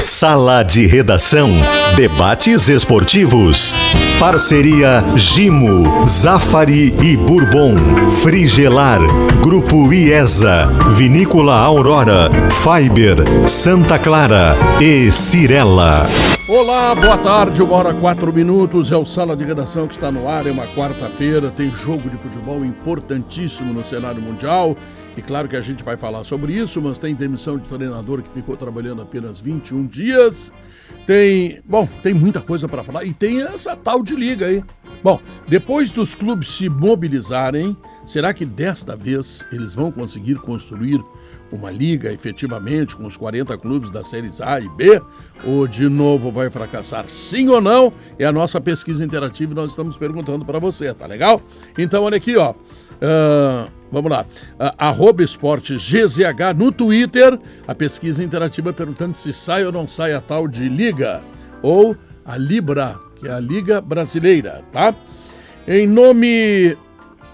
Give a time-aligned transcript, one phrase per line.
[0.00, 1.50] Sala de Redação.
[1.96, 3.74] Debates esportivos.
[4.20, 7.74] Parceria Gimo, Zafari e Bourbon.
[8.22, 9.00] Frigelar.
[9.42, 10.66] Grupo IESA.
[10.94, 12.30] Vinícola Aurora.
[12.50, 13.48] Fiber.
[13.48, 14.56] Santa Clara.
[14.80, 16.06] E Cirela.
[16.48, 18.90] Olá, boa tarde, uma hora quatro minutos.
[18.90, 20.46] É o Sala de Redação que está no ar.
[20.46, 21.50] É uma quarta-feira.
[21.50, 24.76] Tem jogo de futebol importantíssimo no cenário mundial.
[25.18, 28.30] E claro que a gente vai falar sobre isso, mas tem demissão de treinador que
[28.30, 30.52] ficou trabalhando apenas 21 dias.
[31.08, 34.62] Tem, bom, tem muita coisa para falar e tem essa tal de liga aí.
[35.02, 41.02] Bom, depois dos clubes se mobilizarem, será que desta vez eles vão conseguir construir
[41.50, 45.02] uma liga efetivamente com os 40 clubes das séries A e B?
[45.44, 47.08] Ou de novo vai fracassar?
[47.08, 47.92] Sim ou não?
[48.20, 51.42] É a nossa pesquisa interativa e nós estamos perguntando para você, tá legal?
[51.76, 52.54] Então olha aqui, ó.
[53.00, 54.22] Uh, vamos lá.
[54.22, 57.38] Uh, arroba esporte GZH no Twitter.
[57.66, 61.22] A pesquisa interativa perguntando se sai ou não sai a tal de Liga.
[61.62, 64.94] Ou a Libra, que é a Liga Brasileira, tá?
[65.66, 66.76] Em nome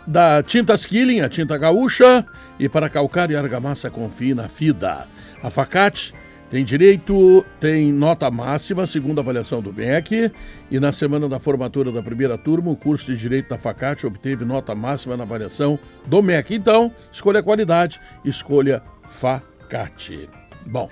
[0.07, 2.25] da Tintas Killing, a tinta gaúcha,
[2.59, 5.09] e para calcar e argamassa confie na FIDA.
[5.43, 6.15] A Facate
[6.55, 10.31] tem direito, tem nota máxima, segundo a avaliação do MEC,
[10.71, 14.45] e na semana da formatura da primeira turma, o curso de Direito da Facate obteve
[14.45, 16.55] nota máxima na avaliação do MEC.
[16.55, 20.31] Então, escolha qualidade, escolha Facate.
[20.65, 20.89] Bom,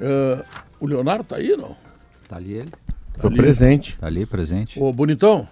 [0.00, 0.44] uh,
[0.78, 1.76] o Leonardo tá aí, não?
[2.28, 2.70] Tá ali ele.
[2.70, 3.38] Tá Tô ali.
[3.38, 3.98] presente.
[3.98, 4.80] Tá ali, presente.
[4.80, 5.48] Ô, bonitão,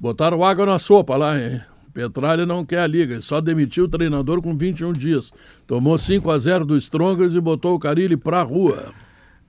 [0.00, 1.60] botaram água na sopa lá, hein?
[1.92, 5.32] Petralha não quer a liga, só demitiu o treinador com 21 dias.
[5.66, 8.92] Tomou 5 a 0 do Strongers e botou o Carilli pra rua.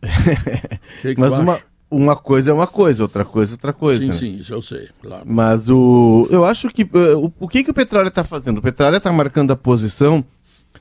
[1.02, 4.02] que que Mas uma, uma coisa é uma coisa, outra coisa é outra coisa.
[4.02, 4.14] Sim, né?
[4.14, 5.24] sim, isso eu sei, claro.
[5.26, 8.58] Mas o eu acho que uh, o, o que, que o Petralha está fazendo?
[8.58, 10.24] O Petralha está marcando a posição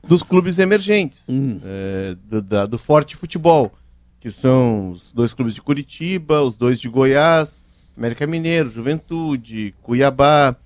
[0.06, 1.60] dos clubes emergentes, hum.
[1.64, 3.72] é, do, da, do forte futebol,
[4.20, 7.62] que são os dois clubes de Curitiba, os dois de Goiás,
[7.96, 10.56] América Mineiro, Juventude, Cuiabá,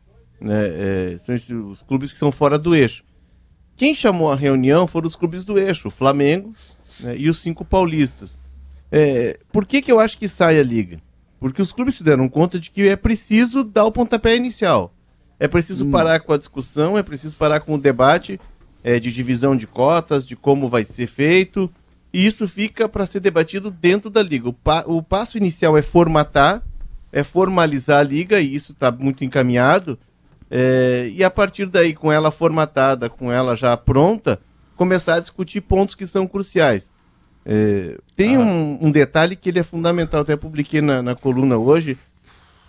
[0.44, 3.02] né, é, são esses, os clubes que são fora do eixo.
[3.77, 6.52] Quem chamou a reunião foram os clubes do eixo, o Flamengo
[7.00, 8.38] né, e os cinco paulistas.
[8.92, 11.00] É, por que, que eu acho que sai a liga?
[11.40, 14.94] Porque os clubes se deram conta de que é preciso dar o pontapé inicial.
[15.38, 15.90] É preciso hum.
[15.90, 18.40] parar com a discussão, é preciso parar com o debate
[18.82, 21.70] é, de divisão de cotas, de como vai ser feito.
[22.12, 24.48] E isso fica para ser debatido dentro da liga.
[24.48, 26.62] O, pa o passo inicial é formatar,
[27.11, 29.98] é formalizar a liga, e isso está muito encaminhado.
[30.50, 34.38] É, e a partir daí, com ela formatada, com ela já pronta,
[34.77, 36.90] começar a discutir pontos que são cruciais.
[37.44, 38.40] É, tem ah.
[38.40, 41.98] um, um, detalhe que ele é fundamental, até publiquei na, na coluna hoje.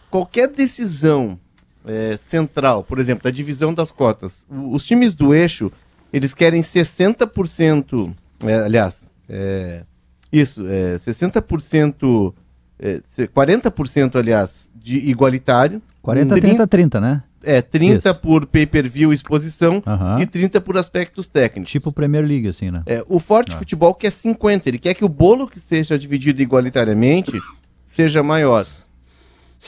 [0.10, 1.40] Qualquer decisão
[1.86, 5.72] é, central, por exemplo, da divisão das cotas, os times do eixo,
[6.12, 8.14] eles querem 60%,
[8.44, 9.84] é, aliás, é,
[10.32, 12.34] isso, é, 60%,
[12.80, 15.82] é, 40%, aliás, de igualitário.
[16.02, 17.24] 40, 30, 30, né?
[17.46, 18.20] É, 30 Isso.
[18.20, 20.20] por pay-per-view exposição uhum.
[20.20, 21.72] e 30 por aspectos técnicos.
[21.72, 22.84] Tipo Premier League, assim, né?
[22.86, 23.58] É, o Forte ah.
[23.58, 27.40] Futebol quer 50, ele quer que o bolo que seja dividido igualitariamente
[27.86, 28.66] seja maior.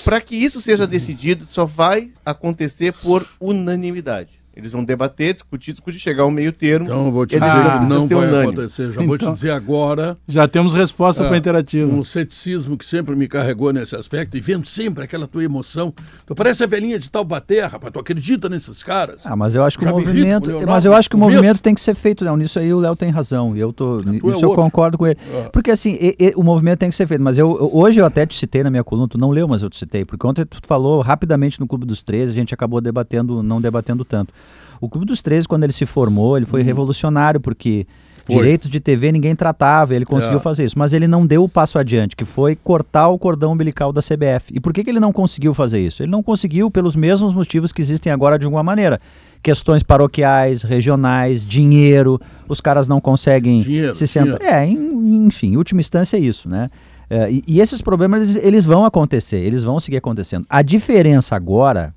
[0.03, 4.36] Para que isso seja decidido, só vai acontecer por unanimidade.
[4.57, 6.87] Eles vão debater, discutir, discutir, chegar ao meio termo.
[6.87, 8.53] Então, eu vou te dizer que não vai unânime.
[8.53, 8.85] acontecer.
[8.85, 10.17] Já então, vou te então, dizer agora.
[10.27, 11.93] Já temos resposta é, para interativa.
[11.93, 15.93] Um ceticismo que sempre me carregou nesse aspecto e vendo sempre aquela tua emoção.
[16.25, 17.93] Tu parece a velhinha de Taubaté, rapaz.
[17.93, 19.27] Tu acredita nesses caras?
[19.27, 20.49] Ah, mas eu acho que Já o movimento.
[20.65, 22.35] Mas eu acho que o movimento tem que ser feito, não.
[22.35, 23.55] Nisso aí o Léo tem razão.
[23.55, 23.99] E eu tô.
[23.99, 25.19] É nisso é eu concordo com ele.
[25.35, 25.49] Ah.
[25.53, 27.21] Porque assim, e, e, o movimento tem que ser feito.
[27.21, 29.69] Mas eu, hoje eu até te citei na minha coluna, tu não leu, mas eu
[29.69, 30.03] te citei.
[30.03, 34.03] Porque ontem tu falou rapidamente no Clube dos 13, a gente acabou debatendo, não debatendo
[34.03, 34.33] tanto.
[34.79, 36.65] O Clube dos 13, quando ele se formou, ele foi uhum.
[36.65, 37.87] revolucionário, porque
[38.27, 38.35] foi.
[38.35, 40.41] direitos de TV ninguém tratava, ele conseguiu é.
[40.41, 40.77] fazer isso.
[40.77, 44.51] Mas ele não deu o passo adiante, que foi cortar o cordão umbilical da CBF.
[44.53, 46.03] E por que, que ele não conseguiu fazer isso?
[46.03, 48.99] Ele não conseguiu pelos mesmos motivos que existem agora de alguma maneira.
[49.41, 54.41] Questões paroquiais, regionais, dinheiro, os caras não conseguem dinheiro, se sentar.
[54.41, 56.69] É, enfim, em última instância é isso, né?
[57.09, 60.45] É, e, e, esses problemas eles, eles vão acontecer, eles vão seguir acontecendo.
[60.49, 61.95] A diferença agora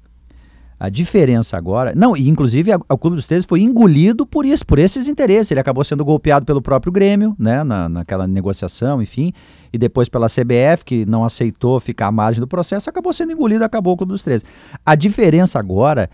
[0.81, 1.93] a diferença agora.
[1.95, 5.51] Não, e inclusive o Clube dos 13 foi engolido por isso, por esses interesses.
[5.51, 7.63] Ele acabou sendo golpeado pelo próprio Grêmio, né?
[7.63, 9.31] Na, naquela negociação, enfim.
[9.71, 13.63] E depois pela CBF, que não aceitou ficar à margem do processo, acabou sendo engolido,
[13.63, 14.43] acabou o Clube dos 13.
[14.85, 16.09] A diferença agora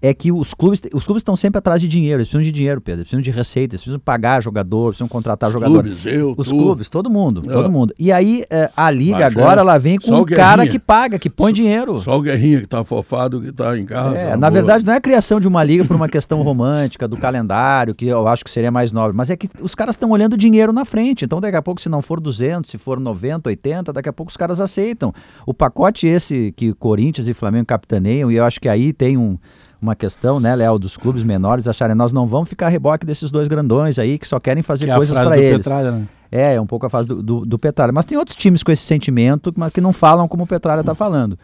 [0.00, 2.80] é que os clubes os clubes estão sempre atrás de dinheiro, eles precisam de dinheiro,
[2.80, 5.82] Pedro, eles precisam de receita, eles precisam pagar jogador, precisam contratar os jogador.
[5.82, 6.56] Clubes, eu, os tu.
[6.56, 7.52] clubes, todo mundo, é.
[7.52, 7.92] todo mundo.
[7.98, 9.62] E aí é, a liga Mas agora é.
[9.62, 11.98] ela vem com um cara que paga, que põe só, dinheiro.
[11.98, 14.18] Só o Guerrinha que tá fofado, que tá em casa.
[14.18, 14.50] É, na boa.
[14.50, 18.06] verdade não é a criação de uma liga por uma questão romântica do calendário, que
[18.06, 20.84] eu acho que seria mais nobre, mas é que os caras estão olhando dinheiro na
[20.84, 21.24] frente.
[21.24, 24.30] Então daqui a pouco se não for 200, se for 90, 80, daqui a pouco
[24.30, 25.12] os caras aceitam.
[25.44, 29.36] O pacote esse que Corinthians e Flamengo capitaneiam e eu acho que aí tem um
[29.80, 33.46] uma questão, né, Léo, dos clubes menores acharem nós não vamos ficar reboque desses dois
[33.46, 35.58] grandões aí que só querem fazer que coisas para eles.
[35.58, 36.08] Petralha, né?
[36.30, 37.92] É, é um pouco a fase do, do, do, Petralha.
[37.92, 40.94] Mas tem outros times com esse sentimento, mas que não falam como o Petralha está
[40.94, 41.38] falando.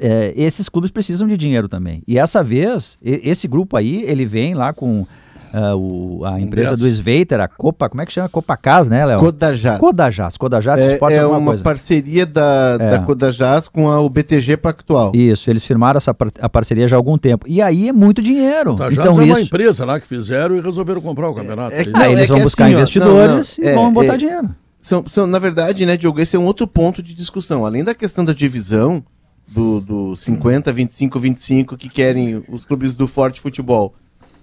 [0.00, 2.02] É, esses clubes precisam de dinheiro também.
[2.08, 5.06] E essa vez, esse grupo aí, ele vem lá com
[5.54, 8.28] uh, o, a empresa do Sveiter, a Copa, como é que chama?
[8.28, 9.20] Copacas, né, Léo?
[9.20, 9.78] Codajás.
[9.78, 11.62] Codajás, Codajás é, Esportes é uma coisa.
[11.62, 12.90] parceria da, é.
[12.90, 15.12] da Codajás com a, o BTG Pactual.
[15.14, 17.46] Isso, eles firmaram essa a parceria já há algum tempo.
[17.48, 18.72] E aí é muito dinheiro.
[18.72, 19.34] Codajás então, é isso...
[19.34, 21.74] uma empresa lá que fizeram e resolveram comprar o campeonato.
[21.74, 24.50] É, é, não, aí eles vão buscar assim, investidores não, não, e vão botar dinheiro.
[24.80, 27.64] São, são, na verdade, né, Diogo, esse é um outro ponto de discussão.
[27.64, 29.02] Além da questão da divisão,
[29.46, 33.94] do, do 50, 25, 25 que querem os clubes do forte futebol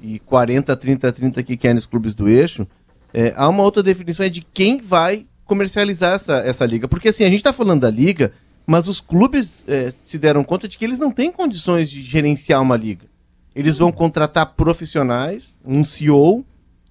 [0.01, 2.68] e 40, 30, 30 que querem os clubes do eixo,
[3.13, 6.88] é, há uma outra definição é de quem vai comercializar essa, essa liga.
[6.88, 8.31] Porque assim, a gente está falando da liga,
[8.65, 12.62] mas os clubes é, se deram conta de que eles não têm condições de gerenciar
[12.62, 13.06] uma liga.
[13.53, 16.45] Eles vão contratar profissionais, um CEO,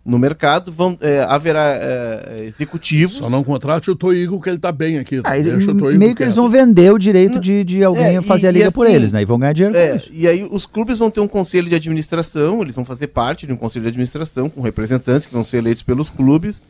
[0.05, 3.17] no mercado, vão, é, haverá é, executivos.
[3.17, 5.21] Só não contrate o Toigo, que ele está bem aqui.
[5.23, 5.53] Ah, ele,
[5.99, 8.69] meio que eles vão vender o direito de, de alguém é, fazer e, a liga
[8.69, 9.21] assim, por eles, né?
[9.21, 10.11] E vão ganhar dinheiro é, com isso.
[10.13, 13.53] E aí os clubes vão ter um conselho de administração, eles vão fazer parte de
[13.53, 16.63] um conselho de administração com representantes que vão ser eleitos pelos clubes.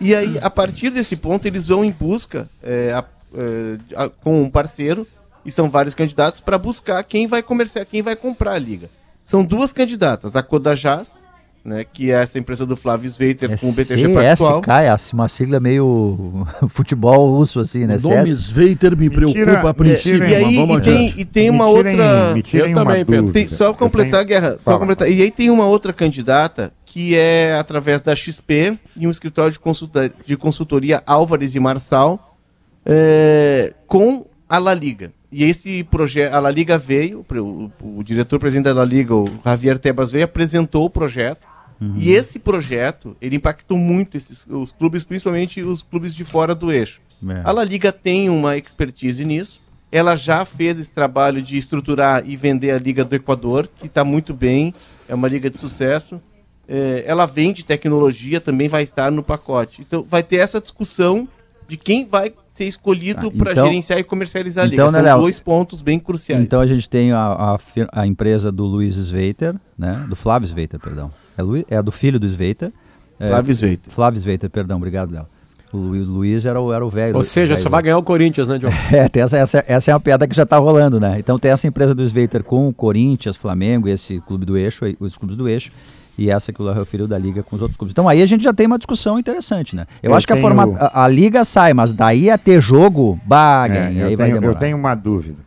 [0.00, 3.04] E aí, a partir desse ponto, eles vão em busca é, a,
[3.34, 5.06] é, a, com um parceiro,
[5.44, 8.88] e são vários candidatos, para buscar quem vai comerciar, quem vai comprar a liga.
[9.24, 11.25] São duas candidatas, a Codajás
[11.66, 14.60] né, que é essa empresa do Flávio Sveiter é com o BTG Pactual.
[14.60, 17.96] SK, é uma sigla meio futebol russo, assim, né?
[18.02, 21.66] O nome Sveiter me preocupa tira, a princípio, e, aí, e tem, e tem uma
[21.66, 22.58] tirem, outra...
[22.58, 23.32] Eu também, Pedro.
[23.32, 25.10] Tem, só completar a guerra, só completar.
[25.10, 29.58] E aí tem uma outra candidata que é através da XP e um escritório de,
[29.58, 32.38] consulta, de consultoria Álvares e Marçal
[32.86, 35.12] é, com a La Liga.
[35.32, 39.28] E esse projeto, a La Liga veio, o, o, o diretor-presidente da La Liga, o
[39.44, 41.94] Javier Tebas veio, apresentou o projeto Uhum.
[41.96, 46.72] E esse projeto, ele impactou muito esses, os clubes, principalmente os clubes de fora do
[46.72, 47.00] eixo.
[47.28, 47.42] É.
[47.44, 49.60] A La Liga tem uma expertise nisso.
[49.90, 54.04] Ela já fez esse trabalho de estruturar e vender a Liga do Equador, que está
[54.04, 54.74] muito bem,
[55.08, 56.20] é uma liga de sucesso.
[56.68, 59.80] É, ela vende tecnologia, também vai estar no pacote.
[59.82, 61.28] Então vai ter essa discussão
[61.68, 64.82] de quem vai ser escolhido ah, para então, gerenciar e comercializar a liga.
[64.82, 66.42] Então, São né, dois pontos bem cruciais.
[66.42, 67.58] Então a gente tem a, a,
[67.92, 70.06] a, empresa do Luiz Sveiter, né?
[70.08, 71.10] Do Flávio Sveiter, perdão.
[71.36, 72.72] É, Lu, é do filho do Sveiter.
[73.20, 73.92] É, Flávio Sveiter.
[73.92, 75.26] Flávio Sveiter, perdão, obrigado, Léo.
[75.72, 77.14] O Luiz era o, era o velho.
[77.16, 78.68] Ou seja, velho, só vai ganhar o Corinthians, né, John?
[78.90, 81.18] É, essa, essa, essa é uma piada que já está rolando, né?
[81.18, 85.18] Então tem essa empresa do Sveiter com o Corinthians, Flamengo, esse clube do eixo, os
[85.18, 85.70] clubes do eixo
[86.18, 87.92] e essa que o Léo referiu da liga com os outros clubes.
[87.92, 89.86] Então aí a gente já tem uma discussão interessante, né?
[90.02, 93.20] Eu, eu acho que a, forma, a, a, liga sai, mas daí a ter jogo,
[93.24, 95.46] baga, é, aí vai tenho, Eu tenho uma dúvida.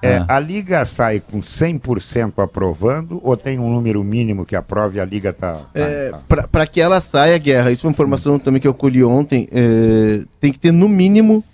[0.00, 0.26] É, ah.
[0.28, 5.04] A liga sai com 100% aprovando ou tem um número mínimo que aprove e a
[5.04, 5.54] liga está...
[5.54, 6.46] Tá, é, tá.
[6.46, 8.38] Para que ela saia, Guerra, isso é uma informação hum.
[8.38, 11.44] também que eu colhi ontem, é, tem que ter no mínimo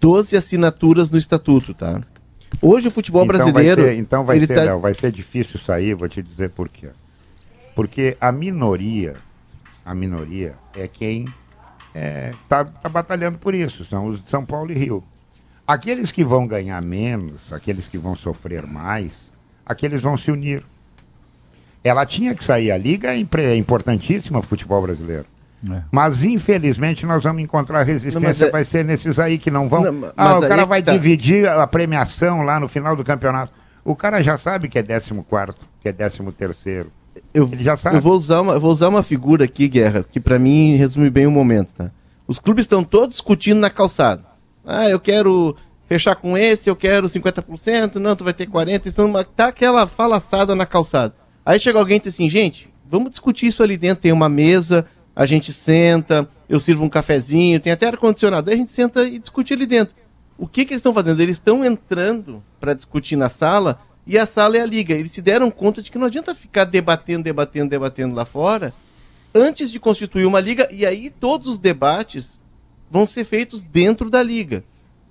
[0.00, 1.98] 12 assinaturas no estatuto, tá?
[2.60, 3.82] Hoje o futebol então brasileiro...
[3.82, 4.64] Vai ser, então vai ser, tá...
[4.64, 6.88] Léo, vai ser difícil sair, vou te dizer por quê.
[7.78, 9.14] Porque a minoria,
[9.86, 11.36] a minoria é quem está
[11.94, 15.04] é, tá, tá batalhando por isso, são os de São Paulo e Rio.
[15.64, 19.12] Aqueles que vão ganhar menos, aqueles que vão sofrer mais,
[19.64, 20.64] aqueles vão se unir.
[21.84, 25.26] Ela tinha que sair, a liga é, é importantíssima futebol brasileiro.
[25.70, 25.82] É.
[25.92, 28.50] Mas infelizmente nós vamos encontrar resistência, não, é...
[28.50, 29.92] vai ser nesses aí que não vão.
[29.92, 30.90] Não, ah, o cara vai tá...
[30.90, 33.52] dividir a premiação lá no final do campeonato.
[33.84, 35.14] O cara já sabe que é 14,
[35.80, 36.97] que é 13 terceiro
[37.32, 37.96] eu, já sabe.
[37.96, 41.26] Eu vou usar uma, vou usar uma figura aqui, Guerra, que para mim resume bem
[41.26, 41.90] o momento, tá?
[42.26, 44.24] Os clubes estão todos discutindo na calçada.
[44.64, 45.56] Ah, eu quero
[45.88, 50.54] fechar com esse, eu quero 50%, não, tu vai ter 40%, estão, tá aquela falaçada
[50.54, 51.14] na calçada.
[51.44, 54.84] Aí chega alguém e diz assim, gente, vamos discutir isso ali dentro, tem uma mesa,
[55.16, 59.18] a gente senta, eu sirvo um cafezinho, tem até ar-condicionado, aí a gente senta e
[59.18, 59.94] discute ali dentro.
[60.36, 61.20] O que, que eles estão fazendo?
[61.20, 64.94] Eles estão entrando para discutir na sala e a sala é a liga.
[64.94, 68.72] Eles se deram conta de que não adianta ficar debatendo, debatendo, debatendo lá fora
[69.34, 72.40] antes de constituir uma liga e aí todos os debates
[72.90, 74.64] vão ser feitos dentro da liga.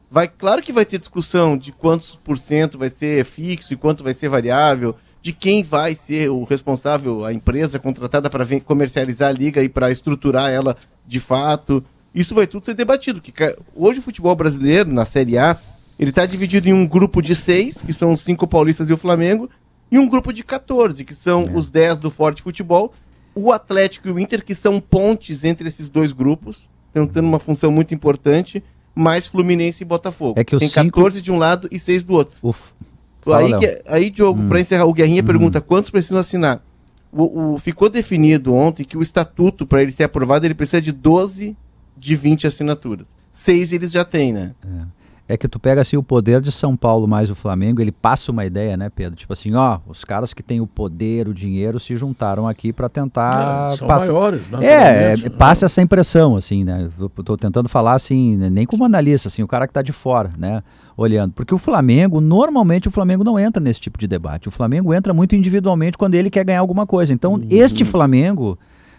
[0.09, 4.03] Vai, claro que vai ter discussão de quantos por cento vai ser fixo e quanto
[4.03, 9.33] vai ser variável, de quem vai ser o responsável, a empresa contratada para comercializar a
[9.33, 10.75] liga e para estruturar ela
[11.05, 11.83] de fato.
[12.15, 13.21] Isso vai tudo ser debatido.
[13.21, 13.33] Que
[13.75, 15.57] hoje o futebol brasileiro, na Série A,
[15.99, 18.97] ele está dividido em um grupo de seis, que são os cinco paulistas e o
[18.97, 19.49] Flamengo,
[19.91, 21.51] e um grupo de 14, que são é.
[21.53, 22.93] os 10 do Forte Futebol,
[23.33, 27.71] o Atlético e o Inter, que são pontes entre esses dois grupos, tendo uma função
[27.71, 28.63] muito importante,
[28.93, 30.39] mais Fluminense e Botafogo.
[30.39, 30.97] É que Tem cinco...
[30.97, 32.37] 14 de um lado e 6 do outro.
[32.41, 32.73] Uf.
[33.21, 34.49] Fala, aí, aí, Diogo, hum.
[34.49, 35.25] para encerrar, o Guerrinha hum.
[35.25, 36.63] pergunta quantos precisam assinar.
[37.11, 40.91] O, o, ficou definido ontem que o estatuto, para ele ser aprovado, ele precisa de
[40.91, 41.55] 12
[41.95, 43.15] de 20 assinaturas.
[43.31, 44.53] Seis eles já têm, né?
[44.63, 44.97] É
[45.29, 48.31] é que tu pega assim o poder de São Paulo mais o Flamengo, ele passa
[48.31, 49.15] uma ideia, né, Pedro?
[49.15, 52.87] Tipo assim, ó, os caras que têm o poder, o dinheiro se juntaram aqui para
[52.87, 54.11] tentar é, são passa...
[54.11, 56.89] maiores, É, é passa essa impressão assim, né?
[56.97, 59.91] Eu tô tentando falar assim, né, nem como analista, assim, o cara que tá de
[59.91, 60.63] fora, né,
[60.95, 61.33] olhando.
[61.33, 64.47] Porque o Flamengo, normalmente o Flamengo não entra nesse tipo de debate.
[64.47, 67.11] O Flamengo entra muito individualmente quando ele quer ganhar alguma coisa.
[67.11, 67.47] Então, uhum.
[67.49, 68.57] este Flamengo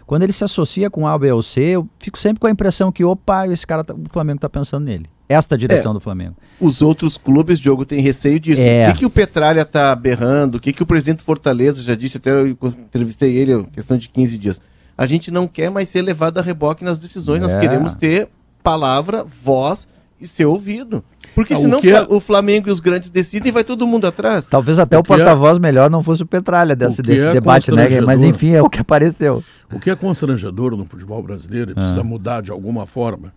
[0.09, 2.91] quando ele se associa com A, B ou C, eu fico sempre com a impressão
[2.91, 5.05] que, opa, esse cara, tá, o Flamengo está pensando nele.
[5.29, 6.35] Esta direção é, do Flamengo.
[6.59, 8.59] Os outros clubes, Diogo, têm receio disso.
[8.59, 8.89] É.
[8.89, 10.55] O que, que o Petralha está berrando?
[10.55, 12.17] O que, que o presidente Fortaleza já disse?
[12.17, 14.59] Até eu entrevistei ele, questão de 15 dias.
[14.97, 17.37] A gente não quer mais ser levado a reboque nas decisões.
[17.37, 17.41] É.
[17.41, 18.29] Nós queremos ter
[18.63, 19.87] palavra, voz
[20.19, 21.03] e ser ouvido.
[21.33, 22.07] Porque não, senão o, é...
[22.09, 24.47] o, Flamengo e os grandes decidem e vai todo mundo atrás.
[24.47, 25.59] Talvez até o, o é- porta-voz é...
[25.59, 28.01] melhor não fosse o Petralha desse, desse é debate, né?
[28.01, 29.43] Mas enfim, é o que apareceu.
[29.71, 32.03] O que é constrangedor no futebol brasileiro e precisa ah.
[32.03, 33.33] mudar de alguma forma,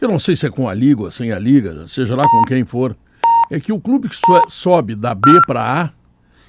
[0.00, 2.44] eu não sei se é com a Liga ou sem a Liga, seja lá com
[2.44, 2.96] quem for,
[3.50, 4.16] é que o clube que
[4.48, 5.90] sobe da B para A,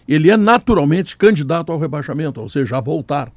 [0.07, 3.31] ele é naturalmente candidato ao rebaixamento, ou seja, a voltar.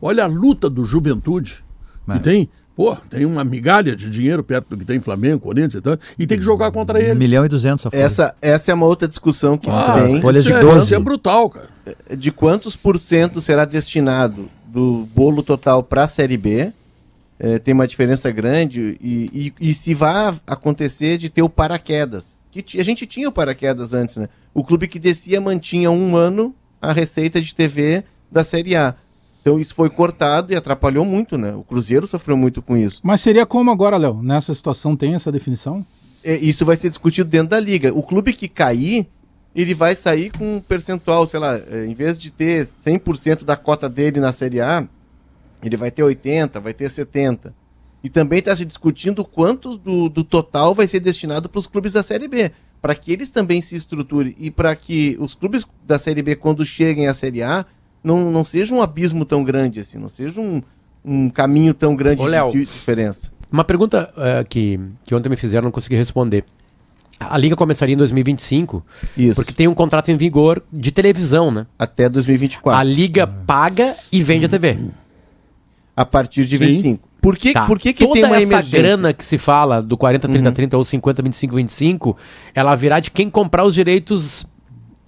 [0.00, 1.64] Olha a luta do Juventude,
[2.10, 5.80] que tem Pô, tem uma migalha de dinheiro perto do que tem Flamengo, Corinthians e
[5.80, 7.16] tal, e tem que jogar contra eles.
[7.16, 7.98] 1 milhão e 200 só foi.
[7.98, 10.20] Essa, essa é uma outra discussão que ah, se tem.
[10.20, 10.84] Folha de 12.
[10.84, 11.68] Isso é brutal, cara.
[12.14, 16.70] De quantos por cento será destinado do bolo total para a Série B?
[17.38, 22.40] É, tem uma diferença grande e, e, e, se vai acontecer de ter o paraquedas.
[22.50, 24.28] Que a gente tinha o paraquedas antes, né?
[24.52, 28.94] O clube que descia mantinha um ano a receita de TV da Série A.
[29.46, 31.54] Então isso foi cortado e atrapalhou muito, né?
[31.54, 33.00] O Cruzeiro sofreu muito com isso.
[33.04, 34.20] Mas seria como agora, Léo?
[34.20, 35.86] Nessa situação tem essa definição?
[36.24, 37.94] É, isso vai ser discutido dentro da liga.
[37.94, 39.06] O clube que cair,
[39.54, 43.56] ele vai sair com um percentual, sei lá, é, em vez de ter 100% da
[43.56, 44.84] cota dele na Série A,
[45.62, 47.54] ele vai ter 80, vai ter 70.
[48.02, 51.92] E também está se discutindo quanto do, do total vai ser destinado para os clubes
[51.92, 52.50] da Série B,
[52.82, 56.66] para que eles também se estruturem e para que os clubes da Série B, quando
[56.66, 57.64] cheguem à Série A,
[58.06, 60.62] não, não seja um abismo tão grande assim, não seja um,
[61.04, 63.32] um caminho tão grande Ô, Léo, de, diferença.
[63.50, 66.44] Uma pergunta uh, que, que ontem me fizeram, não consegui responder.
[67.18, 68.84] A liga começaria em 2025,
[69.16, 69.34] Isso.
[69.34, 71.66] porque tem um contrato em vigor de televisão, né?
[71.76, 72.78] Até 2024.
[72.78, 74.78] A liga paga e vende a TV.
[75.96, 76.64] A partir de Sim.
[76.64, 77.08] 25.
[77.20, 77.66] Por que, tá.
[77.66, 78.78] por que, que Toda tem uma essa emergência?
[78.78, 80.54] grana que se fala do 40, 30, uhum.
[80.54, 82.16] 30 ou 50, 25, 25,
[82.54, 84.46] ela virá de quem comprar os direitos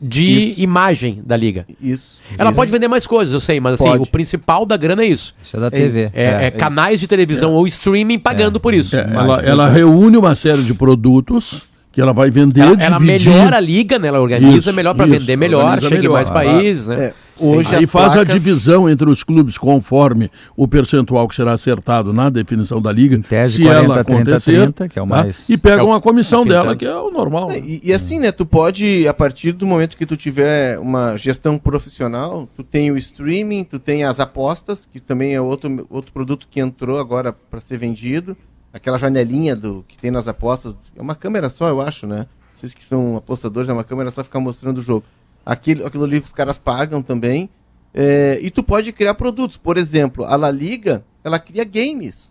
[0.00, 0.60] de isso.
[0.60, 1.66] imagem da liga.
[1.80, 2.18] Isso.
[2.36, 2.56] Ela isso.
[2.56, 5.34] pode vender mais coisas, eu sei, mas assim, o principal da grana é isso.
[5.44, 6.10] Isso é da TV.
[6.14, 8.96] É, é, é canais de televisão ou streaming pagando por isso.
[8.96, 11.67] ela, ela reúne uma série de produtos
[11.98, 14.06] que ela vai vender, ela, ela melhora a liga, né?
[14.06, 16.10] Ela organiza isso, melhor para vender melhor, chega melhor.
[16.10, 17.06] em mais países, né?
[17.06, 17.14] É.
[17.40, 18.20] Hoje Aí faz placas...
[18.20, 23.18] a divisão entre os clubes conforme o percentual que será acertado na definição da liga,
[23.18, 25.16] tese, se 40, ela acontecer, 30, 30, que é o tá?
[25.16, 25.38] mais...
[25.38, 25.44] Tá?
[25.48, 27.50] e pega é uma comissão dela, que é o normal.
[27.50, 31.16] É, e, e, assim, né, tu pode, a partir do momento que tu tiver uma
[31.16, 36.12] gestão profissional, tu tem o streaming, tu tem as apostas, que também é outro, outro
[36.12, 38.36] produto que entrou agora para ser vendido,
[38.78, 42.26] aquela janelinha do que tem nas apostas, é uma câmera só, eu acho, né?
[42.54, 45.04] Vocês que são apostadores, é uma câmera só ficar mostrando o jogo
[45.48, 47.48] aquilo, aquilo ali que os caras pagam também.
[47.94, 49.56] É, e tu pode criar produtos.
[49.56, 52.30] Por exemplo, a La Liga, ela cria games.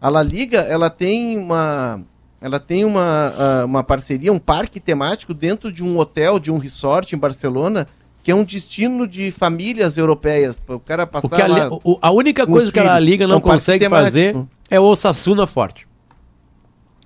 [0.00, 2.00] A La Liga, ela tem uma
[2.40, 7.16] ela tem uma, uma parceria, um parque temático dentro de um hotel, de um resort
[7.16, 7.88] em Barcelona,
[8.22, 10.60] que é um destino de famílias europeias.
[10.68, 11.70] O cara passar a, lá,
[12.02, 14.36] a, única coisa que a La Liga não é um consegue fazer
[14.74, 15.86] é o Osasuna forte.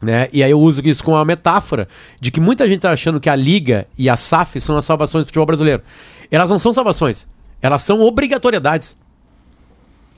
[0.01, 0.29] Né?
[0.33, 1.89] E aí eu uso isso como uma metáfora
[2.21, 5.25] de que muita gente está achando que a Liga e a SAF são as salvações
[5.25, 5.83] do futebol brasileiro.
[6.31, 7.27] Elas não são salvações,
[7.61, 8.97] elas são obrigatoriedades.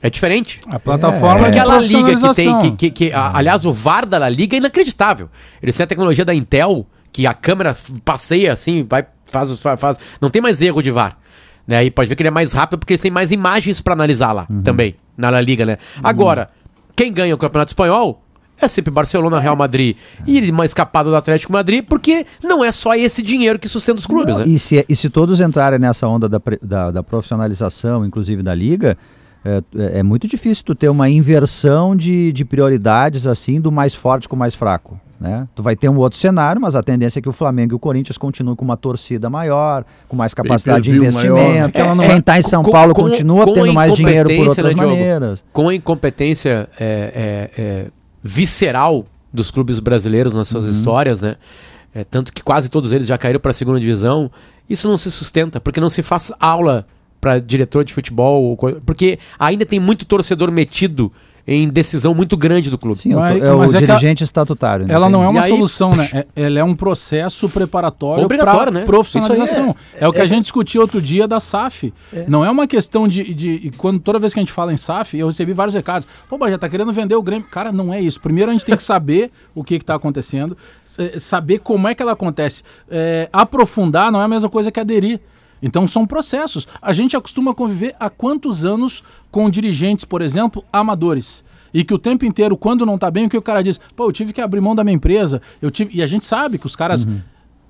[0.03, 0.59] É diferente.
[0.67, 1.49] A plataforma é.
[1.49, 2.59] Aquela liga que tem.
[2.59, 5.29] Que, que, que a, aliás, o VAR da La Liga é inacreditável.
[5.61, 9.97] Eles têm a tecnologia da Intel, que a câmera passeia assim, vai, faz, faz, faz.
[10.19, 11.17] Não tem mais erro de VAR.
[11.67, 11.85] Né?
[11.85, 14.31] E pode ver que ele é mais rápido porque eles têm mais imagens para analisar
[14.31, 14.63] lá uhum.
[14.63, 15.77] também, na La Liga, né?
[15.97, 16.01] Uhum.
[17.01, 18.21] Quem ganha o Campeonato Espanhol
[18.61, 22.93] é sempre Barcelona, Real Madrid e uma escapada do Atlético Madrid, porque não é só
[22.93, 24.51] esse dinheiro que sustenta os clubes, não, né?
[24.51, 28.99] E se, e se todos entrarem nessa onda da, da, da profissionalização, inclusive da liga,
[29.43, 33.95] é, é, é, muito difícil tu ter uma inversão de, de prioridades assim do mais
[33.95, 34.99] forte com o mais fraco.
[35.19, 35.47] Né?
[35.55, 37.79] Tu vai ter um outro cenário, mas a tendência é que o Flamengo e o
[37.79, 41.77] Corinthians continuem com uma torcida maior, com mais capacidade de investimento.
[41.77, 44.75] É, Quem está em São com, Paulo com, continua com tendo mais dinheiro por outras
[44.75, 45.43] né, maneiras.
[45.53, 47.87] Com a incompetência é, é, é,
[48.23, 50.71] visceral dos clubes brasileiros nas suas uhum.
[50.71, 51.35] histórias, né?
[51.93, 54.31] É, tanto que quase todos eles já caíram para a segunda divisão,
[54.67, 56.87] isso não se sustenta, porque não se faz aula
[57.21, 61.11] para diretor de futebol, porque ainda tem muito torcedor metido
[61.47, 62.99] em decisão muito grande do clube.
[62.99, 64.87] Sim, mas, é o é dirigente estatutário.
[64.87, 64.93] Né?
[64.93, 66.09] Ela não é uma aí, solução, né?
[66.13, 68.85] É, ela é um processo preparatório para né?
[68.85, 69.75] profissionalização.
[69.93, 70.27] É, é, o que a é.
[70.27, 71.93] gente discutiu outro dia da SAF.
[72.13, 72.25] É.
[72.27, 75.17] Não é uma questão de, de, quando toda vez que a gente fala em SAF,
[75.17, 76.07] eu recebi vários recados.
[76.29, 77.47] Pô, já tá querendo vender o Grêmio.
[77.49, 78.19] Cara, não é isso.
[78.19, 80.55] Primeiro a gente tem que saber o que está acontecendo,
[81.17, 82.63] saber como é que ela acontece.
[83.31, 85.19] aprofundar não é a mesma coisa que aderir.
[85.61, 86.67] Então são processos.
[86.81, 91.43] A gente acostuma conviver há quantos anos com dirigentes, por exemplo, amadores.
[91.73, 93.79] E que o tempo inteiro, quando não está bem, o que o cara diz?
[93.95, 95.41] Pô, eu tive que abrir mão da minha empresa.
[95.61, 95.95] Eu tive...
[95.95, 97.05] E a gente sabe que os caras.
[97.05, 97.21] Uhum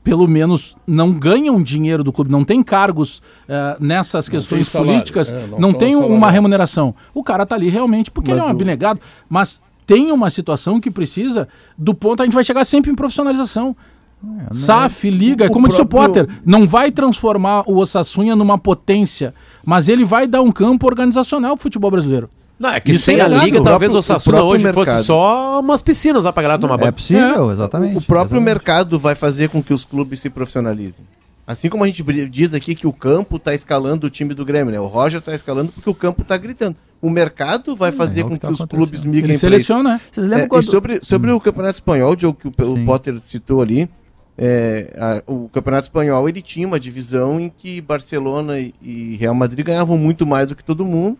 [0.04, 5.32] pelo menos não ganham dinheiro do clube, não tem cargos uh, nessas não questões políticas,
[5.32, 6.96] é, não, não tem uma remuneração.
[7.14, 10.80] O cara está ali realmente porque mas ele é um abnegado, mas tem uma situação
[10.80, 13.76] que precisa do ponto a gente vai chegar sempre em profissionalização.
[14.24, 19.34] É, SAF, liga, o, como disse o Potter, não vai transformar o Osassunha numa potência,
[19.66, 22.30] mas ele vai dar um campo organizacional pro futebol brasileiro.
[22.60, 24.86] Não, é que Isso sem é a liga, o talvez o Osasuna hoje mercado.
[24.86, 26.90] fosse só umas piscinas lá pra galera tomar é banho.
[26.90, 27.54] É possível, é.
[27.54, 27.98] exatamente.
[27.98, 28.46] O próprio exatamente.
[28.46, 31.04] mercado vai fazer com que os clubes se profissionalizem.
[31.48, 34.72] Assim como a gente diz aqui que o campo está escalando o time do Grêmio,
[34.72, 34.80] né?
[34.80, 36.76] O Roger está escalando porque o campo está gritando.
[37.02, 40.02] O mercado vai fazer é, com que, tá que os clubes migrem Ele seleciona, né?
[40.12, 40.70] Vocês lembram é, quando...
[40.70, 41.38] sobre sobre hum.
[41.38, 43.90] o Campeonato Espanhol, Joe, que o, o Potter citou ali,
[44.38, 49.66] é, a, o Campeonato Espanhol ele tinha uma divisão em que Barcelona e, Real Madrid
[49.66, 51.18] ganhavam muito mais do que todo mundo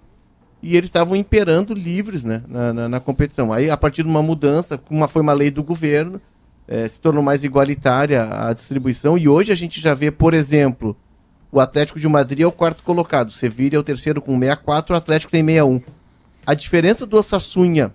[0.62, 3.52] e eles estavam imperando livres né, na, na, na, competição.
[3.52, 6.22] Aí, a partir de uma mudança, uma, foi uma lei do governo,
[6.68, 10.96] é, se tornou mais igualitária a distribuição e hoje a gente já vê, por exemplo,
[11.52, 14.94] o Atlético de Madrid é o quarto colocado, o Sevilla é o terceiro com 64,
[14.94, 15.82] o Atlético tem 61.
[16.46, 17.92] A diferença do Osassunha,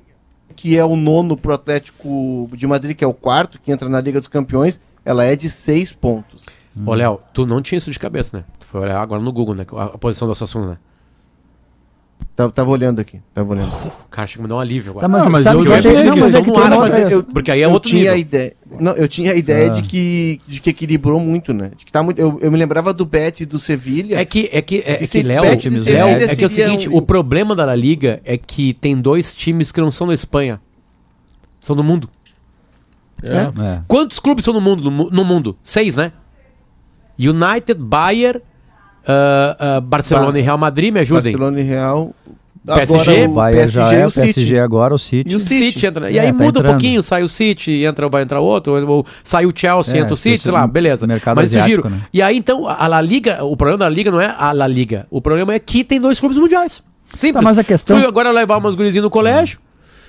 [0.55, 3.89] que é o nono para o Atlético de Madrid, que é o quarto, que entra
[3.89, 6.45] na Liga dos Campeões, ela é de seis pontos.
[6.85, 8.45] Ô, Léo, tu não tinha isso de cabeça, né?
[8.61, 9.65] Tu foi olhar agora no Google, né?
[9.75, 10.77] A, a posição do Assassino, né?
[12.35, 13.69] Tava, tava olhando aqui, tava olhando.
[13.69, 15.03] Uh, cara, acho que me dá um alívio agora.
[15.05, 17.25] Tá, mas, ah, mas sabe eu, eu, eu, não, mas é que ar, mas eu,
[17.25, 18.19] porque aí é eu outro tinha nível.
[18.19, 19.75] Ideia, não, eu tinha a ideia ah.
[19.75, 21.71] de, que, de que equilibrou muito, né?
[21.75, 24.19] De que tá muito, eu, eu me lembrava do Bet e do Sevilha.
[24.19, 26.97] É que, é que, é, é que Léo, é que é o seguinte, um...
[26.97, 30.61] o problema da La Liga é que tem dois times que não são da Espanha.
[31.59, 32.09] São do mundo.
[33.23, 33.37] É.
[33.37, 33.81] É.
[33.87, 34.91] Quantos clubes são no mundo?
[34.91, 35.57] No, no mundo?
[35.63, 36.13] Seis, né?
[37.19, 41.33] United, Bayern, uh, uh, Barcelona ba e Real Madrid, me ajudem.
[41.33, 42.15] Barcelona e Real.
[42.67, 45.31] PSG, o Bayern PSG já é, o PSG agora, o City.
[45.31, 46.11] E o City, City entra.
[46.11, 46.67] E é, aí tá muda entrando.
[46.67, 50.15] um pouquinho, sai o City, entra, vai entrar outro, ou sai o Chelsea, é, entra
[50.15, 51.07] o City, sei lá, beleza.
[51.07, 51.89] Mercado Mas asiático, giro.
[51.89, 52.03] Né?
[52.13, 55.07] E aí então, a La Liga, o problema da Liga não é a La Liga.
[55.11, 56.83] O problema é que tem dois clubes mundiais.
[57.15, 57.35] Simples.
[57.35, 57.97] Tá, mas a questão...
[57.97, 59.61] Fui agora levar umas gurizinhas no colégio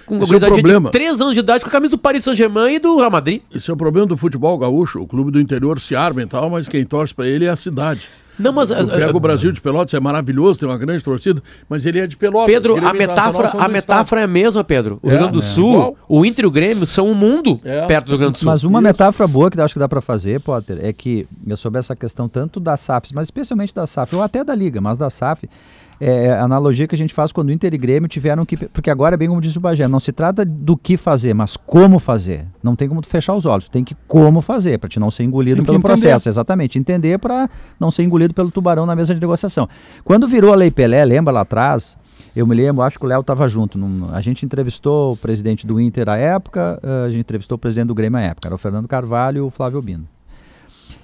[0.07, 0.89] com Esse é o problema.
[0.89, 3.41] de 3 anos de idade com a camisa do Paris Saint-Germain e do Real Madrid.
[3.53, 5.01] Esse é o problema do futebol gaúcho.
[5.01, 7.55] O clube do interior se arma e tal, mas quem torce para ele é a
[7.55, 8.09] cidade.
[8.39, 11.85] Não, mas eu pego o Brasil de Pelotas, é maravilhoso, tem uma grande torcida, mas
[11.85, 12.53] ele é de Pelotas.
[12.53, 14.99] Pedro, a metáfora, a metáfora é a mesma, Pedro.
[15.01, 15.41] O é, Rio Grande do é.
[15.41, 15.97] Sul, Igual.
[16.07, 17.85] o Inter e o Grêmio são um mundo é.
[17.87, 18.51] perto do Rio Grande do Sul.
[18.51, 18.87] Mas uma Isso.
[18.87, 22.29] metáfora boa que eu acho que dá para fazer, Potter, é que sobre essa questão
[22.29, 25.49] tanto da SAF, mas especialmente da SAF, ou até da Liga, mas da SAF,
[25.99, 28.55] é, é, a analogia que a gente faz quando o Inter e Grêmio tiveram que.
[28.55, 31.57] Porque agora é bem como disse o Bagé, não se trata do que fazer, mas
[31.57, 32.45] como fazer.
[32.61, 35.23] Não tem como tu fechar os olhos, tem que como fazer, para te não ser
[35.23, 36.29] engolido pelo processo.
[36.29, 39.67] Exatamente, entender para não ser engolido pelo tubarão na mesa de negociação.
[40.03, 41.97] Quando virou a Lei Pelé, lembra lá atrás?
[42.35, 43.79] Eu me lembro, acho que o Léo estava junto.
[43.79, 47.59] Num, a gente entrevistou o presidente do Inter à época, eh, a gente entrevistou o
[47.59, 50.07] presidente do Grêmio à época, era o Fernando Carvalho e o Flávio Bino.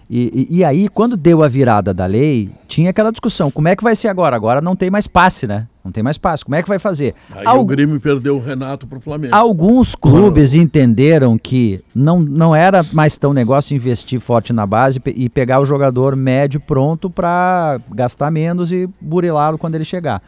[0.09, 3.75] E, e, e, aí, quando deu a virada da lei, tinha aquela discussão: como é
[3.75, 4.35] que vai ser agora?
[4.35, 5.67] Agora não tem mais passe, né?
[5.83, 6.45] Não tem mais passe.
[6.45, 7.13] Como é que vai fazer?
[7.35, 9.35] Aí o Grêmio perdeu o Renato para o Flamengo.
[9.35, 15.27] Alguns clubes entenderam que não, não era mais tão negócio investir forte na base e
[15.27, 20.21] pegar o jogador médio pronto para gastar menos e burilá-lo quando ele chegar.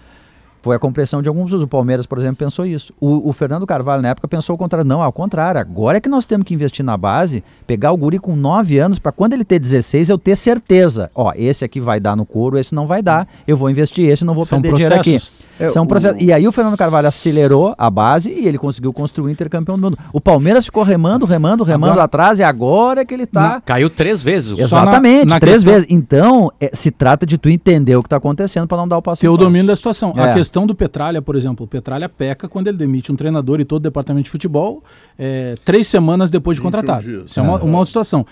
[0.66, 1.54] Foi a compreensão de alguns.
[1.54, 2.92] O Palmeiras, por exemplo, pensou isso.
[3.00, 4.84] O, o, Fernando Carvalho, na época, pensou o contrário.
[4.84, 5.62] Não, ao contrário.
[5.62, 8.98] Agora é que nós temos que investir na base, pegar o guri com 9 anos,
[8.98, 11.12] para quando ele ter 16, eu ter certeza.
[11.14, 13.28] Ó, esse aqui vai dar no couro, esse não vai dar.
[13.48, 15.04] Eu vou investir esse, não vou São perder processos.
[15.04, 15.64] dinheiro aqui.
[15.64, 15.88] É, São o...
[15.88, 16.20] processos.
[16.20, 19.84] E aí o Fernando Carvalho acelerou a base e ele conseguiu construir o intercampeão do
[19.84, 20.00] mundo.
[20.12, 22.06] O Palmeiras ficou remando, remando, remando agora...
[22.06, 23.62] atrás, e agora é que ele tá.
[23.64, 24.58] Caiu três vezes.
[24.58, 25.74] Exatamente, na, na três questão...
[25.74, 25.88] vezes.
[25.92, 29.02] Então, é, se trata de tu entender o que está acontecendo para não dar o
[29.04, 30.12] passo Ter o domínio da situação.
[30.18, 30.32] É.
[30.32, 33.66] A questão do Petralha, por exemplo, o Petralha peca quando ele demite um treinador e
[33.66, 34.84] todo o departamento de futebol
[35.18, 37.10] é, três semanas depois de contratado.
[37.10, 38.24] Isso é uma, uma situação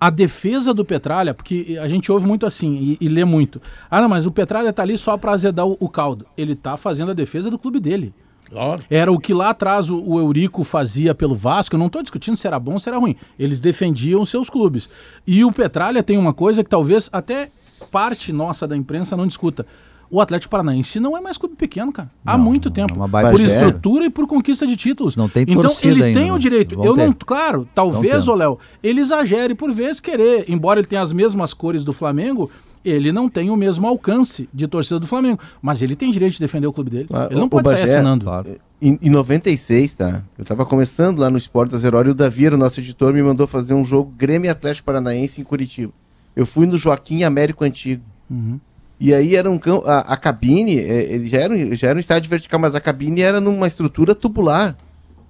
[0.00, 3.60] a defesa do Petralha, porque a gente ouve muito assim e, e lê muito.
[3.90, 6.24] Ah, não, mas o Petralha tá ali só para azedar o, o, caldo.
[6.38, 8.14] Ele tá fazendo a defesa do clube dele.
[8.48, 8.82] Claro.
[8.88, 11.74] Era o que lá atrás o, o Eurico fazia pelo Vasco.
[11.74, 13.14] Eu não estou discutindo se era bom ou se era ruim.
[13.38, 14.88] Eles defendiam seus clubes.
[15.26, 17.50] E o Petralha tem uma coisa que talvez até
[17.90, 19.66] parte nossa da imprensa não discuta
[20.10, 22.10] o Atlético Paranaense não é mais clube pequeno, cara.
[22.26, 22.94] Há não, muito tempo.
[23.16, 25.14] É por estrutura e por conquista de títulos.
[25.14, 26.74] Não tem Então ele ainda, tem o direito.
[26.82, 27.06] Eu ter.
[27.06, 31.54] não, claro, talvez, ô Léo, ele exagere por vezes querer, embora ele tenha as mesmas
[31.54, 32.50] cores do Flamengo,
[32.84, 36.40] ele não tem o mesmo alcance de torcida do Flamengo, mas ele tem direito de
[36.40, 37.04] defender o clube dele.
[37.04, 38.24] Claro, ele não pode Bagé, sair assinando.
[38.24, 38.56] Claro.
[38.82, 40.22] Em, em 96, tá?
[40.38, 43.22] Eu tava começando lá no Esporte da Zero e o Davi, o nosso editor, me
[43.22, 45.92] mandou fazer um jogo Grêmio Atlético Paranaense em Curitiba.
[46.34, 48.02] Eu fui no Joaquim Américo Antigo.
[48.30, 48.58] Uhum.
[49.00, 52.00] E aí era um a, a cabine, é, ele já era, um, já era um
[52.00, 54.76] estádio vertical, mas a cabine era numa estrutura tubular.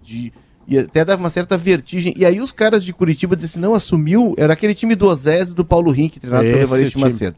[0.03, 0.33] De,
[0.67, 2.13] e até dava uma certa vertigem.
[2.17, 5.51] E aí os caras de Curitiba diziam assim, não, assumiu, era aquele time do Ozés
[5.51, 7.37] e do Paulo Rink, treinado Esse pelo Evaristo Macedo.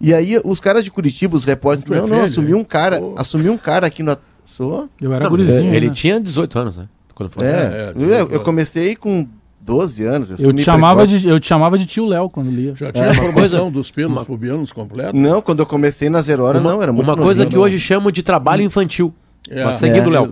[0.00, 3.14] E aí os caras de Curitiba, os repórteres, não, é não, assumiu um cara, oh.
[3.16, 4.18] assumiu um cara aqui no...
[4.44, 4.88] Sou?
[5.00, 5.72] Eu era gurizinho.
[5.72, 5.94] Ele né?
[5.94, 6.88] tinha 18 anos, né?
[7.14, 7.46] Quando foi.
[7.46, 9.28] É, é, eu, eu comecei com
[9.60, 10.30] 12 anos.
[10.30, 12.74] Eu, eu te, chamava de, eu te chamava de tio Léo quando lia.
[12.74, 13.10] Já tinha é.
[13.10, 14.24] a formação dos pelos uma...
[14.24, 15.16] pubianos completo?
[15.16, 17.62] Não, quando eu comecei na Zero Hora, uma, não, era muito Uma coisa que não.
[17.62, 19.12] hoje chamam de trabalho infantil.
[19.50, 20.30] É, mas seguindo, é, Léo.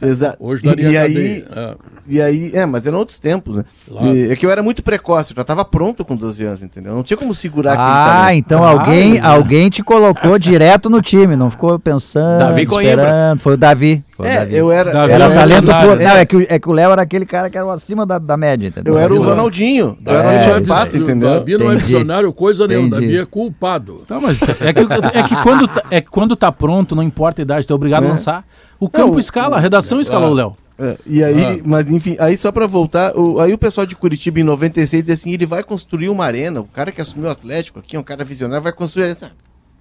[0.00, 0.06] É.
[0.08, 0.36] Exato.
[0.40, 1.76] Hoje daria e, e aí, é.
[2.06, 3.64] e aí, é, mas eram outros tempos, né?
[3.86, 4.16] Claro.
[4.16, 6.94] E, é que eu era muito precoce, eu já estava pronto com 12 anos, entendeu?
[6.94, 11.50] Não tinha como segurar Ah, então ah, alguém, alguém te colocou direto no time, não
[11.50, 13.38] ficou pensando, Davi esperando.
[13.40, 14.02] Foi o Davi.
[14.24, 14.56] É, Davi.
[14.56, 14.92] eu era.
[14.92, 15.96] Davi era talento puro.
[15.96, 18.36] Não, é que, é que o Léo era aquele cara que era acima da, da
[18.36, 18.94] média, entendeu?
[18.94, 19.96] Eu era o Ronaldinho.
[20.04, 21.30] Eu era o Fato, entendeu?
[21.30, 24.02] Davi não é visionário coisa nenhuma, Davi é culpado.
[24.08, 24.80] Não, mas é que,
[25.18, 28.04] é que quando, tá, é quando tá pronto, não importa a idade, tu é obrigado
[28.04, 28.10] a é.
[28.10, 28.44] lançar.
[28.80, 30.56] O campo é, escala, a redação escalou, Léo.
[30.78, 31.62] É, e aí, ah.
[31.64, 35.20] mas enfim, aí só para voltar, o, aí o pessoal de Curitiba em 96 diz
[35.20, 38.22] assim, ele vai construir uma arena, o cara que assumiu o Atlético aqui, um cara
[38.22, 39.32] visionário, vai construir essa.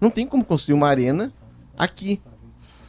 [0.01, 1.31] Não tem como construir uma arena
[1.77, 2.19] aqui.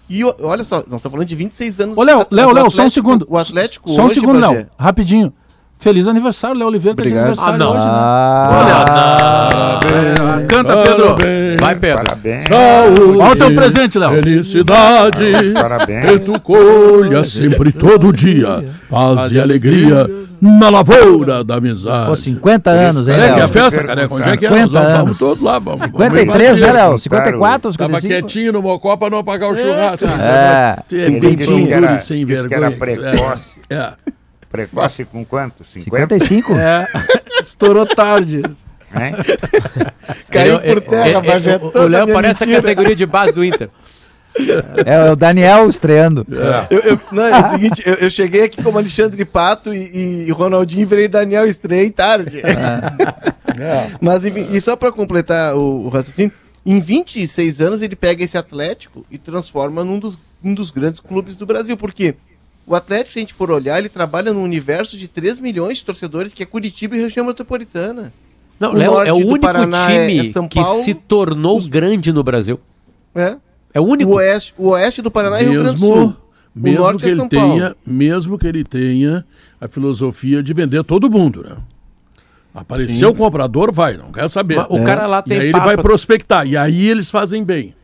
[0.09, 1.99] E olha só, nós estamos falando de 26 anos.
[1.99, 3.27] Ô, Léo, Léo, Léo, só um segundo.
[3.29, 5.33] O Atlético Só um segundo, Léo, rapidinho.
[5.78, 7.70] Feliz aniversário, Léo Oliveira tá de aniversário ah, não.
[7.70, 7.92] hoje, né?
[7.92, 11.14] Ah, Olha, Canta, Pedro.
[11.14, 12.04] Parabéns, Vai, Pedro.
[12.04, 12.44] Parabéns.
[12.48, 13.18] Saúde.
[13.18, 14.10] Olha o teu presente, Léo.
[14.10, 15.52] Felicidade.
[15.54, 16.06] Parabéns.
[16.06, 18.64] Que tu colha sempre, todo dia.
[18.90, 20.10] Paz e alegria
[20.40, 22.06] na lavoura da amizade.
[22.08, 23.32] Pô, 50 anos, hein, Léo?
[23.32, 24.14] É que é festa, careca?
[24.14, 24.50] Onde é que é?
[24.50, 25.60] Nós vamos, vamos todos lá.
[25.60, 26.98] Vamos, 53, né, Léo?
[26.98, 27.76] 54, 55?
[27.76, 30.06] Tava quietinho no Mocó pra não apagar o churrasco.
[30.06, 30.76] É.
[30.90, 32.72] É bem duro e sem vergonha.
[33.70, 33.92] É.
[34.50, 35.64] Precoce com quanto?
[35.64, 36.18] 50?
[36.18, 36.52] 55?
[36.54, 36.87] É.
[37.40, 38.40] Estourou tarde.
[38.92, 39.12] É?
[40.30, 42.58] Caiu por terra, é, é, O Léo parece mentira.
[42.58, 43.68] a categoria de base do Inter.
[44.87, 46.26] É o Daniel estreando.
[46.30, 46.74] É.
[46.74, 50.30] Eu, eu, não, é o seguinte, eu, eu, cheguei aqui como Alexandre Pato e, e
[50.30, 52.40] Ronaldinho virei Daniel Estrei tarde.
[52.40, 53.61] É.
[53.61, 53.90] é.
[54.00, 56.32] Mas enfim, e só para completar o, o, raciocínio,
[56.64, 61.37] em 26 anos ele pega esse Atlético e transforma num dos, um dos grandes clubes
[61.37, 61.76] do Brasil.
[61.76, 62.14] Por quê?
[62.68, 65.85] O Atlético, se a gente for olhar, ele trabalha num universo de 3 milhões de
[65.87, 68.12] torcedores, que é Curitiba e região metropolitana.
[68.61, 71.66] Não, o Léo, é o único Paraná é- time é que se tornou os...
[71.66, 72.61] grande no Brasil.
[73.14, 73.37] É.
[73.72, 74.11] É o único.
[74.11, 76.16] O oeste, o oeste do Paraná mesmo, é Rio Grande do Sul.
[76.54, 79.24] Mesmo que, é ele tenha, mesmo que ele tenha
[79.61, 81.57] a filosofia de vender todo mundo, né?
[82.52, 84.57] Apareceu o comprador, vai, não quer saber.
[84.57, 85.38] Mas o cara lá tem.
[85.38, 87.74] E aí ele vai prospectar, e aí eles fazem bem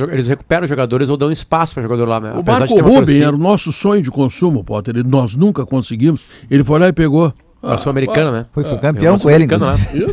[0.00, 2.20] eles recuperam jogadores ou dão espaço para jogador lá.
[2.20, 2.32] Né?
[2.32, 4.96] O Marco Ruben era o nosso sonho de consumo, Potter.
[4.96, 6.24] Ele, nós nunca conseguimos.
[6.50, 7.32] Ele foi lá e pegou.
[7.62, 8.46] Ah, sul-americano, né?
[8.50, 9.46] Foi, foi campeão com ele.
[9.46, 9.58] Né?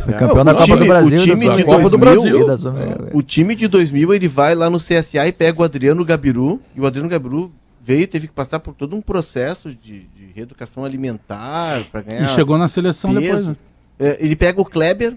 [0.04, 1.18] Foi campeão da Copa do Brasil.
[1.18, 2.68] O time de Copa 2000, do Brasil.
[3.12, 6.60] O time de 2000 ele vai lá no CSA e pega o Adriano Gabiru.
[6.76, 7.50] E o Adriano Gabiru
[7.82, 12.22] veio teve que passar por todo um processo de, de reeducação alimentar para ganhar.
[12.22, 13.20] E chegou na seleção peso.
[13.20, 13.46] depois.
[13.48, 13.56] Né?
[13.98, 15.16] É, ele pega o Kleber,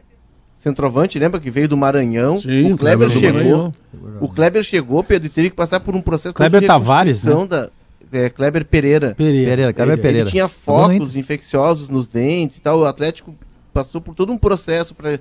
[0.63, 2.39] centroavante, lembra que veio do Maranhão?
[2.39, 3.73] Sim, o Kleber, chegou.
[4.21, 7.33] O Kleber chegou, Pedro, e teve que passar por um processo Kleber de Tavares, né?
[7.45, 7.69] da
[8.13, 9.13] é, Kleber Pereira.
[9.15, 10.23] Pereira, Pereira Kleber ele, Pereira.
[10.29, 12.79] Ele tinha focos infecciosos nos dentes e tal.
[12.79, 13.35] O Atlético
[13.73, 15.19] passou por todo um processo para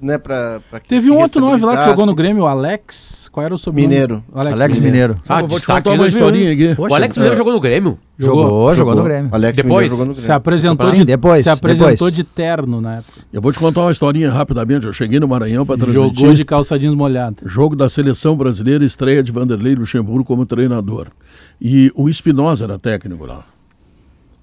[0.00, 3.28] né, pra, pra Teve um outro nome lá que jogou no Grêmio, o Alex.
[3.30, 3.92] Qual era o sobrenome?
[3.94, 4.24] Mineiro.
[4.34, 5.16] Alex, Alex Mineiro.
[5.28, 6.74] Ah, vou te contar uma historinha aqui.
[6.74, 7.38] Poxa, o Alex Mineiro é.
[7.38, 7.98] jogou no Grêmio?
[8.18, 9.30] Jogou, jogou, jogou no Grêmio.
[9.32, 10.26] Alex depois jogou no Grêmio.
[10.26, 12.14] se apresentou de depois, se apresentou depois.
[12.14, 13.20] de terno na época.
[13.32, 14.86] Eu vou te contar uma historinha rapidamente.
[14.86, 16.20] Eu cheguei no Maranhão para transmitir.
[16.20, 17.36] Jogou de calça jeans molhada.
[17.44, 21.08] Jogo da seleção brasileira, estreia de Vanderlei Luxemburgo como treinador.
[21.60, 23.44] E o Espinosa era técnico lá.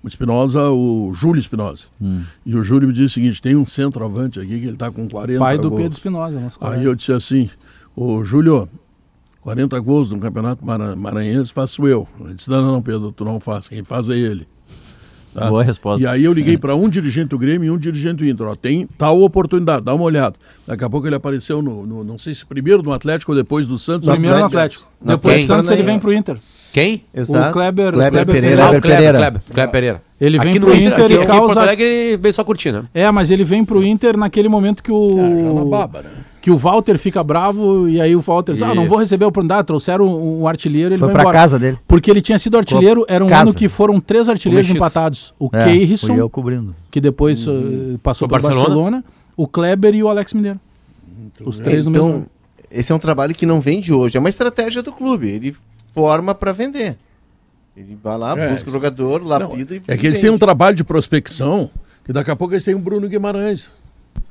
[0.04, 1.86] O Espinosa, o Júlio Espinosa.
[2.02, 2.24] Hum.
[2.46, 5.08] E o Júlio me disse o seguinte: tem um centroavante aqui que ele está com
[5.08, 5.82] 40 Pai do gols.
[5.82, 6.52] Pedro Espinosa.
[6.60, 7.50] Aí eu disse assim:
[7.96, 8.68] Ô Júlio,
[9.42, 12.08] 40 gols no Campeonato Maranhense faço eu.
[12.20, 13.68] Ele disse: Não, não, Pedro, tu não faz.
[13.68, 14.48] Quem faz é ele.
[15.34, 15.48] Tá?
[15.48, 16.04] Boa resposta.
[16.04, 16.58] E aí eu liguei é.
[16.58, 18.48] para um dirigente do Grêmio e um dirigente do Inter.
[18.48, 20.36] Ó, tem tal oportunidade, dá uma olhada.
[20.68, 23.68] Daqui a pouco ele apareceu no, no não sei se primeiro no Atlético ou depois
[23.68, 24.10] do Santos.
[24.10, 24.88] Primeiro no Atlético.
[25.00, 26.38] Depois do Santos ele vem pro Inter.
[26.74, 27.04] Quem?
[27.14, 27.50] Exato.
[27.50, 28.42] O Kleber, Kleber, Kleber Pereira.
[28.58, 28.64] Pereira.
[28.64, 29.18] Ah, Kleber, Pereira.
[29.18, 30.02] Kleber, Kleber Pereira.
[30.20, 31.46] Ele vem aqui pro Inter, Inter e aqui, causa...
[31.54, 32.84] Aqui em Alegre veio só curtir, né?
[32.94, 35.08] É, mas ele vem pro Inter naquele momento que o...
[35.20, 36.10] É, já na baba, né?
[36.42, 39.28] Que o Walter fica bravo e aí o Walter diz, ah, não vou receber a
[39.28, 41.38] oportunidade, trouxeram um, um artilheiro, ele Foi vai pra embora.
[41.38, 41.78] casa dele.
[41.88, 43.42] Porque ele tinha sido artilheiro, era um casa.
[43.44, 45.36] ano que foram três artilheiros empatados.
[45.38, 46.76] O É, cobrindo.
[46.90, 48.68] que depois uh, passou Foi para Barcelona.
[48.70, 49.04] Barcelona,
[49.38, 50.60] o Kleber e o Alex Mineiro.
[51.46, 52.28] Os três no mesmo Então, ano.
[52.72, 55.28] esse é um trabalho que não vem de hoje, é uma estratégia do clube.
[55.28, 55.56] Ele
[55.94, 56.98] forma para vender.
[57.76, 60.76] Ele vai lá, É, busca o jogador, lapida e É que eles têm um trabalho
[60.76, 61.70] de prospecção
[62.04, 63.72] que daqui a pouco eles têm o Bruno Guimarães.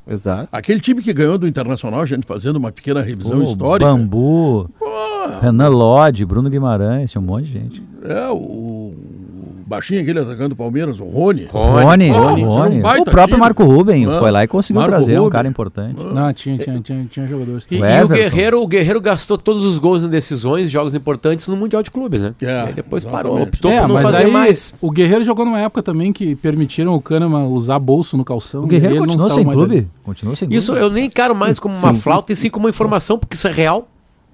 [0.07, 0.49] Exato.
[0.51, 3.91] Aquele time que ganhou do Internacional, a gente fazendo uma pequena revisão Pô, histórica.
[3.91, 4.69] Bambu,
[5.41, 7.83] Renan Lodge, Bruno Guimarães, tinha um monte de gente.
[8.05, 8.93] É, o
[9.71, 11.47] baixinho aquele atacante do Palmeiras, o Rony.
[11.51, 12.81] Rony, Rony, o, tinha um Rony.
[12.81, 13.41] baita o próprio time.
[13.41, 15.97] Marco Ruben Ah, foi lá e conseguiu Marco trazer um cara importante.
[15.97, 17.67] Não, tinha, tinha, tinha, tinha jogadores.
[17.71, 18.09] E, O e o.
[18.09, 22.21] Guerreiro, o Guerreiro gastou todos os gols em decisões, jogos importantes no Mundial de Clubes,
[22.21, 22.35] né?
[22.43, 23.31] É, Aí depois exatamente.
[23.31, 24.75] parou, optou é, por não mas fazer aí mais.
[24.81, 28.65] o Guerreiro jogou numa época também que permitiram o Kahneman usar bolso no calção.
[28.65, 29.89] O Guerreiro continuou sem clube?
[30.03, 30.81] Continuou sem Isso clube.
[30.83, 33.53] eu nem encaro mais como uma flauta e sim como uma informação, porque isso é
[33.53, 33.87] real.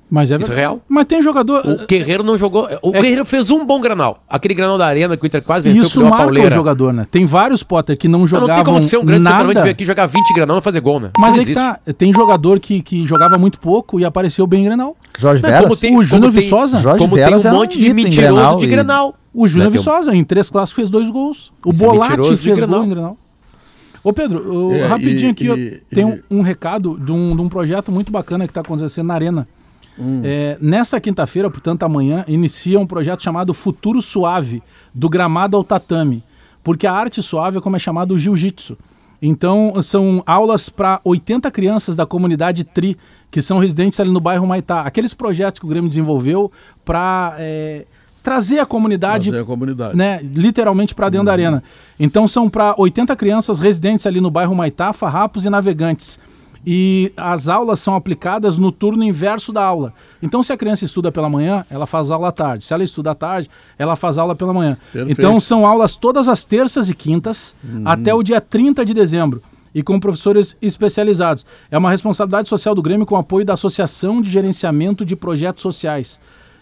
[0.09, 0.61] Mas é Isso é verdade.
[0.61, 0.81] real?
[0.89, 1.67] Mas tem jogador.
[1.67, 2.69] O Guerreiro não jogou.
[2.81, 4.23] O É- Guerreiro fez um bom granal.
[4.29, 6.51] Aquele granal da arena que o Inter quase venceu, Isso marca o pauleira.
[6.55, 7.07] jogador, né?
[7.11, 9.65] Tem vários Potter que não Mas não jogavam tem como ser um grande centroavante nada.
[9.65, 11.11] vir aqui jogar 20 granal e não fazer gol, né?
[11.19, 11.81] Mas Isso aí não tá.
[11.99, 14.97] Tem jogador que, que jogava muito pouco e apareceu bem em Grenal.
[15.19, 16.79] Jorge Não, como tem- o Júnior tem- Viçosa.
[16.79, 19.15] Jorge Como tem Veras um um monte de mentiroso Grenal de e- Grenal.
[19.35, 21.53] O Júnior tem um- Viçosa, em três clássicos, fez dois gols.
[21.65, 23.17] O Isso é Bolatti de fez gol em Grenal.
[24.05, 27.35] Ô Pedro, o- É, rapidinho e- aqui, e- tem e- um, um recado de um,
[27.35, 29.49] de um projeto muito bacana que está acontecendo na Arena.
[29.99, 30.23] Hum.
[30.25, 34.63] É, nessa quinta-feira, portanto amanhã, inicia um projeto chamado Futuro Suave,
[34.95, 36.23] do gramado ao tatame.
[36.63, 38.77] Porque a arte suave é como é chamado o jiu-jitsu.
[39.23, 42.97] Então, são aulas para 80 crianças da comunidade TRI,
[43.31, 44.83] que são residentes ali no bairro Maitá.
[44.83, 46.51] Aqueles projetos que o Grêmio desenvolveu
[46.85, 47.37] para
[48.23, 49.97] trazer a comunidade Trazer a comunidade.
[49.97, 51.63] né, literalmente para dentro da arena.
[51.99, 56.19] Então são para 80 crianças residentes ali no bairro Maitá, Farrapos e Navegantes.
[56.67, 59.95] E as aulas são aplicadas no turno inverso da aula.
[60.21, 62.65] Então, se a criança estuda pela manhã, ela faz aula à tarde.
[62.65, 63.49] Se ela estuda à tarde,
[63.79, 64.77] ela faz aula pela manhã.
[64.93, 65.17] Perfeito.
[65.17, 69.41] Então, são aulas todas as terças e quintas até o dia 30 de dezembro.
[69.73, 71.47] E com professores especializados.
[71.71, 76.19] É uma responsabilidade social do Grêmio com apoio da Associação de Gerenciamento de Projetos Sociais.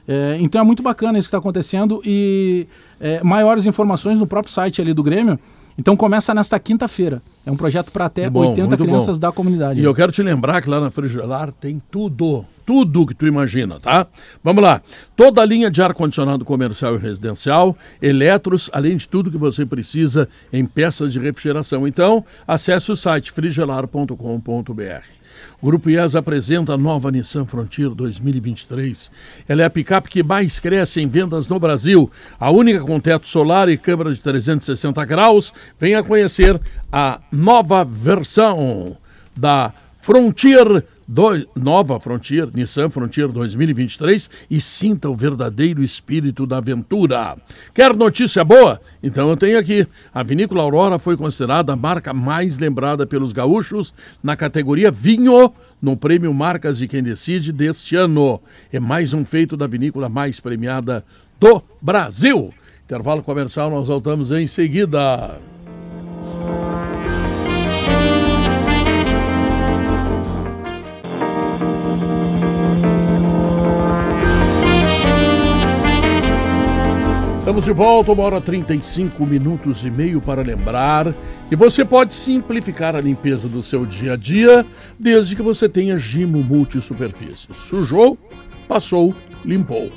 [0.07, 2.67] É, então é muito bacana isso que está acontecendo e
[3.01, 5.39] é, maiores informações no próprio site ali do Grêmio.
[5.77, 7.21] Então começa nesta quinta-feira.
[7.45, 9.21] É um projeto para até Muito bom, 80 muito crianças bom.
[9.21, 9.81] da comunidade.
[9.81, 13.79] E eu quero te lembrar que lá na Frigelar tem tudo, tudo que tu imagina,
[13.79, 14.07] tá?
[14.43, 14.81] Vamos lá.
[15.15, 20.29] Toda a linha de ar-condicionado comercial e residencial, eletros, além de tudo que você precisa
[20.53, 21.87] em peças de refrigeração.
[21.87, 25.24] Então, acesse o site frigelar.com.br.
[25.61, 29.11] O Grupo IES apresenta a nova Nissan Frontier 2023.
[29.49, 32.11] Ela é a picape que mais cresce em vendas no Brasil.
[32.39, 35.53] A única com teto solar e câmera de 360 graus.
[35.79, 36.61] Venha conhecer
[36.93, 38.97] a nova versão
[39.37, 39.73] da
[40.05, 47.37] Frontier, do- nova Frontier, Nissan Frontier 2023 e sinta o verdadeiro espírito da aventura.
[47.75, 48.81] Quer notícia boa?
[49.03, 49.87] Então eu tenho aqui.
[50.13, 55.97] A Vinícola Aurora foi considerada a marca mais lembrada pelos gaúchos na categoria vinho no
[55.97, 58.41] prêmio Marcas de Quem Decide deste ano.
[58.73, 61.05] É mais um feito da vinícola mais premiada
[61.39, 62.53] do Brasil.
[62.85, 65.39] Intervalo comercial, nós voltamos em seguida.
[77.55, 81.15] Estamos de volta, uma hora 35 minutos e meio para lembrar
[81.49, 84.67] que você pode simplificar a limpeza do seu dia a dia
[84.99, 87.55] desde que você tenha Gimo Multisuperfície.
[87.55, 88.19] Sujou,
[88.67, 89.15] passou,
[89.45, 89.89] limpou.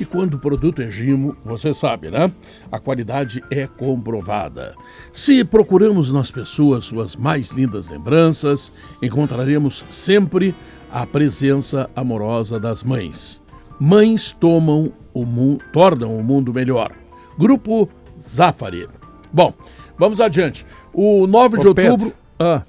[0.00, 2.32] E quando o produto é Gimo, você sabe, né?
[2.72, 4.74] A qualidade é comprovada.
[5.12, 10.52] Se procuramos nas pessoas suas mais lindas lembranças, encontraremos sempre
[10.90, 13.40] a presença amorosa das mães.
[13.78, 17.03] Mães tomam o mundo, tornam o mundo melhor.
[17.38, 17.88] Grupo
[18.20, 18.88] Zafari.
[19.32, 19.52] Bom,
[19.98, 20.66] vamos adiante.
[20.92, 22.12] O 9 Ô, de outubro.
[22.38, 22.62] Ah.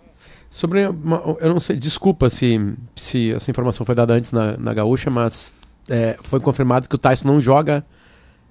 [0.49, 0.87] Sobre.
[0.87, 5.09] Uma, eu não sei, desculpa se, se essa informação foi dada antes na, na Gaúcha,
[5.09, 5.53] mas
[5.89, 7.85] é, foi confirmado que o Tyson não joga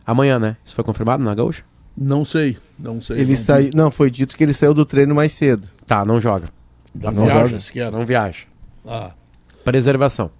[0.07, 0.57] amanhã, né?
[0.64, 1.64] Isso foi confirmado na Gaúcha?
[1.96, 3.20] Não sei, não sei.
[3.20, 5.68] Ele não, sai, não, foi dito que ele saiu do treino mais cedo.
[5.87, 6.48] Tá, não joga.
[6.94, 7.90] Não, não viaja sequer.
[7.90, 8.44] Não viaja.
[8.87, 9.12] Ah.
[9.64, 10.31] Preservação.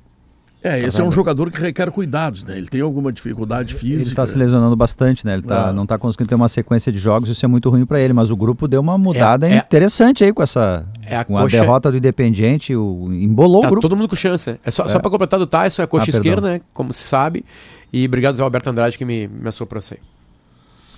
[0.65, 2.57] É, esse é um jogador que requer cuidados, né?
[2.57, 4.01] Ele tem alguma dificuldade física.
[4.01, 5.35] Ele está se lesionando bastante, né?
[5.35, 5.73] Ele tá, ah.
[5.75, 8.15] não está conseguindo ter uma sequência de jogos, isso é muito ruim para ele.
[8.15, 11.35] Mas o grupo deu uma mudada é, é, interessante aí com essa é a, com
[11.35, 11.59] coxa...
[11.59, 13.83] a derrota do Independiente, o, embolou tá o grupo.
[13.83, 14.59] todo mundo com chance, né?
[14.65, 15.01] É só, só é.
[15.03, 16.61] para completar do Tyson, é a coxa ah, esquerda, né?
[16.73, 17.45] Como se sabe.
[17.93, 20.14] E obrigado, Zé Alberto Andrade, que me, me assoprou isso aí.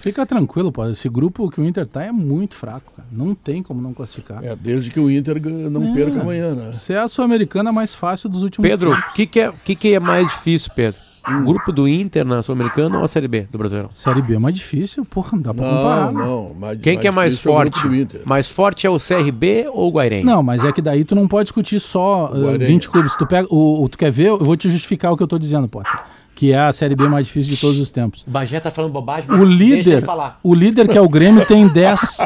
[0.07, 0.87] Fica tranquilo, pô.
[0.87, 3.09] Esse grupo que o Inter tá é muito fraco, cara.
[3.11, 4.45] Não tem como não classificar.
[4.45, 5.95] É, desde que o Inter não é.
[5.95, 6.71] perca amanhã, né?
[6.73, 9.95] Você é a Sul-Americana mais fácil dos últimos Pedro, o que, que, é, que, que
[9.95, 11.01] é mais difícil, Pedro?
[11.29, 13.91] O grupo do Inter na Sul-Americana ou a Série B do Brasileirão?
[13.93, 16.13] Série B é mais difícil, porra, não dá pra não, comparar.
[16.13, 17.81] Não, mais, Quem mais que é mais forte?
[17.81, 20.25] É mais forte é o CRB ou o Guairenha?
[20.25, 23.17] Não, mas é que daí tu não pode discutir só uh, 20 clubes.
[23.17, 24.29] Tu, pega, o, o, tu quer ver?
[24.29, 26.01] Eu vou te justificar o que eu tô dizendo, Potter
[26.37, 28.23] que é a Série B mais difícil de todos os tempos.
[28.27, 30.05] O Bagé tá falando bobagem, o líder,
[30.43, 32.19] O líder, que é o Grêmio, tem 10.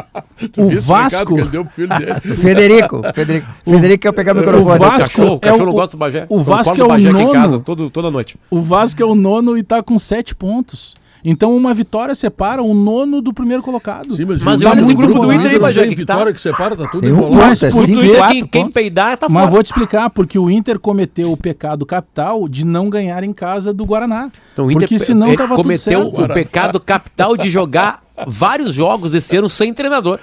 [0.57, 1.37] o Vasco...
[2.41, 3.47] Federico, Federico.
[3.65, 4.75] O Federico quer pegar o microfone.
[4.75, 6.25] O Vasco o cachorro, é o, gosta do Bagé.
[6.27, 7.31] O Vasco é o nono.
[7.31, 8.37] Casa, todo, toda noite.
[8.49, 10.95] O Vasco é o nono e tá com 7 pontos.
[11.23, 14.15] Então uma vitória separa o nono do primeiro colocado.
[14.15, 15.81] Sim, mas, mas olha esse grupo do Inter aí, Bajé.
[15.81, 16.33] Tem vitória tá?
[16.33, 17.35] que separa, tá tudo enrolado.
[17.35, 21.31] Mas é porque quem, quem peidar tá Mas vou te explicar, porque o Inter cometeu
[21.31, 24.29] o pecado capital de não ganhar em casa do Guaraná.
[24.53, 29.35] Então, o Inter porque senão tava cometeu o pecado capital de jogar vários jogos esse
[29.37, 30.19] ano sem treinador.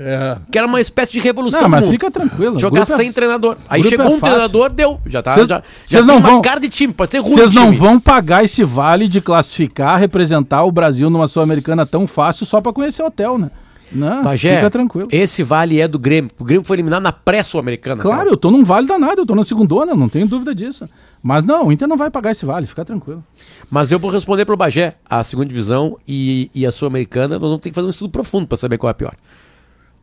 [0.00, 0.38] É.
[0.50, 1.62] Que era uma espécie de revolução.
[1.62, 2.58] Não, mas fica tranquilo.
[2.58, 3.12] Jogar sem é...
[3.12, 3.56] treinador.
[3.68, 5.00] Aí chegou é um treinador, deu.
[5.06, 5.34] Já tá.
[5.34, 7.30] Cês, já, já não vão, cara de time, pode ser ruim.
[7.30, 12.46] Vocês não vão pagar esse vale de classificar, representar o Brasil numa Sul-Americana tão fácil
[12.46, 13.50] só para conhecer hotel, né?
[13.90, 15.08] Não, Bagé, fica tranquilo.
[15.10, 16.30] Esse vale é do Grêmio.
[16.38, 18.02] O Grêmio foi eliminado na pré-sul-americana.
[18.02, 18.30] Claro, cara.
[18.30, 20.88] eu tô num vale danado, eu tô na segundona, não tenho dúvida disso.
[21.22, 23.24] Mas não, o Inter não vai pagar esse vale, fica tranquilo.
[23.70, 27.60] Mas eu vou responder pro Bagé, a segunda divisão e, e a sul-americana, nós vamos
[27.60, 29.14] ter que fazer um estudo profundo para saber qual é a pior.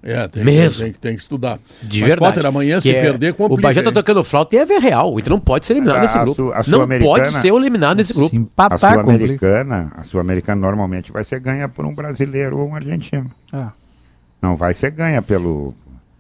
[0.07, 0.83] É, tem, Mesmo.
[0.83, 1.57] Tem, tem, que estudar.
[1.81, 2.19] De Mas, verdade.
[2.19, 3.59] Potter, amanhã se é, perder, complica.
[3.59, 5.11] O Bagé tá tocando flauta e é ver real.
[5.11, 6.51] O Inter não pode ser eliminado a, nesse grupo.
[6.53, 8.35] A não pode ser eliminado nesse grupo.
[8.35, 13.31] Empatar, a Sul-Americana, a Sul-Americana normalmente vai ser ganha por um brasileiro ou um argentino.
[13.51, 13.65] É.
[14.39, 15.73] Não vai ser ganha pelo...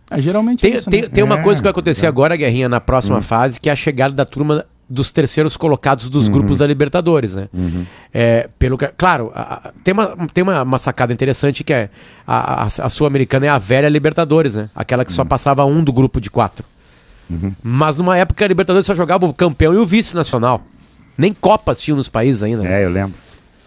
[0.09, 1.07] É, geralmente tem, isso, tem, né?
[1.07, 2.09] tem uma é, coisa que vai acontecer é.
[2.09, 3.21] agora, Guerrinha, na próxima hum.
[3.21, 6.33] fase, que é a chegada da turma dos terceiros colocados dos uhum.
[6.33, 7.49] grupos da Libertadores, né?
[7.53, 7.85] Uhum.
[8.13, 11.89] É, pelo que, claro, a, a, tem, uma, tem uma, uma, sacada interessante que é
[12.25, 14.69] a, a, Sul-Americana é a velha Libertadores, né?
[14.75, 15.27] Aquela que só uhum.
[15.27, 16.63] passava um do grupo de quatro.
[17.29, 17.51] Uhum.
[17.63, 20.63] Mas numa época a Libertadores só jogava o campeão e o vice nacional.
[21.17, 22.61] Nem Copas tinham nos países ainda.
[22.61, 22.81] Né?
[22.81, 23.15] É, eu lembro.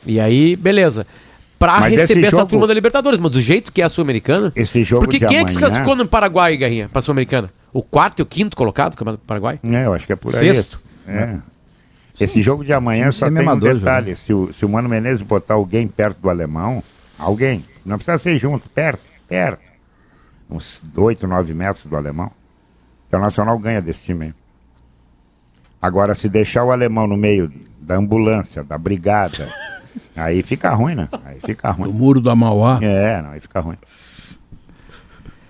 [0.07, 1.07] E aí, beleza.
[1.59, 2.51] Pra mas receber essa jogo...
[2.51, 4.53] turma da Libertadores, mas do jeito que é a Sul-Americana.
[4.55, 5.43] Esse jogo Porque quem amanhã...
[5.43, 7.51] é que se classificou no Paraguai, Guerrinha, pra Sul-Americana?
[7.73, 9.59] O quarto e o quinto colocado do Paraguai?
[9.69, 10.55] É, eu acho que é por aí.
[10.55, 10.81] Sexto.
[11.09, 11.39] É.
[12.21, 14.17] Esse jogo de amanhã só tem um detalhe.
[14.17, 16.83] Se o, se o Mano Menezes botar alguém perto do alemão,
[17.19, 19.63] alguém, não precisa ser junto, perto, perto,
[20.51, 24.35] uns 8, 9 metros do alemão, o Internacional ganha desse time aí.
[25.81, 29.49] Agora, se deixar o alemão no meio da ambulância, da brigada,
[30.17, 31.09] aí fica ruim, né?
[31.25, 31.91] Aí fica ruim.
[31.91, 32.81] Do muro da Mauá?
[32.83, 33.79] É, não, aí fica ruim.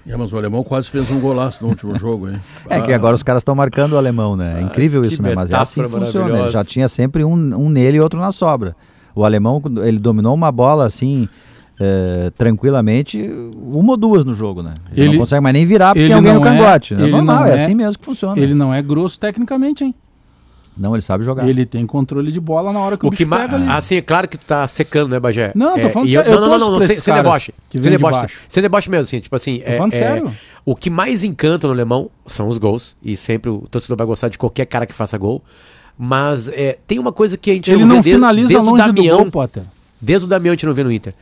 [0.06, 2.40] É, mas o alemão quase fez um golaço no último jogo, hein?
[2.68, 4.58] É que agora os caras estão marcando o alemão, né?
[4.58, 5.34] É incrível isso, né?
[5.34, 6.48] Mas é assim que funciona.
[6.48, 8.74] Já tinha sempre um, um nele e outro na sobra.
[9.14, 11.28] O alemão, ele dominou uma bola assim.
[11.80, 13.22] É, tranquilamente
[13.56, 14.72] uma ou duas no jogo, né?
[14.90, 16.94] Ele, ele não consegue mais nem virar porque tem alguém no é- cangote.
[16.94, 18.37] É, não, não, é, é assim mesmo que funciona.
[18.37, 19.94] Ele não é grosso tecnicamente, hein?
[20.78, 21.48] Não, ele sabe jogar.
[21.48, 23.66] Ele tem controle de bola na hora que o, o que pega ali.
[23.68, 25.52] Ah, sim, é claro que tu tá secando, né, Bagé?
[25.54, 26.32] Não, tô é, falando sério.
[26.32, 27.54] Eu, não, não, não, não, sem, sem deboche.
[27.70, 29.58] Sem deboche, sem deboche mesmo, assim, tipo assim.
[29.58, 30.32] Tô é, falando é, sério.
[30.64, 32.96] O que mais encanta no alemão são os gols.
[33.02, 35.42] E sempre o torcedor vai gostar de qualquer cara que faça gol.
[35.98, 39.16] Mas é, tem uma coisa que a gente Ele não, não finaliza desde longe Damião,
[39.16, 39.62] do gol, Potter.
[40.00, 41.12] Desde o Damião a gente não vê no Inter.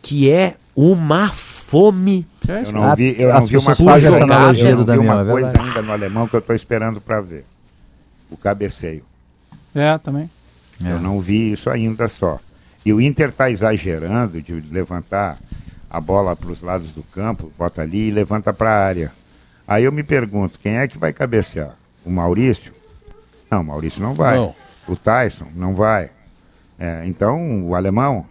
[0.00, 2.26] Que é uma fome.
[2.46, 5.52] Eu não vi, eu não vi uma coisa, essa analogia do Damião, uma é coisa
[5.58, 7.44] ainda no alemão que eu estou esperando para ver.
[8.32, 9.04] O cabeceio.
[9.74, 10.30] É, também.
[10.84, 12.40] Eu não vi isso ainda só.
[12.84, 15.38] E o Inter está exagerando de levantar
[15.88, 19.12] a bola para os lados do campo, bota ali e levanta para a área.
[19.68, 21.76] Aí eu me pergunto, quem é que vai cabecear?
[22.04, 22.72] O Maurício?
[23.50, 24.36] Não, o Maurício não vai.
[24.36, 24.54] Não.
[24.88, 26.10] O Tyson não vai.
[26.78, 28.26] É, então, o alemão.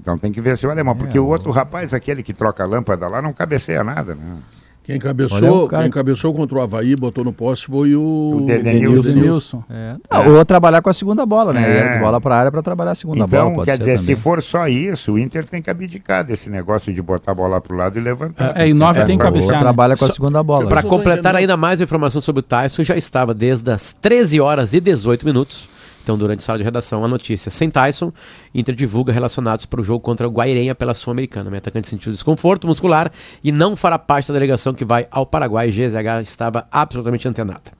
[0.00, 2.64] Então tem que ver se o alemão, porque é, o outro rapaz, aquele que troca
[2.64, 4.38] a lâmpada lá, não cabeceia nada, né?
[4.84, 5.82] Quem cabeçou, cara...
[5.82, 9.64] quem cabeçou contra o Havaí, botou no poste foi o, o Denilson.
[9.70, 9.96] É.
[10.10, 10.18] é.
[10.28, 11.96] Ou trabalhar com a segunda bola, né?
[11.96, 12.00] É.
[12.00, 13.52] Bola para a área para trabalhar a segunda então, bola.
[13.52, 14.14] Então, quer dizer, também.
[14.14, 17.62] se for só isso, o Inter tem que abdicar desse negócio de botar a bola
[17.62, 18.52] para o lado e levantar.
[18.60, 19.54] É, e nove é, tem que cabecear.
[19.54, 19.60] Né?
[19.60, 20.68] Trabalha com a segunda bola.
[20.68, 24.80] Para completar ainda mais informação sobre o Tyson, já estava desde as 13 horas e
[24.80, 25.66] 18 minutos
[26.04, 28.12] então, durante a sala de redação, a notícia sem Tyson,
[28.54, 31.50] Inter divulga relacionados para o jogo contra o Guairenha pela Sul-Americana.
[31.50, 33.10] O atacante sentiu desconforto muscular
[33.42, 35.70] e não fará parte da delegação que vai ao Paraguai.
[35.70, 37.72] GZH estava absolutamente antenada.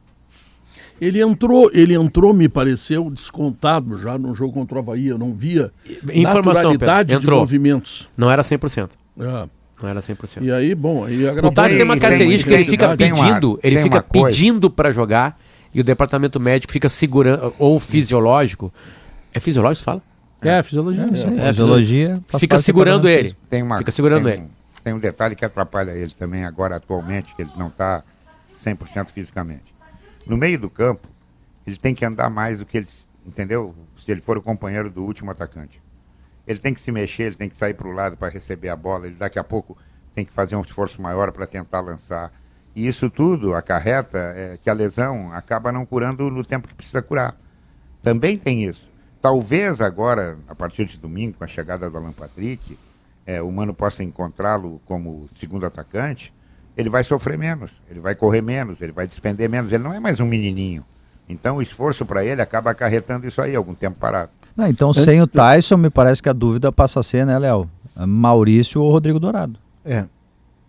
[0.98, 5.08] Ele entrou, ele entrou, me pareceu, descontado já no jogo contra o Havaí.
[5.08, 5.70] Eu não via
[6.04, 7.36] Informação, naturalidade Pedro, entrou.
[7.36, 8.08] de movimentos.
[8.16, 8.88] Não era 100%.
[9.20, 9.48] É.
[9.82, 10.38] Não era 100%.
[10.40, 14.70] E aí, bom, aí O Tyson tem uma característica, ele fica pedindo, ele fica pedindo
[14.70, 15.38] para jogar
[15.74, 18.72] e o departamento médico fica segurando, ou fisiológico,
[19.32, 20.02] é fisiológico fala?
[20.40, 21.02] É, fisiologia.
[21.02, 22.22] É, é, fisiologia.
[22.38, 23.34] Fica segurando ele.
[23.48, 24.50] Tem uma, fica segurando tem, ele.
[24.84, 28.04] Tem um detalhe que atrapalha ele também agora atualmente, que ele não está
[28.62, 29.74] 100% fisicamente.
[30.26, 31.08] No meio do campo,
[31.66, 32.88] ele tem que andar mais do que ele,
[33.26, 33.74] entendeu?
[34.04, 35.82] Se ele for o companheiro do último atacante.
[36.46, 38.76] Ele tem que se mexer, ele tem que sair para o lado para receber a
[38.76, 39.76] bola, ele daqui a pouco
[40.14, 42.30] tem que fazer um esforço maior para tentar lançar.
[42.74, 47.00] E isso tudo acarreta é, que a lesão acaba não curando no tempo que precisa
[47.00, 47.36] curar.
[48.02, 48.82] Também tem isso.
[49.22, 52.76] Talvez agora, a partir de domingo, com a chegada do Alan Patrick,
[53.24, 56.32] é, o Mano possa encontrá-lo como segundo atacante,
[56.76, 59.72] ele vai sofrer menos, ele vai correr menos, ele vai despender menos.
[59.72, 60.84] Ele não é mais um menininho.
[61.28, 64.30] Então o esforço para ele acaba acarretando isso aí, algum tempo parado.
[64.56, 67.68] Não, então, sem o Tyson, me parece que a dúvida passa a ser, né, Léo?
[68.06, 69.58] Maurício ou Rodrigo Dourado.
[69.84, 70.06] É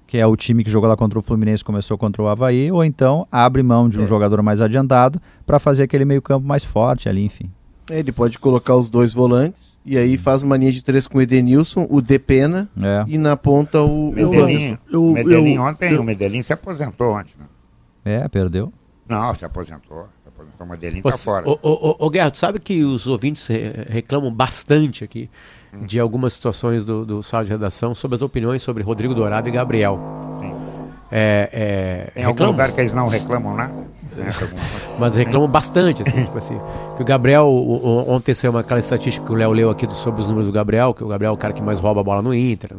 [0.07, 2.83] que é o time que jogou lá contra o Fluminense, começou contra o Havaí, ou
[2.83, 4.07] então abre mão de um é.
[4.07, 7.51] jogador mais adiantado para fazer aquele meio-campo mais forte ali, enfim.
[7.89, 11.19] É, ele pode colocar os dois volantes e aí faz uma linha de três com
[11.19, 13.05] o Edenilson, o Depena é.
[13.07, 14.77] e na ponta o Medellín.
[14.91, 17.33] o Medellín ontem, eu, o Medellín se aposentou ontem.
[17.37, 17.45] Né?
[18.23, 18.73] É, perdeu.
[19.07, 20.07] Não, se aposentou.
[20.23, 21.47] Se aposentou o Medellín tá fora.
[21.47, 23.47] Ô, ô, ô, Guerra, tu sabe que os ouvintes
[23.87, 25.29] reclamam bastante aqui
[25.81, 29.51] de algumas situações do, do sala de redação sobre as opiniões sobre Rodrigo Dourado e
[29.51, 29.99] Gabriel.
[31.11, 33.55] É, é, Tem algum lugar que eles não reclamam?
[33.55, 33.69] Né?
[34.99, 36.59] Mas reclamam bastante, assim, tipo assim.
[36.95, 40.27] Que o Gabriel, o, ontem saiu aquela estatística que o Léo leu aqui sobre os
[40.27, 42.33] números do Gabriel, que o Gabriel é o cara que mais rouba a bola no
[42.33, 42.71] Inter.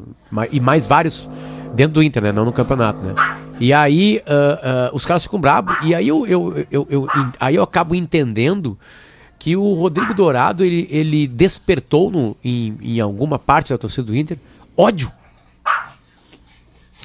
[0.50, 1.28] E mais vários
[1.74, 2.32] dentro do Inter, né?
[2.32, 3.14] Não no campeonato, né?
[3.60, 7.54] E aí uh, uh, os caras ficam bravos, e aí eu, eu, eu, eu, aí
[7.54, 8.78] eu acabo entendendo
[9.46, 14.16] que o Rodrigo Dourado ele, ele despertou no, em, em alguma parte da torcida do
[14.16, 14.36] Inter
[14.76, 15.08] ódio.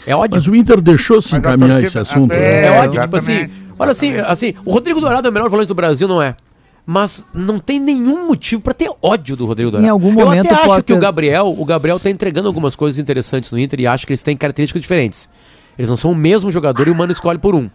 [0.08, 0.38] É ódio.
[0.38, 2.32] Mas o Inter deixou se encaminhar torcida, esse assunto.
[2.32, 3.48] É, é ódio, tipo assim.
[3.78, 6.36] Olha assim, assim, o Rodrigo Dourado é o melhor volante do Brasil, não é?
[6.84, 9.86] Mas não tem nenhum motivo para ter ódio do Rodrigo Dourado.
[9.86, 10.94] Em algum momento Eu até acho que ter...
[10.94, 14.24] o Gabriel, o Gabriel tá entregando algumas coisas interessantes no Inter e acho que eles
[14.24, 15.30] têm características diferentes.
[15.78, 17.70] Eles não são o mesmo jogador e o Mano escolhe por um.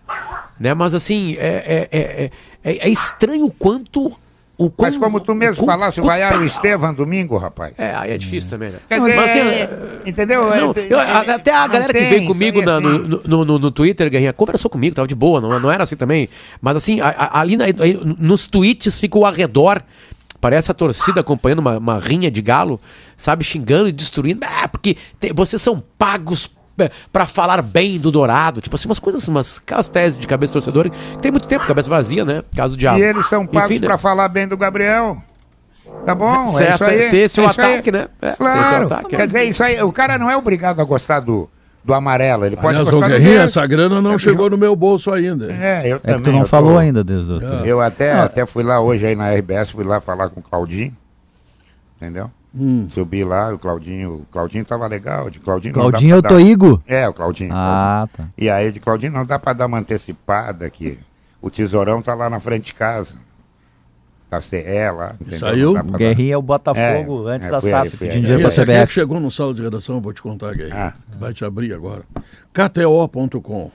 [0.59, 0.75] Né?
[0.75, 2.31] Mas assim, é, é,
[2.65, 4.13] é, é estranho o quanto
[4.59, 7.75] o com, Mas como tu mesmo com, falaste, vai o Estevam domingo, rapaz.
[7.77, 8.79] É, aí é difícil também, né?
[8.89, 9.69] Quer dizer, Mas, assim, é,
[10.07, 10.43] entendeu?
[10.43, 14.33] Não, eu, até a galera que veio comigo na, no, no, no, no, Twitter, Guerrinha,
[14.33, 16.29] conversou comigo, tava de boa, não, não era assim também.
[16.61, 17.67] Mas assim, ali na,
[18.19, 19.83] nos tweets ficou ao arredor
[20.41, 22.81] Parece a torcida acompanhando uma, uma, rinha de galo,
[23.17, 24.41] sabe, xingando e destruindo.
[24.45, 26.49] Ah, porque te, vocês são pagos
[27.13, 28.61] para falar bem do Dourado.
[28.61, 31.89] Tipo assim, umas coisas, umas aquelas teses de cabeça torcedora que tem muito tempo, cabeça
[31.89, 32.43] vazia, né?
[32.55, 32.99] Caso diabo.
[32.99, 33.99] E eles são pagos para né?
[33.99, 35.17] falar bem do Gabriel.
[36.05, 36.47] Tá bom?
[36.55, 38.09] Se, é essa, aí, se esse é o ataque, né?
[38.21, 38.59] É, claro.
[38.59, 39.27] Se esse é o ataque, Quer é.
[39.27, 41.49] dizer, isso aí, o cara não é obrigado a gostar do,
[41.85, 42.45] do amarelo.
[42.45, 45.53] Ele pode Aliás, gostar Guerrinha, essa grana não chegou no meu bolso ainda.
[45.53, 46.23] É, eu é também.
[46.23, 46.79] tu não falou tô...
[46.79, 50.29] ainda, Deus do Eu até, até fui lá hoje aí na RBS, fui lá falar
[50.29, 50.95] com o Claudinho.
[51.97, 52.31] Entendeu?
[52.59, 52.89] Hum.
[52.91, 56.83] Subi lá, o Claudinho, o Claudinho tava legal, de Claudinho Claudinho é o Toigo?
[56.87, 57.51] É, o Claudinho.
[57.53, 58.29] Ah, Claudinho.
[58.29, 58.43] tá.
[58.43, 60.99] E aí de Claudinho não dá para dar uma antecipada aqui.
[61.43, 63.15] O tesourão tá lá na frente de casa.
[64.31, 64.57] Tá CE
[64.97, 65.15] lá.
[65.29, 65.73] Saiu?
[65.79, 68.73] O Guerrinha é o Botafogo é, antes é, da SAP, pedindo dinheiro pra CBF.
[68.73, 70.95] É chegou no sala de redação, vou te contar, Guerrinha.
[70.97, 71.17] Ah.
[71.19, 72.05] Vai te abrir agora.
[72.53, 73.71] KTO.com.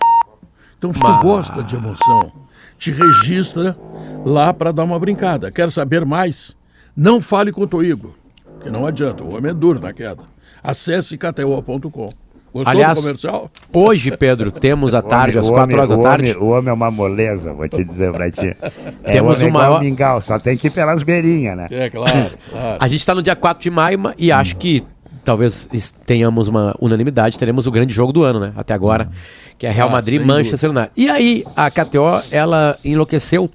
[0.77, 2.31] Então, se tu gosta de emoção,
[2.77, 3.77] te registra
[4.25, 5.51] lá para dar uma brincada.
[5.51, 6.57] Quer saber mais?
[6.97, 8.20] Não fale com o Toigo
[8.61, 10.23] que não adianta, o homem é duro na queda.
[10.63, 12.13] Acesse kto.com.
[12.53, 13.49] Gostou Aliás, do comercial?
[13.73, 16.35] Hoje, Pedro, temos à tarde, às 4 horas da tarde.
[16.37, 18.55] o homem é uma moleza, vou te dizer pra ti.
[19.03, 19.81] É, temos o, o maior.
[19.81, 21.67] Mingau, só tem que ir pelas beirinhas, né?
[21.71, 22.11] É, claro.
[22.51, 22.77] claro.
[22.79, 24.83] A gente está no dia 4 de maio e acho que
[25.23, 25.67] talvez
[26.05, 28.53] tenhamos uma unanimidade, teremos o grande jogo do ano, né?
[28.55, 29.09] Até agora,
[29.57, 30.91] que é Real ah, Madrid Manchester United.
[30.95, 33.49] E aí, a KTO, ela enlouqueceu.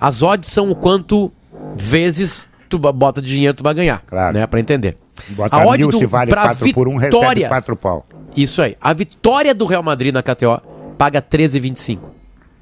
[0.00, 1.32] As odds são o quanto
[1.76, 4.02] vezes tu bota dinheiro, tu vai ganhar.
[4.06, 4.38] Claro.
[4.38, 4.96] Né, pra entender.
[5.30, 8.04] Bota a mil, do, se vale 4 por 1, um, recebe 4 pau.
[8.36, 8.76] Isso aí.
[8.80, 10.60] A vitória do Real Madrid na KTO
[10.98, 11.98] paga 13,25.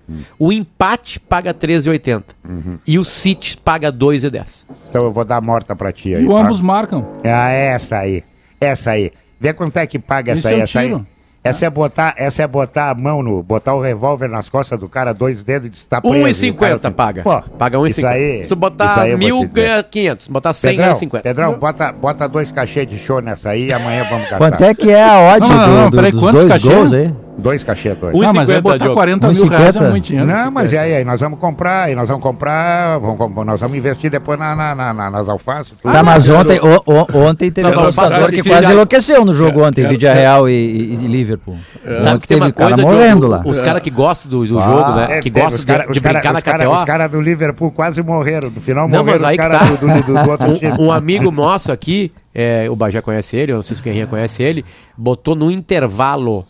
[0.08, 0.20] Hum.
[0.38, 2.22] O empate paga 13,80.
[2.44, 2.78] Uhum.
[2.86, 4.64] E o City paga 2,10.
[4.90, 6.24] Então eu vou dar morta pra ti aí.
[6.24, 6.34] E tá?
[6.34, 7.06] ambos marcam.
[7.24, 8.22] Ah, essa aí.
[8.60, 9.12] Essa aí.
[9.40, 11.00] Vê quanto é que paga essa aí, essa aí.
[11.44, 14.88] Essa é botar, essa é botar a mão no, botar o revólver nas costas do
[14.88, 16.16] cara, dois dedos e está preso.
[16.16, 17.22] 1,50 assim, paga.
[17.24, 18.42] Pô, paga 1,50.
[18.42, 20.24] Se tu botar mil, ganha 500.
[20.24, 21.22] Se botar 100, Pedrão, ganha 50.
[21.22, 24.38] Pedrão, bota, bota dois cachês de show nessa aí e amanhã vamos gastar.
[24.38, 26.92] Quanto é que é a odd não, não, não, do, peraí, dos quantos dois gols
[26.92, 27.12] aí?
[27.38, 28.16] Dois cachê, dois.
[28.16, 30.28] Não, mas vai botar 40 mil reais é muito dinheiro.
[30.30, 33.76] Não, mas e aí, aí, nós vamos comprar, e nós vamos comprar, vamos, nós vamos
[33.76, 35.76] investir depois na, na, na, nas alfaces.
[35.78, 35.92] Tudo.
[35.92, 39.86] Tá, mas ontem, o, o, ontem teve um apostador que quase enlouqueceu no jogo ontem,
[39.88, 41.56] Vídea Real e, e, e Liverpool.
[41.84, 42.00] É.
[42.00, 43.42] Sabe que teve cara morrendo lá.
[43.44, 45.06] Os caras que gostam do, do ah, jogo, né?
[45.16, 46.78] É, que gostam de, cara, de brincar cara, na KTO.
[46.78, 48.50] Os caras do Liverpool quase morreram.
[48.50, 49.64] No final não, morreram os caras tá.
[49.64, 50.72] do, do, do, outro time.
[50.78, 54.06] Um amigo nosso aqui, é, o Bajé conhece ele, eu não sei se o Guerrinha
[54.06, 54.64] conhece ele,
[54.96, 56.46] botou no intervalo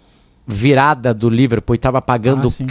[0.47, 2.65] virada do Liverpool e tava pagando ah,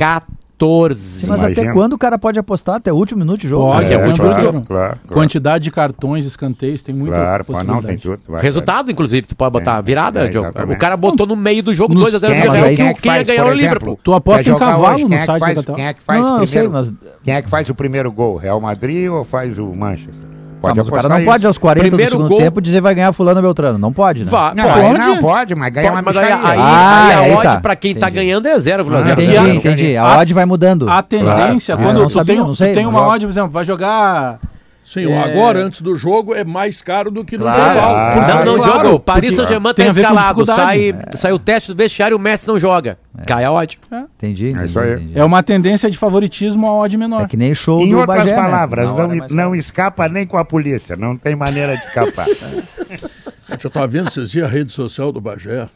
[0.61, 1.25] 14.
[1.27, 1.61] Mas Imagina.
[1.61, 2.75] até quando o cara pode apostar?
[2.75, 3.71] Até o último minuto de jogo?
[3.71, 7.81] Pode, é, é claro, claro, Quantidade de cartões, escanteios, tem muita claro, possibilidade.
[7.81, 8.93] Não, tem tudo, vai, Resultado, vai.
[8.93, 12.75] inclusive, tu pode botar virada, é, O cara botou no meio do jogo 2x0 quem,
[12.75, 13.99] quem, quem ia ganhar o Liverpool.
[14.03, 16.93] Tu aposta em cavalo no site da Quem é que faz não, primeiro, sei, mas...
[17.23, 18.37] Quem é que faz o primeiro gol?
[18.37, 20.30] Real Madrid ou faz o Manchester?
[20.61, 22.37] Pode não, o cara não pode aos 40 Primeiro do segundo gol...
[22.37, 23.79] tempo dizer vai ganhar fulano Beltrano.
[23.79, 24.29] Não pode, né?
[24.29, 25.07] Vai, não, pode.
[25.07, 27.59] não pode, mas ganha pode, uma mas aí, aí, ah, aí, aí a odd tá.
[27.59, 28.13] pra quem tá entendi.
[28.13, 28.93] tá ganhando é 0,0.
[28.93, 29.97] Ah, entendi, entendi.
[29.97, 30.87] A odd vai mudando.
[30.87, 31.93] A tendência, claro.
[31.93, 34.39] quando tu, tem, tu tem uma odd, por exemplo, vai jogar
[34.83, 35.17] Sim, é...
[35.17, 37.61] agora, antes do jogo, é mais caro do que no claro.
[37.61, 37.95] intervalo.
[37.95, 40.45] Ah, não, não, claro, Diogo, Paris Saint-Germain tá escalado.
[40.45, 41.17] Sai, é.
[41.17, 42.97] sai o teste do vestiário e o Messi não joga.
[43.17, 43.23] É.
[43.23, 43.79] Cai a odd.
[43.91, 43.99] É.
[44.17, 47.23] Entendi, entendi, é, entendi, é uma tendência de favoritismo a odd menor.
[47.23, 49.07] É que nem show em do outras Bagé, palavras, né?
[49.07, 50.95] não, não escapa nem com a polícia.
[50.95, 52.27] Não tem maneira de escapar.
[53.49, 55.69] eu estava vendo esses dias a rede social do Bagé.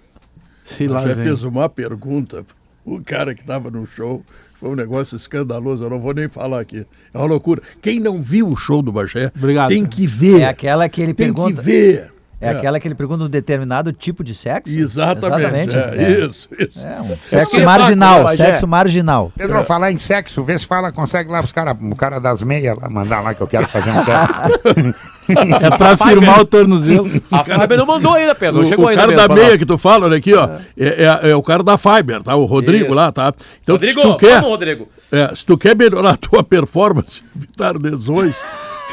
[0.64, 2.44] Sim, o Bagé fez uma pergunta.
[2.84, 4.24] O cara que estava no show
[4.60, 6.86] foi um negócio escandaloso, eu não vou nem falar aqui.
[7.14, 7.62] É uma loucura.
[7.82, 9.70] Quem não viu o show do Bagé, Obrigado.
[9.70, 10.42] tem que ver.
[10.42, 11.56] É aquela que ele tem pergunta.
[11.56, 12.16] Tem que ver.
[12.40, 14.74] É, é, aquela que ele pergunta um determinado tipo de sexo?
[14.74, 15.70] Exatamente.
[15.70, 15.76] Exatamente.
[15.76, 16.26] É, é.
[16.26, 16.86] Isso, isso.
[16.86, 19.32] É um sexo marginal, sexo marginal.
[19.36, 22.78] Pedro, falar em sexo, vê se fala, consegue lá os cara, o cara das meias
[22.78, 24.96] lá, mandar lá que eu quero fazer um teste.
[25.30, 27.10] é pra firmar o tornozelo.
[27.32, 28.62] A Fiber não mandou ainda, Pedro.
[28.62, 29.04] Não chegou o ainda.
[29.04, 30.50] O cara da meia que tu fala, olha aqui, ó.
[30.78, 32.36] É, é, é, o cara da Fiber, tá?
[32.36, 32.94] O Rodrigo Isso.
[32.94, 33.34] lá, tá?
[33.64, 34.90] Então, Rodrigo, se tu quer, vamos, Rodrigo.
[35.36, 38.38] se tu quer melhorar a tua performance, evitar lesões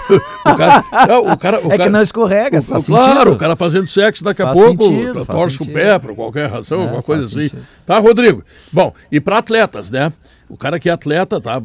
[0.45, 3.33] o cara, não, o cara, o é cara, que não escorrega, o, faz Claro, sentido.
[3.33, 6.83] o cara fazendo sexo daqui a pouco, sentido, torce o pé por qualquer razão, é,
[6.85, 7.49] alguma coisa assim.
[7.49, 7.63] Sentido.
[7.87, 8.45] Tá, Rodrigo?
[8.73, 10.13] Bom, e para atletas, né?
[10.49, 11.63] O cara que é atleta, tá?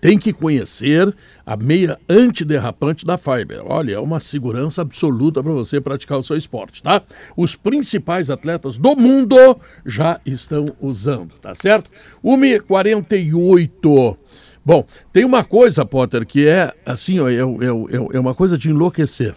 [0.00, 1.14] Tem que conhecer
[1.44, 3.62] a meia antiderrapante da Fiber.
[3.64, 7.02] Olha, é uma segurança absoluta para você praticar o seu esporte, tá?
[7.36, 9.36] Os principais atletas do mundo
[9.84, 11.90] já estão usando, tá certo?
[12.24, 14.16] 1,48.
[14.64, 18.56] Bom, tem uma coisa, Potter, que é assim, ó, é, é, é, é uma coisa
[18.56, 19.34] de enlouquecer.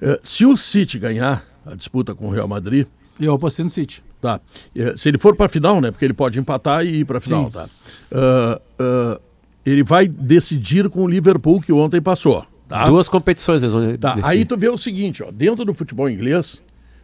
[0.00, 2.86] É, se o City ganhar a disputa com o Real Madrid.
[3.18, 4.02] Eu apostei no City.
[4.20, 4.40] Tá.
[4.76, 5.90] É, se ele for para a final, né?
[5.90, 7.50] Porque ele pode empatar e ir para a final, Sim.
[7.50, 7.68] tá?
[8.12, 8.84] Uh,
[9.16, 9.20] uh,
[9.64, 12.44] ele vai decidir com o Liverpool que ontem passou.
[12.68, 12.86] Tá?
[12.86, 13.62] Duas competições.
[13.98, 14.16] Tá.
[14.22, 16.62] Aí tu vê o seguinte, ó, dentro do futebol inglês,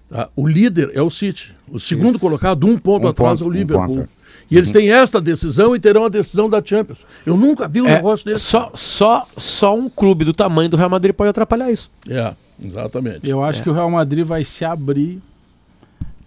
[0.09, 0.29] tá?
[0.37, 1.55] o líder é o City.
[1.69, 2.21] O segundo Isso.
[2.21, 4.01] colocado, um ponto um atrás, ponto, é o Liverpool.
[4.01, 4.17] Um
[4.51, 7.05] e eles têm esta decisão e terão a decisão da Champions.
[7.25, 8.45] Eu nunca vi um é, negócio desse.
[8.45, 11.91] Só, só, só um clube do tamanho do Real Madrid pode atrapalhar isso.
[12.09, 12.33] É,
[12.63, 13.29] exatamente.
[13.29, 13.63] Eu acho é.
[13.65, 15.21] que o Real Madrid vai se abrir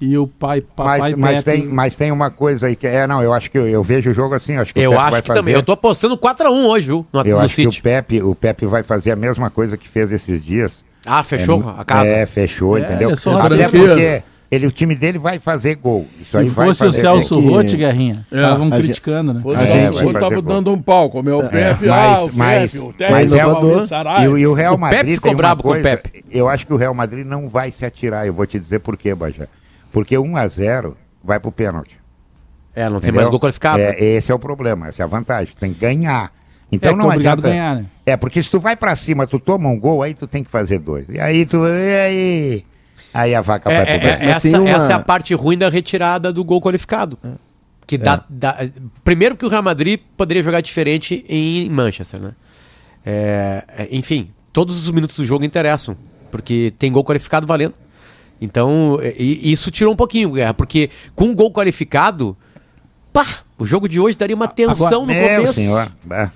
[0.02, 3.22] e o pai papai mas, mas tem mas tem uma coisa aí que é não
[3.22, 5.40] eu acho que eu, eu vejo o jogo assim acho que eu acho que fazer...
[5.40, 7.70] também eu tô apostando 4 a 1 hoje viu no, eu acho City.
[7.70, 10.72] que o Pepe o Pepe vai fazer a mesma coisa que fez esses dias
[11.06, 15.20] ah fechou é, a casa é fechou é, entendeu até porque ele, o time dele
[15.20, 16.08] vai fazer gol.
[16.20, 17.48] Isso Se fosse o Celso que...
[17.48, 18.78] Rotti, Guerrinha, estavam é.
[18.78, 19.40] criticando, né?
[19.42, 21.90] Fosse o Celso Rotti, tava dando um pau, como é o Pepe, é.
[21.90, 25.36] ah, o mas, Pepe, o mas é, e, e o Real Madrid o Pepe ficou
[25.36, 26.26] bravo coisa, com o Pepe.
[26.32, 28.98] Eu acho que o Real Madrid não vai se atirar, eu vou te dizer por
[28.98, 29.48] quê, Bajé.
[29.92, 32.00] Porque 1 a 0 vai pro pênalti.
[32.76, 33.16] É, não tem Entendeu?
[33.16, 33.80] mais gol qualificado.
[33.82, 35.54] É, esse é o problema, essa é a vantagem.
[35.60, 36.32] Tem que ganhar.
[36.72, 37.86] Então é, não adianta ganhar, né?
[38.06, 40.52] É, porque se tu vai para cima, tu toma um gol, aí tu tem que
[40.52, 41.08] fazer dois.
[41.10, 41.66] E aí tu.
[41.66, 42.66] E aí.
[43.12, 44.70] Aí a vaca é, vai pro é, essa, uma...
[44.70, 47.18] essa é a parte ruim da retirada do gol qualificado.
[47.24, 47.30] É.
[47.88, 48.24] Que dá, é.
[48.30, 48.58] dá,
[49.04, 52.32] Primeiro que o Real Madrid poderia jogar diferente em Manchester, né?
[53.04, 55.98] É, é, enfim, todos os minutos do jogo interessam.
[56.30, 57.74] Porque tem gol qualificado valendo.
[58.42, 62.38] Então, isso tirou um pouquinho, Guerra, porque com um gol qualificado,
[63.12, 63.26] pá,
[63.58, 65.54] o jogo de hoje daria uma tensão Agora, no começo.
[65.54, 65.92] Senhor.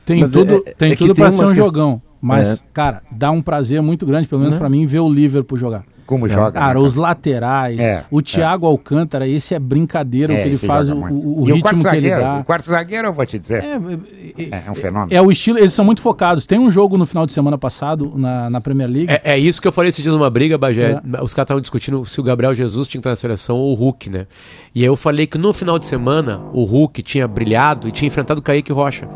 [0.06, 2.01] Tem Mas tudo, tem tudo para ser um jogão.
[2.22, 2.66] Mas, é.
[2.74, 4.60] cara, dá um prazer muito grande, pelo menos uhum.
[4.60, 5.86] para mim, ver o Liverpool jogar.
[6.06, 6.60] Como joga.
[6.60, 6.86] Cara, né?
[6.86, 8.70] os laterais, é, o Thiago é.
[8.70, 12.39] Alcântara, esse é brincadeira, o que ele faz, o, o, ritmo o que ele dá.
[12.39, 13.64] O quarto zagueiro, eu vou te dizer.
[13.64, 15.14] É, é, um fenômeno.
[15.14, 16.45] É o estilo, eles são muito focados.
[16.45, 19.08] Tem um jogo no final de semana passado na, na Premier League.
[19.24, 21.01] É, isso que eu falei esses dias numa briga, Bagé.
[21.22, 23.76] Os caras estavam discutindo se o Gabriel Jesus tinha que estar na seleção ou o
[23.76, 24.28] Hulk, né?
[24.76, 28.08] E aí eu falei que no final de semana o Hulk tinha brilhado e tinha
[28.08, 29.08] enfrentado o Kaique Rocha.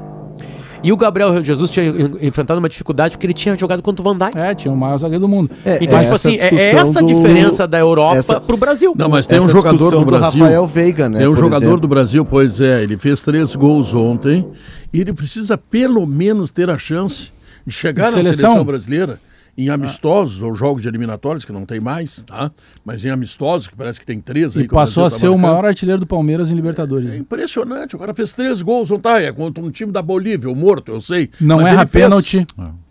[0.84, 1.86] E o Gabriel Jesus tinha
[2.22, 4.38] enfrentado uma dificuldade porque ele tinha jogado contra o Van Dijk.
[4.38, 5.50] É, tinha o maior zagueiro do mundo.
[5.66, 7.08] É, então, tipo assim, é essa do...
[7.08, 8.40] diferença da Europa essa...
[8.40, 8.94] pro Brasil.
[8.96, 10.40] Não, mas tem essa um jogador do Brasil.
[10.40, 11.20] Do Rafael Veiga, né?
[11.20, 11.82] Tem um jogador exemplo.
[11.82, 14.48] do Brasil, pois é, ele fez três gols ontem
[14.94, 17.32] e ele precisa pelo menos ter a chance
[17.66, 19.20] de chegar de na seleção, seleção brasileira
[19.58, 22.52] em amistosos ou jogos de eliminatórios, que não tem mais, tá?
[22.86, 24.64] Mas em amistosos, que parece que tem três aí.
[24.64, 27.12] E passou a tá ser o maior artilheiro do Palmeiras em Libertadores.
[27.12, 29.20] É impressionante, o cara fez três gols, não tá?
[29.20, 31.32] É contra um time da Bolívia, o morto, eu sei.
[31.42, 32.46] Não é erra pênalti.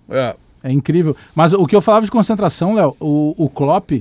[0.08, 0.34] É.
[0.64, 1.16] é incrível.
[1.36, 3.92] Mas o que eu falava de concentração, Léo, o, o Klopp.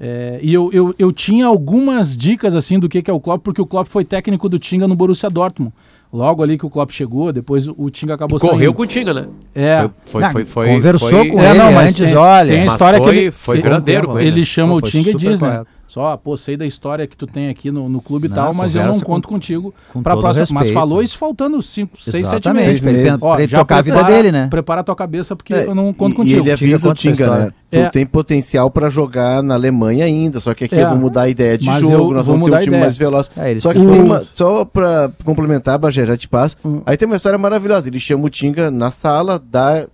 [0.00, 3.42] É, e eu, eu, eu tinha algumas dicas assim do que, que é o Klopp,
[3.42, 5.74] porque o Klopp foi técnico do Tinga no Borussia Dortmund.
[6.10, 8.74] Logo ali que o Klopp chegou, depois o Tinga acabou Correu saindo.
[8.74, 9.26] com o Tinga, né?
[9.54, 9.90] É.
[10.06, 12.50] Foi, foi, foi, foi Conversou foi, com é, ele não, mas antes, tem, olha.
[12.50, 13.30] Tem a história foi, que ele...
[13.30, 15.64] Foi verdadeiro ele, ele, ele chama o Tinga e diz, né?
[15.88, 18.74] Só, pô, sei da história que tu tem aqui no, no clube e tal, mas
[18.74, 20.40] eu não conto com, contigo para próxima.
[20.42, 20.54] Respeito.
[20.54, 22.80] Mas falou isso faltando 5, 6, 7 meses.
[22.82, 24.48] Pra ele, Ó, já tocar prepara, a vida dele, né?
[24.50, 26.36] Prepara a tua cabeça, porque é, eu não conto e, contigo.
[26.36, 27.52] E ele avisa o Tinga, né?
[27.70, 27.88] Tu é.
[27.88, 30.82] tem potencial para jogar na Alemanha ainda, só que aqui é.
[30.82, 32.82] eu vou mudar a ideia de mas jogo, nós vamos ter um time ideia.
[32.82, 33.30] mais veloz.
[33.34, 36.54] É, só que tem uma, só para complementar, Bagé, já te passo.
[36.62, 36.82] Hum.
[36.84, 37.88] Aí tem uma história maravilhosa.
[37.88, 39.86] Ele chama o Tinga na sala, dá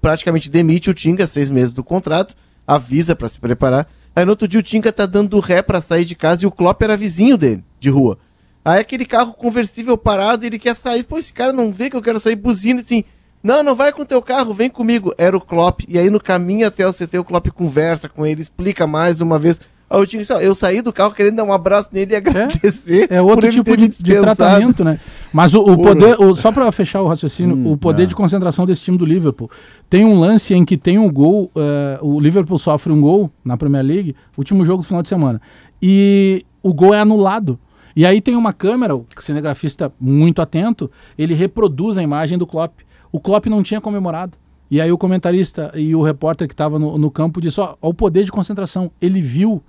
[0.00, 2.32] praticamente demite o Tinga seis meses do contrato,
[2.64, 3.88] avisa para se preparar.
[4.14, 6.50] Aí no outro dia o Tinka tá dando ré para sair de casa e o
[6.50, 8.18] Klopp era vizinho dele, de rua.
[8.64, 11.02] Aí aquele carro conversível parado, ele quer sair.
[11.02, 13.04] Pô, esse cara não vê que eu quero sair buzina assim.
[13.42, 15.12] Não, não vai com teu carro, vem comigo.
[15.18, 15.80] Era o Klopp.
[15.88, 19.38] E aí no caminho até o CT, o Klopp conversa com ele, explica mais uma
[19.38, 19.60] vez.
[19.92, 23.08] Aí eu saí do carro querendo dar um abraço nele e agradecer.
[23.10, 24.98] É, é outro tipo de, de, tratamento, né?
[25.30, 28.06] Mas o, o poder, o, só para fechar o raciocínio, hum, o poder é.
[28.06, 29.50] de concentração desse time do Liverpool.
[29.90, 33.54] Tem um lance em que tem um gol, uh, o Liverpool sofre um gol na
[33.56, 35.40] Premier League, último jogo do final de semana.
[35.82, 37.58] E o gol é anulado.
[37.94, 42.80] E aí tem uma câmera, o cinegrafista muito atento, ele reproduz a imagem do Klopp.
[43.12, 44.38] O Klopp não tinha comemorado.
[44.70, 47.90] E aí o comentarista e o repórter que estava no, no, campo disse, ó, ó,
[47.90, 48.90] o poder de concentração.
[49.02, 49.62] Ele viu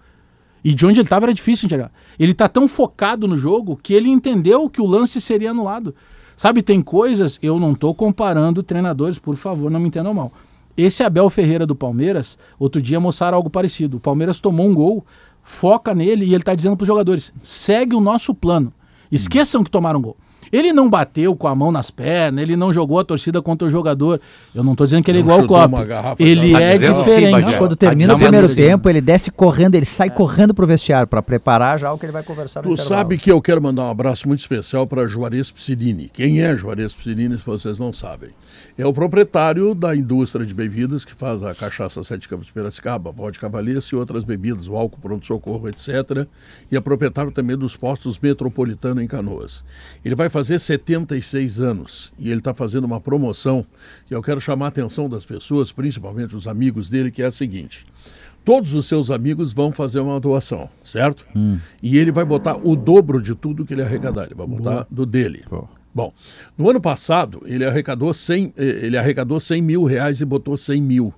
[0.64, 1.92] e de onde ele estava era difícil enxergar.
[2.18, 5.94] Ele está tão focado no jogo que ele entendeu que o lance seria anulado.
[6.36, 10.32] Sabe, tem coisas, eu não estou comparando treinadores, por favor, não me entendam mal.
[10.76, 13.98] Esse Abel Ferreira do Palmeiras, outro dia mostraram algo parecido.
[13.98, 15.06] O Palmeiras tomou um gol,
[15.44, 18.74] foca nele e ele está dizendo para os jogadores: segue o nosso plano.
[19.12, 20.18] Esqueçam que tomaram um gol.
[20.54, 23.72] Ele não bateu com a mão nas pernas, ele não jogou a torcida contra o
[23.72, 24.22] jogador.
[24.54, 25.74] Eu não estou dizendo que ele é igual o Klopp.
[26.20, 27.46] Ele é assim, diferente.
[27.46, 28.56] Assim, quando termina o primeiro assim.
[28.56, 30.12] tempo, ele desce correndo, ele sai é.
[30.12, 33.42] correndo pro vestiário para preparar já o que ele vai conversar Tu sabe que eu
[33.42, 36.08] quero mandar um abraço muito especial para Juarez Psirini.
[36.14, 38.30] Quem é Juarez Psirini, se vocês não sabem?
[38.78, 43.12] É o proprietário da indústria de bebidas que faz a cachaça Sete Campos de Piracicaba,
[43.12, 46.28] vodka Valência e outras bebidas, o álcool pronto-socorro, etc.
[46.72, 49.66] E é proprietário também dos postos Metropolitano em Canoas.
[50.06, 53.66] Ele vai fazer fazer 76 anos e ele está fazendo uma promoção
[54.12, 57.32] e eu quero chamar a atenção das pessoas, principalmente os amigos dele, que é a
[57.32, 57.86] seguinte.
[58.44, 61.26] Todos os seus amigos vão fazer uma doação, certo?
[61.34, 61.60] Hum.
[61.82, 64.26] E ele vai botar o dobro de tudo que ele arrecadar.
[64.26, 64.88] Ele vai botar Boa.
[64.92, 65.46] do dele.
[65.96, 66.14] Bom,
[66.58, 70.82] no ano passado ele arrecadou 100, eh, ele arrecadou 100 mil reais e botou 100
[70.82, 71.14] mil.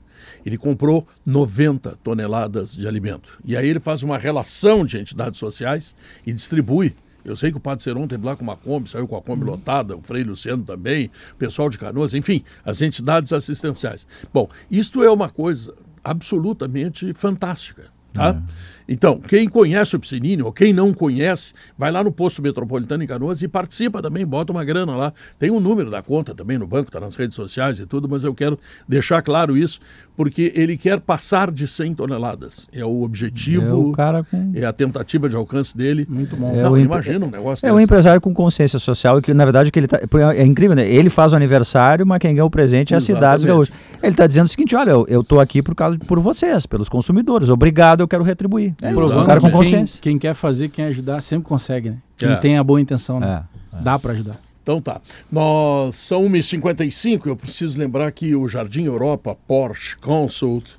[0.45, 3.39] Ele comprou 90 toneladas de alimento.
[3.43, 5.95] E aí ele faz uma relação de entidades sociais
[6.27, 6.93] e distribui
[7.25, 9.43] eu sei que o Padre Seron teve lá com uma Kombi, saiu com a Kombi
[9.43, 14.07] lotada, o Frei Luciano também, o pessoal de Canoas, enfim, as entidades assistenciais.
[14.31, 15.73] Bom, isto é uma coisa
[16.03, 17.93] absolutamente fantástica.
[18.13, 18.29] Tá?
[18.29, 18.41] É.
[18.87, 23.07] Então, quem conhece o Piscinini ou quem não conhece, vai lá no posto metropolitano em
[23.07, 25.13] Canoas e participa também, bota uma grana lá.
[25.39, 28.23] Tem um número da conta também no banco, está nas redes sociais e tudo, mas
[28.23, 29.79] eu quero deixar claro isso,
[30.15, 32.67] porque ele quer passar de 100 toneladas.
[32.71, 34.51] É o objetivo, é, o com...
[34.53, 36.05] é a tentativa de alcance dele.
[36.09, 36.53] Muito bom.
[36.55, 37.79] É não, imagina um negócio É desse.
[37.79, 39.99] um empresário com consciência social, que na verdade que ele tá,
[40.35, 40.87] é incrível, né?
[40.87, 43.73] Ele faz o aniversário, mas quem ganha o presente é a cidade gaúcha.
[44.01, 47.49] Ele está dizendo o seguinte, olha, eu estou aqui por causa por vocês, pelos consumidores.
[47.49, 48.74] Obrigado, eu quero retribuir.
[48.81, 49.99] É, um cara com consciência.
[50.01, 51.97] Quem, quem, quer fazer, quem ajudar, sempre consegue, né?
[52.17, 52.35] Quem é.
[52.35, 53.43] tem a boa intenção, né?
[53.73, 53.81] É, é.
[53.81, 54.37] Dá para ajudar.
[54.61, 54.99] Então tá.
[55.31, 60.71] Nós são 1h55, eu preciso lembrar que o Jardim Europa Porsche Consult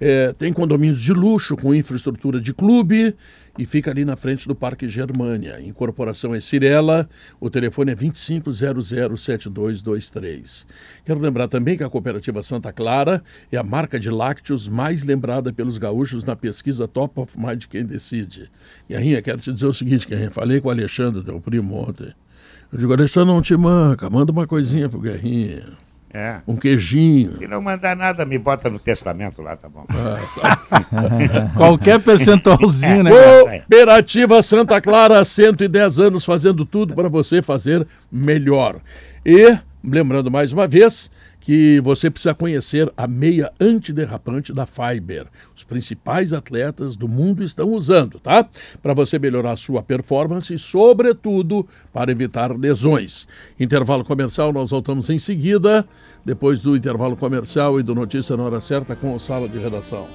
[0.00, 3.14] é, tem condomínios de luxo com infraestrutura de clube
[3.58, 5.58] e fica ali na frente do Parque Germânia.
[5.60, 7.08] Incorporação é Cirela,
[7.40, 10.64] o telefone é 25007223.
[11.04, 15.52] Quero lembrar também que a Cooperativa Santa Clara é a marca de lácteos mais lembrada
[15.52, 18.48] pelos gaúchos na pesquisa Top of Mind Quem Decide.
[18.88, 22.14] Guerrinha, quero te dizer o seguinte, Guerrinha, falei com o Alexandre, teu primo, ontem.
[22.72, 25.87] Eu digo, Alexandre, não te manca, manda uma coisinha pro Guerrinha.
[26.12, 26.36] É.
[26.46, 27.36] Um queijinho.
[27.36, 29.84] Se não mandar nada, me bota no testamento lá, tá bom.
[31.54, 33.10] Qualquer percentualzinho, né?
[33.10, 38.76] Cooperativa Santa Clara, 110 anos fazendo tudo para você fazer melhor.
[39.24, 41.10] E, lembrando mais uma vez,
[41.48, 45.24] que você precisa conhecer a meia antiderrapante da Fiber.
[45.56, 48.46] Os principais atletas do mundo estão usando, tá?
[48.82, 53.26] Para você melhorar sua performance e, sobretudo, para evitar lesões.
[53.58, 55.88] Intervalo comercial, nós voltamos em seguida,
[56.22, 60.06] depois do intervalo comercial e do Notícia na Hora Certa com o Sala de Redação.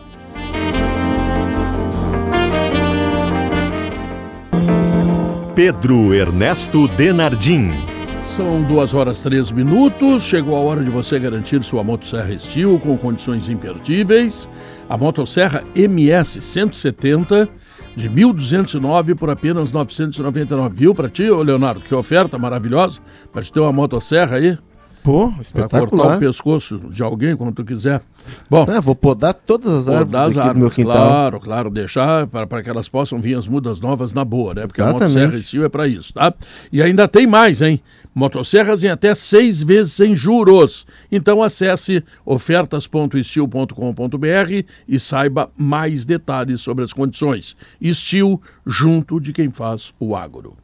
[5.56, 7.93] Pedro Ernesto Denardim.
[8.36, 10.24] São duas horas três minutos.
[10.24, 14.50] Chegou a hora de você garantir sua motosserra Steel com condições imperdíveis.
[14.90, 17.48] A motosserra MS 170
[17.96, 20.76] de 1.209 por apenas 999.
[20.76, 21.82] Viu para ti, Leonardo?
[21.82, 24.58] Que oferta maravilhosa para te ter uma motosserra aí.
[25.04, 28.02] Pô, Pra cortar o pescoço de alguém quando tu quiser.
[28.50, 32.70] Bom, é, vou podar todas as árvores podar as árvores, claro, claro, deixar para que
[32.70, 34.66] elas possam vir as mudas novas na boa, né?
[34.66, 35.04] Porque Exatamente.
[35.04, 36.34] a motosserra Steel é para isso, tá?
[36.72, 37.82] E ainda tem mais, hein?
[38.16, 40.88] Motosserras em até seis vezes sem juros.
[41.12, 47.58] Então acesse ofertas.steel.com.br e saiba mais detalhes sobre as condições.
[47.84, 50.56] Steel junto de quem faz o agro.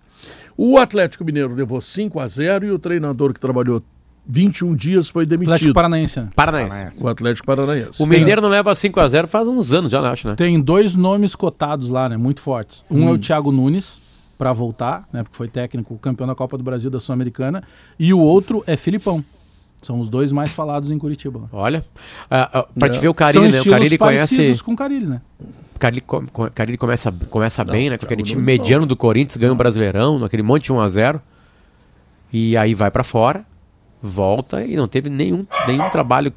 [0.56, 3.82] O Atlético Mineiro levou 5 a 0 e o treinador que trabalhou
[4.26, 5.54] 21 dias foi demitido.
[5.54, 6.22] Atlético Paranaense.
[6.36, 6.96] Paranaense.
[7.00, 8.02] O Atlético Paranaense.
[8.02, 10.36] O Mineiro não leva 5 a 0 faz uns anos já, acho, né?
[10.36, 12.18] Tem dois nomes cotados lá, né?
[12.18, 12.86] Muito fortes.
[12.90, 13.10] Um hum.
[13.10, 14.02] é o Thiago Nunes,
[14.40, 15.22] para voltar, né?
[15.22, 17.62] Porque foi técnico, campeão da Copa do Brasil da Sul-Americana.
[18.00, 19.24] E o outro é Filipão.
[19.82, 21.50] São os dois mais falados em Curitiba.
[21.52, 21.86] Olha,
[22.32, 22.92] uh, uh, pra é.
[22.92, 23.62] te ver o Carilli, né?
[23.62, 24.64] O Carilli conhece.
[24.64, 25.22] com o Carilli, né?
[25.78, 26.04] Carilli,
[26.54, 27.98] Carilli começa, começa não, bem, né?
[27.98, 30.90] Com aquele time mediano do Corinthians, ganha o um Brasileirão, naquele monte de 1 a
[30.90, 31.22] 0
[32.32, 33.46] E aí vai para fora
[34.02, 36.34] volta e não teve nenhum, nenhum trabalho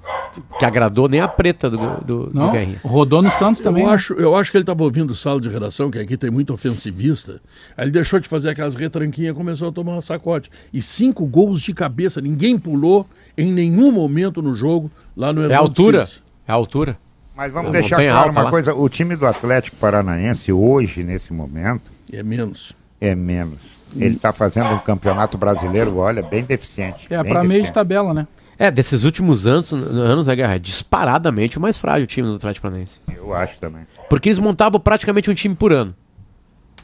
[0.58, 2.80] que agradou nem a preta do, do, não, do Guerrinha.
[2.84, 3.84] Rodou no Santos também.
[3.84, 3.94] Eu, né?
[3.94, 7.40] acho, eu acho que ele estava ouvindo sala de redação, que aqui tem muito ofensivista.
[7.76, 10.50] Aí ele deixou de fazer aquelas retranquinhas e começou a tomar uma sacote.
[10.72, 13.06] E cinco gols de cabeça, ninguém pulou
[13.36, 16.08] em nenhum momento no jogo lá no É a altura.
[16.46, 16.96] É a altura.
[17.36, 18.50] Mas vamos não, deixar claro uma lá.
[18.50, 21.90] coisa: o time do Atlético Paranaense hoje, nesse momento.
[22.12, 22.74] É menos.
[23.00, 27.07] É menos ele está fazendo um campeonato brasileiro, olha, bem deficiente.
[27.11, 28.26] É, para meio de tabela, né?
[28.59, 32.62] É, desses últimos anos, anos né, Guerra, é disparadamente o mais frágil time do Atlético
[32.62, 33.01] Paranaense.
[33.14, 33.82] Eu acho também.
[34.09, 35.95] Porque eles montavam praticamente um time por ano.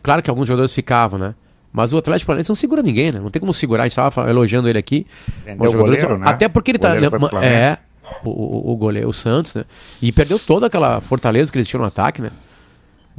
[0.02, 1.34] Claro que alguns jogadores ficavam, né?
[1.72, 3.20] Mas o Atlético Paranaense não segura ninguém, né?
[3.20, 5.06] Não tem como segurar, a gente estava elogiando ele aqui.
[5.44, 6.26] Vendeu goleiro, né?
[6.26, 6.96] Até porque ele tá.
[7.42, 7.78] É,
[8.24, 9.64] o, o, o goleiro, o Santos, né?
[10.00, 12.30] E perdeu toda aquela fortaleza que eles tinham no ataque, né?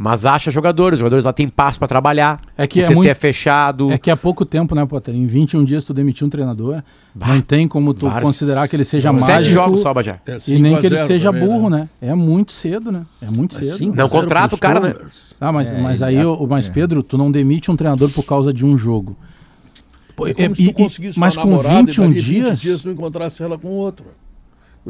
[0.02, 2.40] Mas acha jogadores, os jogadores lá têm passo para trabalhar.
[2.58, 3.92] É que o é CT muito, é fechado.
[3.92, 5.14] É que há pouco tempo, né, Potter?
[5.14, 6.82] Em 21 dias tu demitiu um treinador.
[7.14, 8.24] Bah, não tem como tu vários.
[8.24, 9.30] considerar que ele seja mágico.
[9.30, 10.22] Sete jogos só, Bajé.
[10.26, 11.90] É e nem que ele seja também, burro, né?
[12.02, 12.12] né?
[12.12, 13.06] É muito cedo, né?
[13.22, 13.94] É muito mas cedo.
[13.94, 14.96] Não contrata o cara, né?
[15.38, 18.54] Ah, mas, é, mas aí, é, mas Pedro, tu não demite um treinador por causa
[18.54, 19.18] de um jogo.
[20.26, 22.26] É como se tu conseguisse mas com 21 dias...
[22.26, 24.06] 20 dias tu encontrasse ela com outro.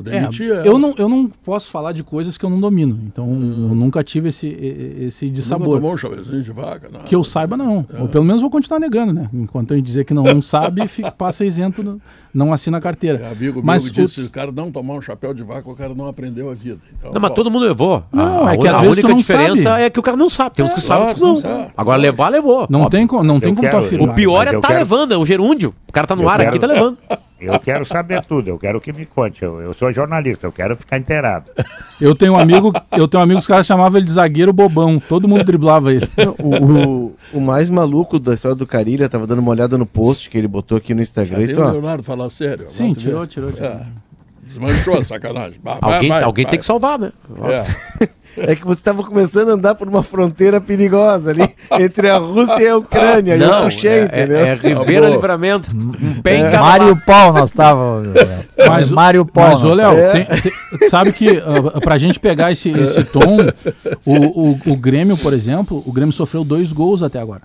[0.08, 3.00] É, eu, não, eu não posso falar de coisas que eu não domino.
[3.06, 3.68] Então, hum.
[3.70, 5.68] eu nunca tive esse, esse dissabor.
[5.68, 6.90] Nunca tomou um chavezinho de vaca?
[7.06, 7.86] Que eu saiba, não.
[7.94, 8.02] É.
[8.02, 9.30] Ou pelo menos vou continuar negando, né?
[9.34, 12.02] Enquanto a gente dizer que não, não sabe, fica, passa isento, no,
[12.34, 13.20] não assina a carteira.
[13.20, 15.94] É, amigo mas meu disse, o cara não tomar um chapéu de vaca, o cara
[15.96, 16.80] não aprendeu a vida.
[16.98, 18.04] Então, não, mas todo mundo levou.
[18.12, 19.84] Não, a, é que a, às a vezes única diferença sabe.
[19.84, 20.56] é que o cara não sabe.
[20.56, 21.40] Tem uns que é, sabem, outros não.
[21.40, 21.72] Sabe.
[21.76, 22.68] Agora, levar, levou.
[22.70, 23.08] Não Óbvio.
[23.08, 24.10] tem, não tem como tu afirmar.
[24.10, 25.74] O pior é estar tá levando, é o gerúndio.
[25.88, 26.98] O cara tá no ar aqui, tá levando.
[27.42, 29.44] Eu quero saber tudo, eu quero que me conte.
[29.44, 31.52] Eu, eu sou jornalista, eu quero ficar inteirado.
[32.00, 34.54] Eu tenho um amigo, eu tenho um amigo que os caras chamavam ele de zagueiro
[34.54, 35.00] bobão.
[35.00, 36.08] Todo mundo driblava ele.
[36.38, 40.30] o, o, o, mais maluco da história do Carilha, tava dando uma olhada no post
[40.30, 41.48] que ele botou aqui no Instagram.
[41.48, 42.68] Já o Leonardo falar sério.
[42.68, 43.70] Sim, tirou, tirou, tirou.
[43.70, 43.86] É.
[44.50, 45.60] Desmanchou a sacanagem.
[45.64, 46.50] Vai, alguém vai, alguém vai.
[46.50, 47.12] tem que salvar, né?
[47.44, 48.10] É.
[48.38, 52.62] É que você estava começando a andar por uma fronteira perigosa ali entre a Rússia
[52.62, 53.38] e a Ucrânia.
[53.38, 54.38] Não, cheio, é, entendeu?
[54.38, 55.70] É, é Ribeira Livramento.
[55.76, 56.60] Um pé é.
[56.60, 58.10] Mário Paul nós estávamos.
[58.68, 59.50] Mas, Mário Paul.
[59.50, 60.28] Mas, ô, Léo, é.
[60.90, 63.38] sabe que uh, pra gente pegar esse, esse tom,
[64.06, 67.42] o, o, o Grêmio, por exemplo, o Grêmio sofreu dois gols até agora.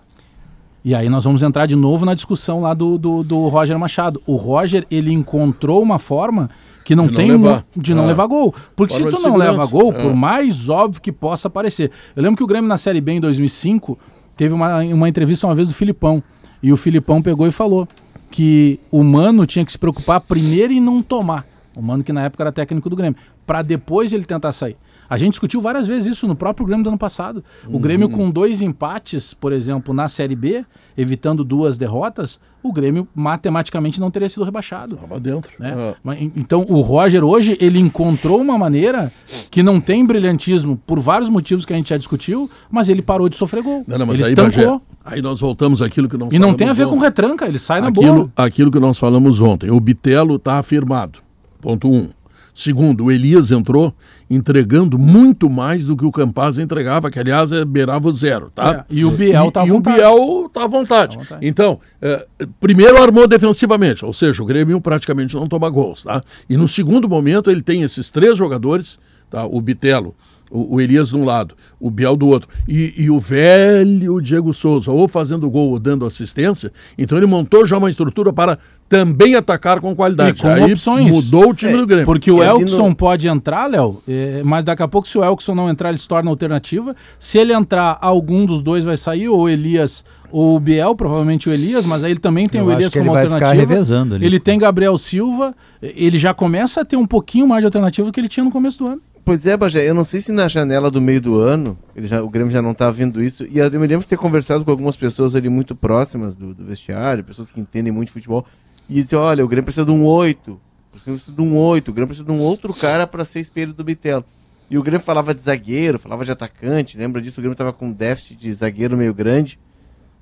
[0.85, 4.23] E aí nós vamos entrar de novo na discussão lá do, do, do Roger Machado.
[4.27, 6.51] O Roger, ele encontrou uma forma
[6.85, 7.67] que não de tem não levar.
[7.75, 8.09] de não ah.
[8.09, 8.55] levar gol.
[8.77, 10.15] Porque se tu não leva gol, por ah.
[10.15, 11.91] mais óbvio que possa parecer.
[12.15, 13.99] Eu lembro que o Grêmio na Série B em 2005
[14.37, 16.23] teve uma, uma entrevista uma vez do Filipão.
[16.63, 17.89] E o Filipão pegou e falou
[18.31, 21.47] que o Mano tinha que se preocupar primeiro em não tomar.
[21.75, 23.19] O Mano que na época era técnico do Grêmio.
[23.47, 24.77] para depois ele tentar sair.
[25.09, 27.45] A gente discutiu várias vezes isso no próprio Grêmio do ano passado.
[27.67, 28.13] O Grêmio uhum.
[28.13, 30.65] com dois empates, por exemplo, na Série B,
[30.97, 34.95] evitando duas derrotas, o Grêmio matematicamente não teria sido rebaixado.
[34.95, 35.53] Estava dentro.
[35.59, 35.75] Né?
[35.77, 36.17] Ah.
[36.35, 39.13] Então o Roger hoje ele encontrou uma maneira
[39.51, 43.29] que não tem brilhantismo por vários motivos que a gente já discutiu, mas ele parou
[43.29, 43.85] de sofrer gol.
[43.87, 44.81] Não, não, ele aí, estancou.
[45.05, 46.95] aí nós voltamos àquilo que não E não tem a ver ontem.
[46.95, 48.33] com retranca, ele sai na aquilo, boa.
[48.37, 49.71] Aquilo que nós falamos ontem.
[49.71, 51.19] O Bitelo está afirmado.
[51.61, 52.09] Ponto um.
[52.55, 53.93] Segundo, o Elias entrou
[54.35, 58.85] entregando muito mais do que o Campaz entregava, que aliás é beirava o zero, tá?
[58.89, 59.99] É, e o Biel está à vontade.
[59.99, 61.17] E o Biel está à vontade.
[61.17, 61.47] Tá à vontade.
[61.47, 62.27] Então, é,
[62.61, 66.23] primeiro armou defensivamente, ou seja, o Grêmio praticamente não toma gols, tá?
[66.49, 68.99] E no segundo momento ele tem esses três jogadores,
[69.31, 69.45] tá?
[69.45, 70.15] O Bitelo,
[70.51, 74.53] o, o, Elias de um lado, o Biel do outro, e, e, o velho Diego
[74.53, 79.35] Souza, ou fazendo gol ou dando assistência, então ele montou já uma estrutura para também
[79.35, 80.39] atacar com qualidade.
[80.39, 81.11] E com Aí opções.
[81.11, 82.07] mudou o time é, do Grêmio.
[82.07, 82.95] Porque o Elkson no...
[82.95, 86.09] pode entrar, Léo, é, mas daqui a pouco se o Elkson não entrar, ele se
[86.09, 86.95] torna alternativa.
[87.19, 91.49] Se ele entrar, algum dos dois vai sair, ou o Elias ou o Biel, provavelmente
[91.49, 93.73] o Elias, mas aí ele também tem Eu o Elias como alternativa.
[94.21, 98.13] Ele tem Gabriel Silva, ele já começa a ter um pouquinho mais de alternativa do
[98.13, 99.01] que ele tinha no começo do ano.
[99.25, 102.29] Pois é, Bagé, eu não sei se na janela do meio do ano, já, o
[102.29, 104.99] Grêmio já não está vendo isso, e eu me lembro de ter conversado com algumas
[104.99, 108.45] pessoas ali muito próximas do, do vestiário, pessoas que entendem muito de futebol,
[108.87, 110.61] e disse, olha, o Grêmio precisa de um 8,
[110.93, 113.83] precisa de um 8, o Grêmio precisa de um outro cara para ser espelho do
[113.83, 114.27] Bitelo.
[114.69, 117.41] E o Grêmio falava de zagueiro, falava de atacante, lembra disso?
[117.41, 119.59] O Grêmio estava com um déficit de zagueiro meio grande.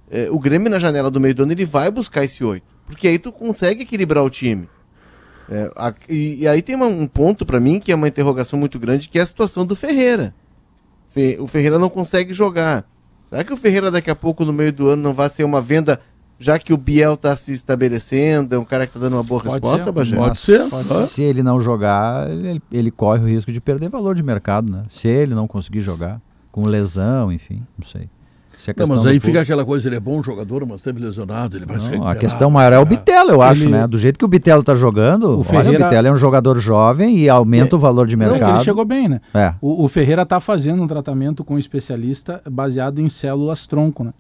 [0.09, 3.09] É, o Grêmio na janela do meio do ano ele vai buscar esse 8, porque
[3.09, 4.69] aí tu consegue equilibrar o time.
[5.51, 8.59] É, a, e, e, aí tem uma, um ponto para mim que é uma interrogação
[8.59, 10.35] muito grande, que é a situação do Ferreira.
[11.11, 12.85] Fe, o Ferreira não consegue jogar.
[13.29, 15.61] Será que o Ferreira daqui a pouco, no meio do ano, não vai ser uma
[15.61, 16.01] venda,
[16.39, 19.43] já que o Biel está se estabelecendo, é um cara que está dando uma boa
[19.43, 20.17] pode resposta, ser, Bagé?
[20.17, 20.69] Pode ser.
[20.69, 24.71] Pode Se ele não jogar, ele, ele corre o risco de perder valor de mercado,
[24.71, 24.83] né?
[24.89, 26.21] Se ele não conseguir jogar,
[26.51, 28.09] com lesão, enfim, não sei.
[28.71, 31.67] É não, mas aí fica aquela coisa, ele é bom jogador, mas esteve lesionado, ele
[31.67, 32.17] vai não, se recuperar.
[32.17, 33.73] A questão maior é o Bitelo, eu acho, ele...
[33.73, 33.87] né?
[33.87, 35.81] Do jeito que o Bitelo está jogando, o, Ferreira...
[35.81, 37.77] o Bitelo é um jogador jovem e aumenta é.
[37.77, 38.41] o valor de mercado.
[38.41, 39.21] Não, ele chegou bem, né?
[39.35, 39.55] É.
[39.61, 44.13] O, o Ferreira está fazendo um tratamento com um especialista baseado em células tronco, né?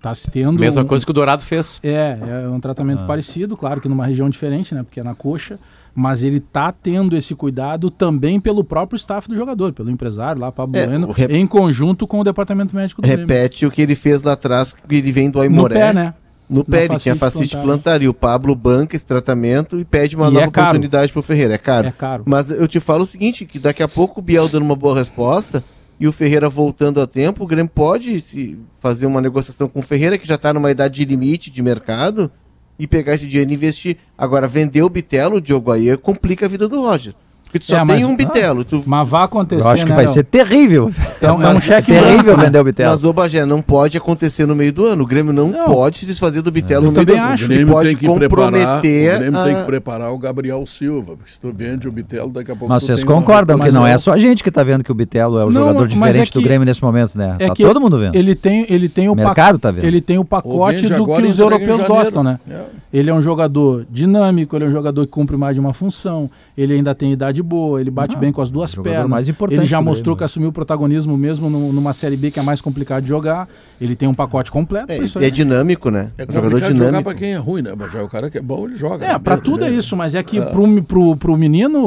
[0.00, 0.86] Tá se tendo Mesma um...
[0.86, 1.78] coisa que o Dourado fez.
[1.82, 3.06] É, é um tratamento ah.
[3.06, 4.82] parecido, claro que numa região diferente, né?
[4.82, 5.58] Porque é na coxa
[5.94, 10.50] mas ele está tendo esse cuidado também pelo próprio staff do jogador, pelo empresário lá,
[10.52, 11.30] Pablo é, Bueno, rep...
[11.32, 13.68] em conjunto com o departamento médico do Repete Grêmio.
[13.68, 15.74] o que ele fez lá atrás, que ele vem do Aimoré.
[15.74, 16.14] No pé, né?
[16.50, 18.02] No pé, ele tinha facite plantar.
[18.02, 21.54] E o Pablo banca esse tratamento e pede uma e nova é oportunidade pro Ferreira.
[21.54, 21.86] É caro.
[21.86, 22.24] É caro.
[22.26, 24.96] Mas eu te falo o seguinte, que daqui a pouco o Biel dando uma boa
[24.98, 25.62] resposta
[26.00, 29.82] e o Ferreira voltando a tempo, o Grêmio pode se fazer uma negociação com o
[29.82, 32.32] Ferreira, que já está numa idade de limite de mercado,
[32.80, 33.98] e pegar esse dinheiro e investir.
[34.16, 37.14] Agora, vender o Bitelo, o Diogo aí, complica a vida do Roger.
[37.50, 38.64] Porque tu só é, tem um bitelo.
[38.64, 38.80] Tu...
[38.86, 39.60] Mas vai acontecer.
[39.60, 40.88] Eu acho que né, vai ser terrível.
[41.18, 42.90] Então, é um cheque terrível vender o bitelo.
[42.90, 45.02] Mas, ô Bagé, não pode acontecer no meio do ano.
[45.02, 45.64] O Grêmio não, não.
[45.64, 47.22] pode se desfazer do bitelo no meio do ano.
[47.22, 47.46] Acho.
[47.46, 49.14] O Grêmio pode tem que comprometer.
[49.14, 49.44] o Grêmio a...
[49.44, 51.16] tem que preparar o Gabriel Silva.
[51.16, 52.72] Porque se tu vende o bitelo, daqui a pouco.
[52.72, 55.40] Mas vocês concordam que não é só a gente que está vendo que o bitelo
[55.40, 57.34] é o não, jogador é diferente é do Grêmio nesse momento, né?
[57.40, 58.14] É tá que todo mundo vendo.
[58.14, 59.84] Ele tem, ele tem o, mercado tá vendo.
[59.84, 62.38] Ele tem o pacote do que os europeus gostam, né?
[62.48, 62.64] É.
[62.92, 66.30] Ele é um jogador dinâmico, ele é um jogador que cumpre mais de uma função,
[66.56, 69.08] ele ainda tem idade boa, ele bate bem com as duas pernas.
[69.08, 72.38] Mais importante ele já mostrou que assumiu o protagonismo mesmo no, numa Série B que
[72.38, 73.48] é mais complicado de jogar.
[73.80, 74.92] Ele tem um pacote completo.
[74.92, 76.12] É, é dinâmico, né?
[76.18, 76.84] É jogador dinâmico.
[76.84, 77.74] jogar para quem é ruim, né?
[77.76, 79.06] Mas já é o cara que é bom, ele joga.
[79.06, 80.44] É, para tudo é isso, mas é que é.
[80.46, 81.80] Pro, pro, pro menino,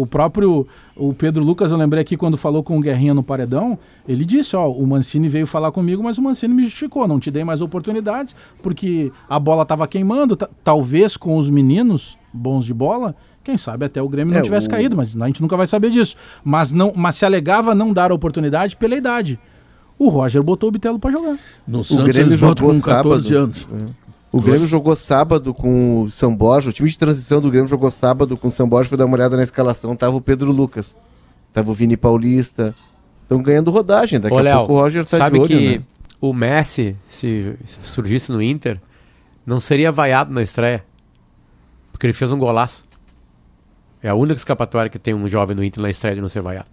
[0.00, 3.78] o próprio o Pedro Lucas, eu lembrei aqui quando falou com o Guerrinha no Paredão,
[4.06, 7.30] ele disse, ó, o Mancini veio falar comigo, mas o Mancini me justificou, não te
[7.30, 13.14] dei mais oportunidades, porque a bola estava queimando, talvez com os meninos bons de bola,
[13.42, 14.70] quem sabe até o Grêmio não é, tivesse o...
[14.70, 16.16] caído, mas a gente nunca vai saber disso.
[16.44, 19.38] Mas, não, mas se alegava não dar oportunidade pela idade.
[19.98, 21.38] O Roger botou o Bitelo para jogar.
[21.66, 23.44] No o Santos Grêmio jogou com 14 sábado.
[23.44, 23.68] anos.
[23.80, 24.02] É.
[24.32, 26.70] O Grêmio jogou sábado com o São Borja.
[26.70, 28.88] O time de transição do Grêmio jogou sábado com o São Borja.
[28.88, 29.94] Foi dar uma olhada na escalação.
[29.94, 30.96] Tava o Pedro Lucas.
[31.52, 32.74] Tava o Vini Paulista.
[33.22, 34.18] Estão ganhando rodagem.
[34.18, 35.84] Daqui Ô, a Léo, pouco o Roger tá sabe de olho, que né?
[36.20, 38.80] o Messi, se surgisse no Inter,
[39.44, 40.82] não seria vaiado na estreia.
[41.92, 42.84] Porque ele fez um golaço.
[44.02, 46.42] É a única escapatória que tem um jovem no Inter na estreia de não ser
[46.42, 46.66] vaiado.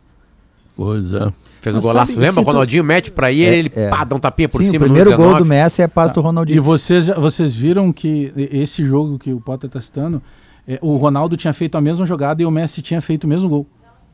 [0.75, 1.32] Pois é.
[1.61, 2.17] Fez um golaço.
[2.17, 2.41] Lembra?
[2.41, 2.88] O Ronaldinho tu...
[2.88, 3.89] mete pra ir, é, ele é.
[3.89, 4.86] pá, dá um tapinha por Sim, cima.
[4.86, 6.21] O primeiro gol do Messi é passo tá.
[6.21, 6.55] do Ronaldinho.
[6.55, 10.21] E vocês, vocês viram que esse jogo que o Potter tá citando,
[10.65, 13.49] é, o Ronaldo tinha feito a mesma jogada e o Messi tinha feito o mesmo
[13.49, 13.67] gol.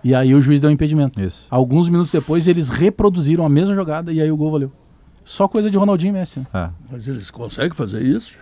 [0.03, 1.21] E aí o juiz deu um impedimento.
[1.21, 1.45] Isso.
[1.49, 4.71] Alguns minutos depois eles reproduziram a mesma jogada e aí o gol valeu.
[5.23, 6.39] Só coisa de Ronaldinho e Messi.
[6.39, 6.45] Né?
[6.53, 6.69] É.
[6.91, 8.37] Mas eles conseguem fazer isso?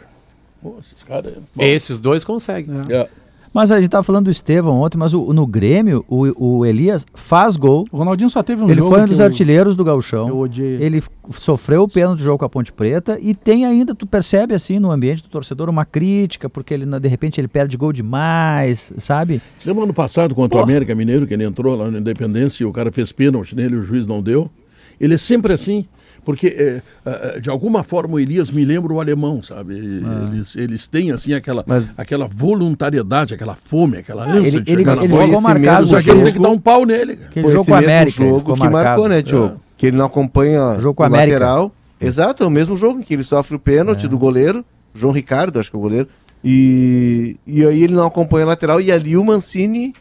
[0.62, 1.34] Pô, esses, caras...
[1.60, 2.70] esses dois conseguem.
[2.90, 3.10] É.
[3.54, 7.06] Mas a gente estava falando do Estevão ontem, mas o, no Grêmio, o, o, Elias
[7.14, 7.86] faz gol.
[7.92, 8.88] O Ronaldinho só teve um ele jogo.
[8.88, 10.28] Ele foi um dos artilheiros do Gauchão.
[10.28, 10.82] Eu odiei.
[10.82, 14.56] Ele sofreu o pênalti do jogo com a Ponte Preta e tem ainda, tu percebe
[14.56, 18.92] assim no ambiente do torcedor, uma crítica, porque ele de repente ele perde gol demais,
[18.98, 19.40] sabe?
[19.58, 22.66] Você lembra ano passado contra o América Mineiro, que ele entrou lá na Independência e
[22.66, 24.50] o cara fez pênalti nele, o juiz não deu?
[25.00, 25.86] Ele é sempre assim
[26.24, 29.76] porque é, é, de alguma forma o Elias me lembra o alemão, sabe?
[30.06, 30.30] Ah.
[30.32, 31.98] Eles, eles têm assim aquela, Mas...
[31.98, 36.02] aquela voluntariedade, aquela fome, aquela ah, ânsia ele, de ele, ele, ele ficou marcado, só
[36.02, 37.20] que ele tem que dar um pau nele.
[37.26, 39.56] Aquele jogo com a América, jogo que marcou, né, Diogo?
[39.56, 39.58] É.
[39.78, 41.40] Que ele não acompanha o, jogo com o América.
[41.40, 41.72] lateral.
[42.00, 44.10] Exato, é o mesmo jogo em que ele sofre o pênalti é.
[44.10, 46.08] do goleiro, João Ricardo, acho que é o goleiro,
[46.44, 49.94] e, e aí ele não acompanha o lateral e ali o Mancini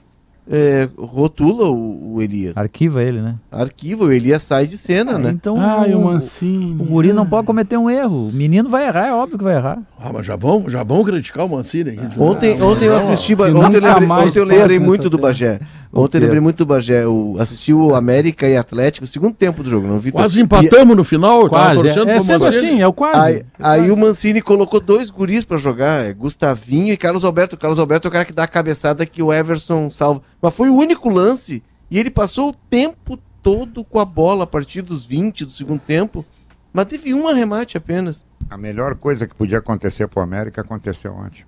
[0.51, 2.57] é, rotula o, o, Elias.
[2.57, 3.36] Arquiva ele, né?
[3.51, 5.30] Arquiva, o Elias sai de cena, ah, né?
[5.30, 6.72] Então ah, o, o Mancini.
[6.80, 8.28] O guri não pode cometer um erro.
[8.28, 9.78] O menino vai errar, é óbvio que vai errar.
[10.01, 12.20] Ah, mas já vão, já vão criticar o Mancini aqui.
[12.20, 15.61] Ontem, ontem eu assisti, ontem eu lembrei, ontem eu lembrei muito do Bagé.
[15.93, 17.05] Ontem eu lembrei muito do Bagé.
[17.05, 19.86] Eu assisti o América e Atlético, segundo tempo do jogo.
[19.86, 20.97] Não vi quase empatamos e...
[20.97, 21.47] no final.
[21.51, 21.86] Quase.
[21.86, 23.20] É, é sempre assim, é o quase.
[23.20, 27.59] Aí, é aí o Mancini colocou dois guris para jogar, é Gustavinho e Carlos Alberto.
[27.59, 30.22] Carlos Alberto é o cara que dá a cabeçada que o Everson salva.
[30.40, 34.47] Mas foi o único lance e ele passou o tempo todo com a bola a
[34.47, 36.24] partir dos 20 do segundo tempo.
[36.72, 38.24] Mas teve um arremate apenas.
[38.49, 41.45] A melhor coisa que podia acontecer para o América aconteceu ontem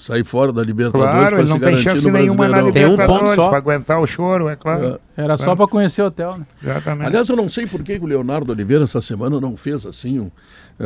[0.00, 3.06] sair fora da Libertadores claro, para se não tem chance nenhuma na Libertadores tem um
[3.06, 4.98] ponto só para aguentar o choro, é claro.
[5.16, 5.22] É.
[5.22, 6.46] Era só para conhecer o hotel, né?
[6.62, 7.06] Exatamente.
[7.06, 10.26] Aliás, eu não sei por que o Leonardo Oliveira essa semana não fez assim um,
[10.26, 10.30] é,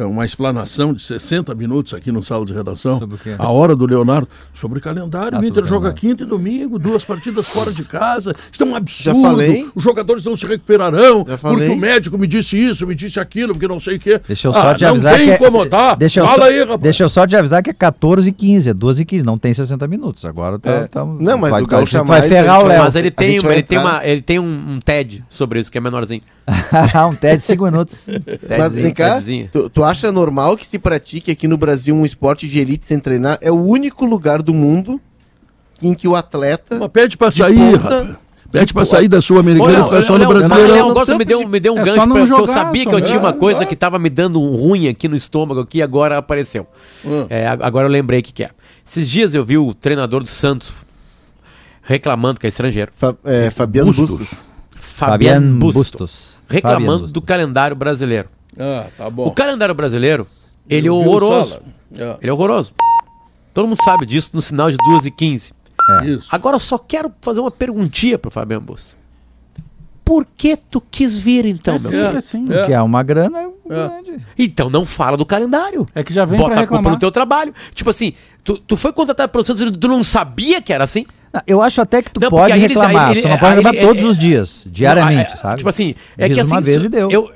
[0.03, 2.99] uma explanação de 60 minutos aqui no sala de redação.
[2.99, 3.34] Sobre o quê?
[3.38, 5.38] A hora do Leonardo sobre o calendário.
[5.38, 8.34] Ah, o Inter joga quinta e domingo, duas partidas fora de casa.
[8.51, 9.72] Isso é um absurdo.
[9.74, 13.68] Os jogadores não se recuperarão porque o médico me disse isso, me disse aquilo, porque
[13.68, 14.20] não sei o quê.
[14.26, 15.92] Deixa eu só ah, te avisar não vem que incomodar.
[15.92, 16.80] É, deixa Fala só, aí, rapaz.
[16.80, 19.38] Deixa eu só te avisar que é 14 e 15, é 12 e 15, não
[19.38, 20.24] tem 60 minutos.
[20.24, 20.86] Agora tá, é.
[20.86, 22.82] tá Não, mas vai, o Gaúcho vai, vai ferrar o Léo.
[22.82, 25.80] Mas ele tem, ele tem, uma, ele tem um, um TED sobre isso, que é
[25.80, 26.22] menorzinho.
[27.11, 28.07] um TED de 5 minutos.
[28.59, 32.49] Mas vem cá, tu, tu, acha normal que se pratique aqui no Brasil um esporte
[32.49, 33.38] de elite sem treinar?
[33.40, 35.01] É o único lugar do mundo
[35.82, 36.76] em que o atleta.
[36.78, 38.16] Mas pede pra sair, rapaz.
[38.55, 40.90] Pede pra sair da Sul-Americana e só no Brasileirão.
[40.90, 43.01] Agora me deu, me deu um é gancho pra, jogar, que eu sabia que eu
[43.01, 46.64] tinha uma coisa que tava me dando um ruim aqui no estômago aqui agora apareceu.
[47.05, 47.26] Hum.
[47.28, 48.51] É, agora eu lembrei o que, que é.
[48.86, 50.72] Esses dias eu vi o treinador do Santos
[51.82, 52.92] reclamando que é estrangeiro.
[52.97, 54.11] Fa é, Fabiano Bustos.
[54.11, 54.53] Bustos.
[54.95, 55.90] Fabiano Bustos.
[55.90, 56.36] Bustos.
[56.49, 58.28] Reclamando Fabiano do calendário brasileiro.
[58.57, 59.26] Ah, tá bom.
[59.26, 60.24] O calendário brasileiro,
[60.70, 61.59] ele é horroroso.
[61.92, 62.16] É.
[62.20, 62.72] Ele é horroroso.
[63.53, 65.53] Todo mundo sabe disso no sinal de 2 e 15
[66.01, 66.07] é.
[66.07, 66.28] Isso.
[66.30, 68.95] Agora eu só quero fazer uma perguntinha pro Fabiano Bustos.
[70.05, 72.16] Por que tu quis vir então, é meu filho?
[72.16, 72.45] Assim.
[72.49, 72.59] É.
[72.59, 73.51] Porque é uma grana é.
[73.68, 74.26] grande.
[74.38, 75.88] Então não fala do calendário.
[75.92, 77.53] É que já vem Bota a culpa no teu trabalho.
[77.74, 78.12] Tipo assim,
[78.45, 81.05] tu, tu foi contratado pelo Santos e tu não sabia que era assim?
[81.47, 84.16] Eu acho até que tu não, pode reclamar, ele, você não pode reclamar todos os
[84.16, 85.57] dias, diariamente, não, é, sabe?
[85.59, 87.11] Tipo assim, é Diz que assim, uma vez e deu.
[87.11, 87.30] Eu,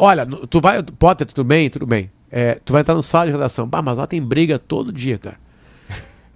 [0.00, 2.10] olha, tu vai, Potter, tudo bem, tudo bem.
[2.30, 5.16] É, tu vai entrar no sala de redação, bah, mas lá tem briga todo dia,
[5.16, 5.36] cara.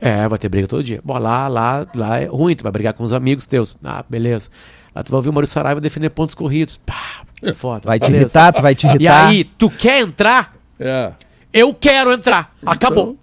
[0.01, 1.01] É, vai ter briga todo dia.
[1.05, 3.77] Bom, lá, lá, lá é ruim, tu vai brigar com os amigos teus.
[3.85, 4.49] Ah, beleza.
[4.95, 6.81] Lá tu vai ouvir o Maurício Saraiva defender pontos corridos.
[6.85, 7.23] Pá,
[7.55, 7.83] foda.
[7.85, 8.17] Vai beleza.
[8.17, 9.01] te irritar, tu vai te irritar.
[9.01, 10.55] E aí, tu quer entrar?
[10.81, 11.13] É.
[11.53, 12.53] Eu quero entrar.
[12.67, 13.17] Acabou.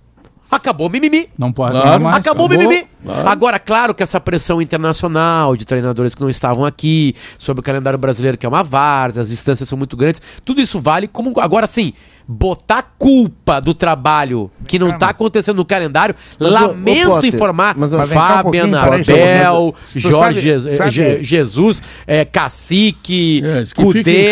[0.51, 1.29] Acabou o mimimi.
[1.37, 2.15] Não pode claro, mais.
[2.17, 2.87] Acabou o mimimi.
[3.03, 3.29] Claro.
[3.29, 7.97] Agora, claro que essa pressão internacional de treinadores que não estavam aqui, sobre o calendário
[7.97, 11.39] brasileiro que é uma várzea, as distâncias são muito grandes, tudo isso vale como.
[11.39, 11.93] Agora sim,
[12.27, 17.93] botar culpa do trabalho que não está acontecendo no calendário, mas lamento Potter, informar mas,
[17.93, 21.23] mas Fábio um Anabel, Jorge sabe, sabe.
[21.23, 24.31] Jesus, é, Cacique, é, Cudê,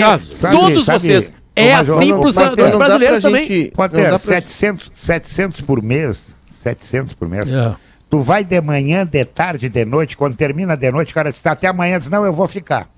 [0.51, 1.36] todos sabe, vocês.
[1.57, 3.47] É assim para os brasileiros também.
[3.47, 6.19] Gente, Pode ter 700, 700 por mês.
[6.61, 7.51] 700 por mês.
[7.51, 7.75] É.
[8.09, 10.15] Tu vai de manhã, de tarde, de noite.
[10.15, 11.99] Quando termina de noite, o cara está até amanhã.
[11.99, 12.89] Diz, não, eu vou ficar.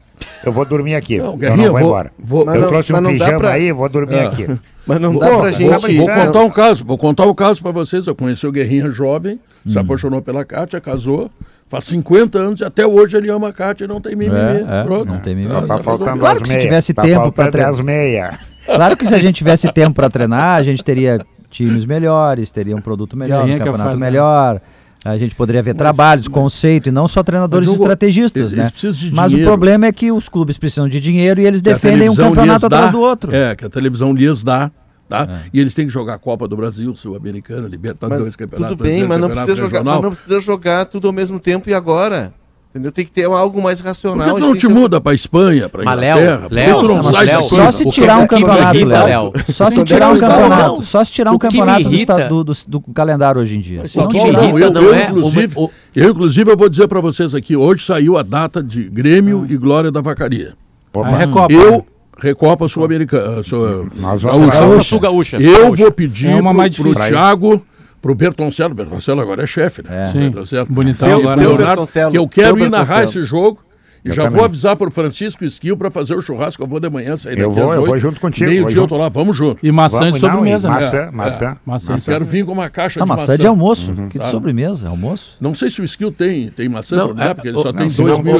[0.43, 1.17] Eu vou dormir aqui.
[1.17, 2.11] Não, eu não vou, vou embora.
[2.17, 3.51] Vou, eu não, trouxe um pijama pra...
[3.51, 4.25] aí, vou dormir é.
[4.25, 4.47] aqui.
[4.85, 5.69] Mas não dá Pô, pra gente.
[5.69, 8.07] Vou, vou contar um caso, vou contar um caso para vocês.
[8.07, 9.69] Eu conheci o Guerrinha jovem, hum.
[9.69, 11.29] se apaixonou pela Kátia, casou.
[11.69, 14.35] Faz 50 anos e até hoje ele ama a Kátia e não tem mimimi.
[14.35, 15.05] É, é, Pronto.
[15.05, 15.53] Não tem mimimi.
[15.67, 18.39] Tá faltando claro que se tivesse tá tempo para treinar.
[18.65, 22.75] Claro que se a gente tivesse tempo para treinar, a gente teria times melhores, teria
[22.75, 24.59] um produto melhor, um campeonato melhor.
[25.05, 28.69] A gente poderia ver Mas, trabalhos, conceito, e não só treinadores estrategistas, né?
[29.13, 32.65] Mas o problema é que os clubes precisam de dinheiro e eles defendem um campeonato
[32.65, 33.33] atrás do outro.
[33.33, 34.71] É, que a televisão lhes dá
[35.09, 35.27] tá?
[35.29, 35.49] É.
[35.51, 39.19] E eles têm que jogar a Copa do Brasil, Sul-Americana, Libertadores, Campeonato Tudo bem, mas
[39.19, 42.33] não precisa, jogar, mas não precisa jogar tudo ao mesmo tempo e agora.
[42.69, 42.91] Entendeu?
[42.91, 44.29] Tem que ter algo mais racional.
[44.29, 46.47] Por que não te muda para Espanha, para Inglaterra?
[46.51, 49.33] Léo, não sai Léo, só se tirar um campeonato, Léo.
[49.51, 50.83] Só se tirar um campeonato.
[50.83, 51.89] Só se tirar um campeonato
[52.29, 53.81] do, do, do, calendário hoje em dia.
[53.95, 57.33] Não, não, eu, eu, eu, é inclusive, o, eu, inclusive, eu vou dizer para vocês
[57.33, 60.53] aqui, hoje saiu a data de Grêmio e Glória da Vacaria.
[60.93, 61.51] A Recopa.
[61.51, 61.83] Eu,
[62.19, 63.41] Recopa Sul-Americana.
[63.43, 65.37] Sul Gaúcha.
[65.37, 67.65] Eu vou pedir é para o Thiago
[68.01, 70.03] pro Bertoncello, Bertoncello agora é chefe, né?
[70.03, 70.07] É.
[70.07, 70.19] Sim.
[70.19, 70.67] Bertoncello.
[70.69, 71.41] Bonitão seu, agora.
[71.41, 73.59] Seu Leonardo, que eu quero ir narrar esse jogo
[74.03, 74.37] eu já também.
[74.37, 76.63] vou avisar para o Francisco Esquil para fazer o churrasco.
[76.63, 78.49] Eu vou de manhã sair eu daqui vou, às Eu vou junto contigo.
[78.49, 79.65] Meio dia eu tô lá, vamos junto.
[79.65, 80.75] E maçã de sobremesa, né?
[80.75, 81.45] Maçã, é, maçã.
[81.45, 81.93] É, maçã.
[81.95, 83.23] Eu quero vir com uma caixa não, de maçã.
[83.23, 83.91] maçã de almoço.
[83.91, 84.09] Uhum.
[84.09, 85.37] Que de sobremesa, almoço.
[85.39, 88.19] Não sei se o Esquil tem, tem maçã, não, é, porque ele só tem dois
[88.19, 88.39] mil.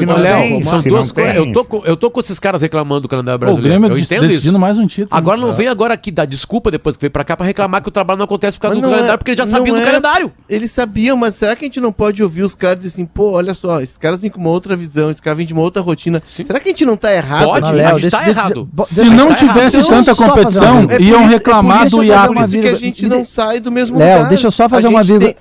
[0.64, 1.36] São duas coisas.
[1.36, 3.78] Eu tô, com, eu tô com esses caras reclamando do calendário brasileiro.
[3.78, 5.10] O Grêmio eu entendo decidindo mais um título.
[5.12, 7.89] Agora não vem agora aqui dar desculpa depois que veio para cá para reclamar que
[7.89, 10.32] o trabalho não acontece por causa do calendário, porque eles já sabiam do calendário.
[10.47, 13.53] Eles sabiam, mas será que a gente não pode ouvir os caras assim, pô, olha
[13.53, 16.22] só, esses caras vêm com uma outra visão, esses caras vêm de uma outra rotina.
[16.26, 17.45] Será que a gente não tá errado.
[17.45, 18.70] Pode, Léo, a gente tá errado.
[18.86, 22.24] Se não tivesse tanta competição, iam reclamar do IAP.
[22.24, 24.20] É por isso que a gente não sai do mesmo lugar.
[24.20, 25.34] Léo, deixa eu só fazer uma vírgula.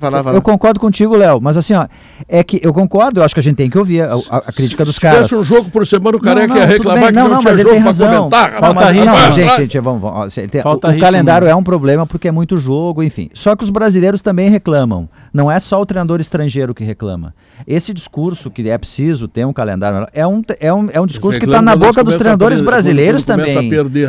[0.00, 0.38] Vai lá, vai lá.
[0.38, 1.86] Eu concordo contigo, Léo, mas assim, ó,
[2.26, 4.52] é que eu concordo, eu acho que a gente tem que ouvir a, a, a
[4.52, 5.28] crítica dos caras.
[5.28, 7.68] Se um jogo por semana, o careca ia reclamar que não, não, não mas ele
[7.68, 8.30] tem razão.
[8.30, 9.04] Falta ritmo.
[9.04, 12.56] Não, gente, gente, vamos, vamos Falta o, o calendário é um problema porque é muito
[12.56, 13.28] jogo, enfim.
[13.34, 15.06] Só que os brasileiros também reclamam.
[15.32, 17.34] Não é só o treinador estrangeiro que reclama.
[17.66, 21.38] Esse discurso que é preciso ter um calendário é um, é um, é um discurso
[21.38, 23.56] que está na boca dos treinadores perder, brasileiros também.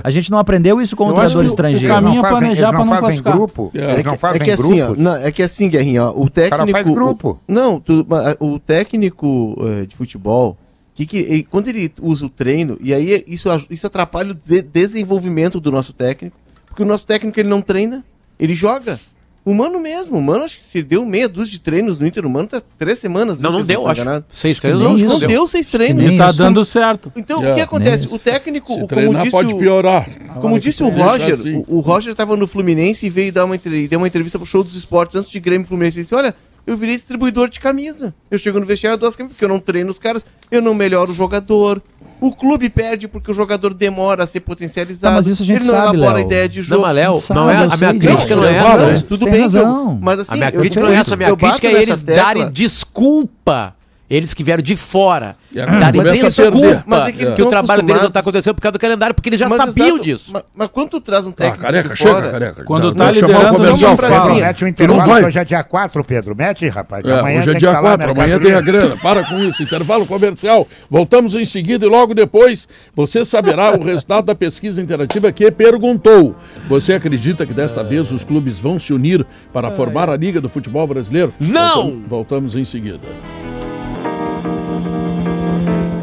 [0.04, 1.94] A, a, gente não aprendeu isso com o treinador estrangeiro.
[1.94, 3.34] O caminho é planejar para não classificar.
[3.34, 4.04] Grupo, é.
[4.04, 4.74] Não fazem é que, grupo.
[4.74, 6.64] Assim, ó, não, é que assim, Guerrinha, ó, o técnico.
[6.64, 7.40] O faz grupo.
[7.48, 8.06] O, não, tu,
[8.40, 10.58] o técnico uh, de futebol.
[10.94, 15.60] Que, que quando ele usa o treino, e aí isso, isso atrapalha o de desenvolvimento
[15.60, 16.36] do nosso técnico,
[16.68, 18.04] porque o nosso técnico ele não treina,
[18.38, 19.00] ele joga.
[19.44, 22.30] O Mano mesmo, o Mano acho que deu meia dúzia de treinos no Inter, o
[22.30, 23.40] Mano tá três semanas.
[23.40, 24.04] Não, não deu, acho.
[24.32, 26.06] Seis treinos não, não, deu seis treinos.
[26.06, 27.12] E tá dando certo.
[27.16, 28.08] Então, o que acontece?
[28.12, 30.08] O técnico, Se como disse pode piorar.
[30.40, 31.64] Como disse o Roger, assim.
[31.68, 34.64] o, o, Roger tava no Fluminense e veio dar uma, deu uma entrevista pro Show
[34.64, 35.98] dos Esportes antes de Grêmio Fluminense.
[35.98, 36.36] Ele disse, olha,
[36.66, 38.14] eu virei distribuidor de camisa.
[38.30, 40.74] Eu chego no vestiário, dou as camisas, porque eu não treino os caras, eu não
[40.74, 41.82] melhoro o jogador.
[42.20, 45.14] O clube perde porque o jogador demora a ser potencializado.
[45.14, 46.82] Tá, mas isso a gente ele não sabe, elabora a ideia de jogo.
[46.82, 48.94] Não, Léo, não é, a minha crítica não, não é essa.
[48.94, 50.00] Não, tudo bem, razão.
[50.02, 51.14] mas assim, a minha crítica não é essa.
[51.14, 53.76] A minha crítica é eles darem desculpa
[54.12, 57.32] eles que vieram de fora darem desculpa mas é que, é.
[57.32, 59.58] que o trabalho deles não está acontecendo por causa do calendário, porque eles já mas
[59.58, 60.32] sabiam exato, disso.
[60.34, 61.60] Mas, mas, quando tu traz um ah, técnico.
[61.60, 62.64] Ah, careca, chega, fora, careca.
[62.66, 64.34] Quando está liderando, comercial, fala.
[64.36, 66.36] Mete o intervalo, hoje é dia 4, Pedro.
[66.36, 67.06] Mete, rapaz.
[67.06, 68.98] É, amanhã hoje é dia 4, amanhã tem a grana.
[68.98, 69.64] Para com isso.
[69.64, 70.68] Intervalo comercial.
[70.90, 76.36] Voltamos em seguida e logo depois você saberá o resultado da pesquisa interativa que perguntou:
[76.68, 80.50] Você acredita que dessa vez os clubes vão se unir para formar a Liga do
[80.50, 81.34] Futebol Brasileiro?
[81.40, 82.02] Não!
[82.08, 83.00] Voltamos em seguida.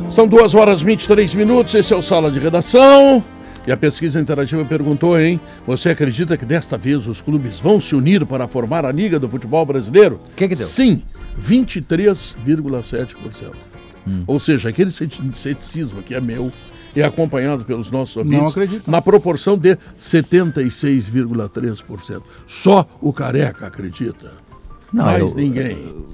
[0.09, 3.23] São duas horas e 23 minutos, esse é o Sala de Redação.
[3.67, 5.39] E a pesquisa interativa perguntou, hein?
[5.67, 9.29] Você acredita que desta vez os clubes vão se unir para formar a Liga do
[9.29, 10.19] Futebol Brasileiro?
[10.33, 10.67] O que, que deu?
[10.67, 11.03] Sim,
[11.41, 13.53] 23,7%.
[14.07, 14.23] Hum.
[14.27, 16.51] Ou seja, aquele ceticismo que é meu
[16.97, 18.91] e acompanhado pelos nossos ouvintes, Não acredito.
[18.91, 22.23] na proporção de 76,3%.
[22.47, 24.33] Só o Careca acredita.
[24.91, 25.77] Não, Mais eu, ninguém.
[25.91, 26.09] Eu,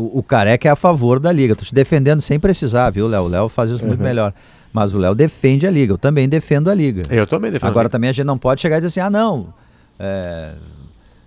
[0.00, 1.56] o, Careca é a favor da liga.
[1.56, 3.24] Tô te defendendo sem precisar, viu, Léo?
[3.24, 3.88] O Léo faz isso uhum.
[3.88, 4.32] muito melhor.
[4.72, 5.92] Mas o Léo defende a liga.
[5.92, 7.02] Eu também defendo a liga.
[7.10, 7.68] Eu também defendo.
[7.68, 9.52] Agora também a gente não pode chegar e dizer assim, ah, não.
[9.98, 10.52] É...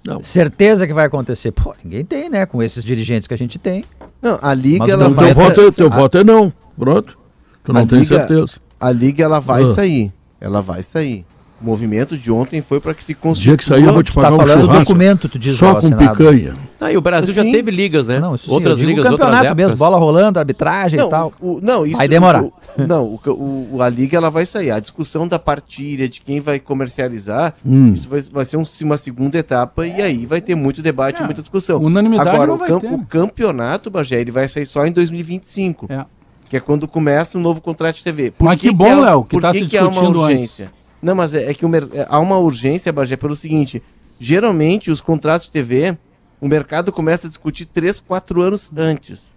[0.05, 0.21] Não.
[0.23, 1.51] Certeza que vai acontecer.
[1.51, 2.45] Pô, ninguém tem, né?
[2.45, 3.83] Com esses dirigentes que a gente tem.
[4.21, 5.27] Não, a liga Mas ela não, vai.
[5.27, 5.89] Teu, voto, é, teu a...
[5.89, 6.53] voto é não.
[6.77, 7.17] Pronto.
[7.63, 8.53] Tu não a tem liga, certeza.
[8.79, 9.73] A liga ela vai uh.
[9.73, 10.11] sair.
[10.39, 11.25] Ela vai sair.
[11.61, 13.43] O movimento de ontem foi para que se construa.
[13.43, 15.79] dia que sair eu vou te pagar tá um falando do documento, tu diz Só
[15.79, 16.53] com picanha.
[16.81, 18.19] Ah, e o Brasil já teve ligas, né?
[18.19, 21.31] Não, isso outras sim, ligas, campeonato outras mesmo, bola rolando, arbitragem não, e tal.
[21.39, 21.97] O, não, isso.
[21.97, 22.43] Vai demorar.
[22.43, 22.51] O,
[22.87, 24.71] não, o, o, a liga ela vai sair.
[24.71, 27.93] A discussão da partilha, de quem vai comercializar, hum.
[27.93, 31.25] isso vai, vai ser um, uma segunda etapa e aí vai ter muito debate, é,
[31.25, 31.79] muita discussão.
[31.79, 35.85] Unanimidade Agora, o, camp, o, campeonato, Bagé, ele vai sair só em 2025.
[35.87, 36.03] É.
[36.49, 38.31] Que é quando começa o novo contrato de TV.
[38.31, 40.65] Por Mas que, que bom, Léo, que está se discutindo antes.
[40.99, 43.83] Não, mas é, é que é, há uma urgência, Bagé, pelo seguinte:
[44.19, 45.95] geralmente os contratos de TV,
[46.41, 49.31] o mercado começa a discutir 3, 4 anos antes.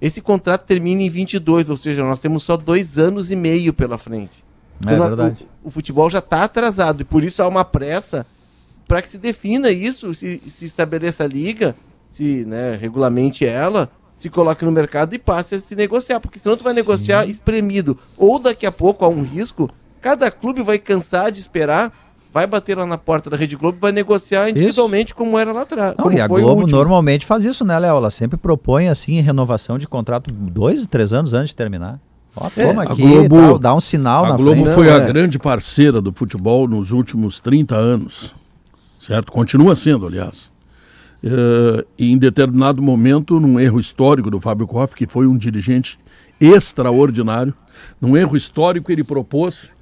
[0.00, 3.98] Esse contrato termina em 22, ou seja, nós temos só dois anos e meio pela
[3.98, 4.44] frente.
[4.86, 5.46] É então, verdade.
[5.62, 8.26] O, o, futebol já está atrasado e por isso há uma pressa
[8.86, 11.74] para que se defina isso, se, se estabeleça a liga,
[12.10, 16.56] se né, regulamente ela, se coloque no mercado e passe a se negociar, porque senão
[16.56, 17.30] tu vai negociar Sim.
[17.30, 17.98] espremido.
[18.16, 19.70] Ou daqui a pouco há um risco
[20.04, 22.03] Cada clube vai cansar de esperar
[22.34, 25.14] vai bater lá na porta da Rede Globo e vai negociar individualmente isso.
[25.14, 25.94] como era lá atrás.
[25.96, 27.96] Não, e a Globo normalmente faz isso, né, Léo?
[27.96, 32.00] Ela sempre propõe assim renovação de contrato dois, três anos antes de terminar.
[32.34, 34.74] Ó, é, toma aqui, Globo, tal, dá um sinal a na Globo frente.
[34.74, 35.06] foi Não, a é.
[35.06, 38.34] grande parceira do futebol nos últimos 30 anos,
[38.98, 39.30] certo?
[39.30, 40.50] Continua sendo, aliás.
[41.22, 46.00] Uh, e em determinado momento, num erro histórico do Fábio Koff, que foi um dirigente
[46.40, 47.54] extraordinário,
[48.00, 49.72] num erro histórico ele propôs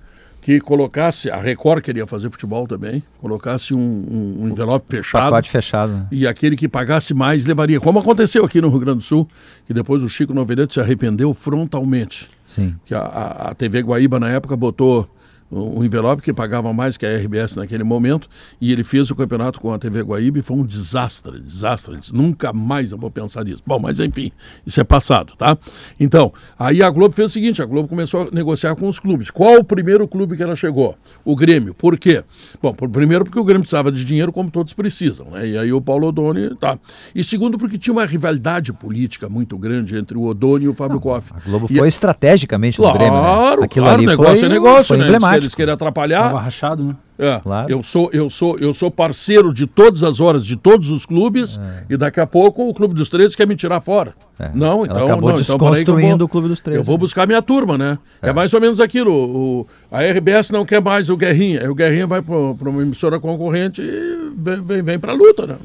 [0.42, 5.30] que colocasse, a Record queria fazer futebol também, colocasse um, um, um envelope fechado.
[5.30, 5.92] Pacote fechado.
[5.92, 6.06] Né?
[6.10, 7.80] E aquele que pagasse mais levaria.
[7.80, 9.26] Como aconteceu aqui no Rio Grande do Sul,
[9.64, 12.28] que depois o Chico Noveleto se arrependeu frontalmente.
[12.44, 12.74] Sim.
[12.84, 15.08] Que a, a TV Guaíba, na época, botou
[15.52, 18.28] um envelope que pagava mais que a RBS naquele momento,
[18.60, 21.96] e ele fez o campeonato com a TV Guaíba e foi um desastre, desastre.
[21.96, 23.62] Disse, Nunca mais eu vou pensar nisso.
[23.66, 24.32] Bom, mas enfim,
[24.66, 25.56] isso é passado, tá?
[26.00, 29.30] Então, aí a Globo fez o seguinte, a Globo começou a negociar com os clubes.
[29.30, 30.96] Qual o primeiro clube que ela chegou?
[31.24, 31.74] O Grêmio.
[31.74, 32.24] Por quê?
[32.62, 35.46] Bom, primeiro porque o Grêmio precisava de dinheiro como todos precisam, né?
[35.46, 36.78] E aí o Paulo Odoni, tá.
[37.14, 41.00] E segundo porque tinha uma rivalidade política muito grande entre o Odoni e o Fábio
[41.00, 41.32] Koff.
[41.34, 43.64] A Globo e foi estrategicamente claro, no Grêmio, né?
[43.64, 45.04] Aquilo claro, ali negócio foi, é negócio, foi né?
[45.04, 45.41] emblemático.
[45.42, 46.24] Eles querem atrapalhar.
[46.24, 46.96] Tava rachado, né?
[47.18, 47.70] É, claro.
[47.70, 51.56] eu, sou, eu, sou, eu sou parceiro de todas as horas de todos os clubes
[51.56, 51.84] é.
[51.90, 54.14] e daqui a pouco o Clube dos Três quer me tirar fora.
[54.42, 54.50] É.
[54.52, 55.04] Não, então.
[55.04, 56.78] acabou não, desconstruindo então, o Clube dos Três.
[56.78, 57.00] Eu vou né?
[57.00, 57.96] buscar minha turma, né?
[58.20, 58.30] É.
[58.30, 59.12] é, mais ou menos aquilo.
[59.12, 61.60] O, a RBS não quer mais o Guerrinha.
[61.60, 65.46] Aí o Guerrinha vai para uma emissora concorrente e vem, vem, vem para a luta,
[65.46, 65.56] né?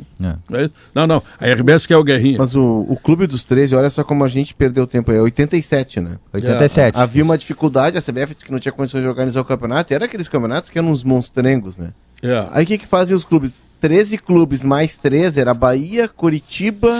[0.51, 0.65] É.
[0.65, 1.23] É não, não.
[1.39, 2.37] A RBS quer o Guerrinha.
[2.37, 5.11] Mas o, o Clube dos 13, olha só como a gente perdeu tempo.
[5.11, 6.17] É 87, né?
[6.31, 6.95] 87.
[6.95, 9.91] Havia uma dificuldade, a CBF disse que não tinha condições de organizar o campeonato.
[9.91, 11.89] E era aqueles campeonatos que eram uns monstrengos, né?
[12.21, 12.47] É.
[12.51, 13.63] Aí o que, que fazem os clubes?
[13.81, 16.95] 13 clubes mais 13 era Bahia, Curitiba.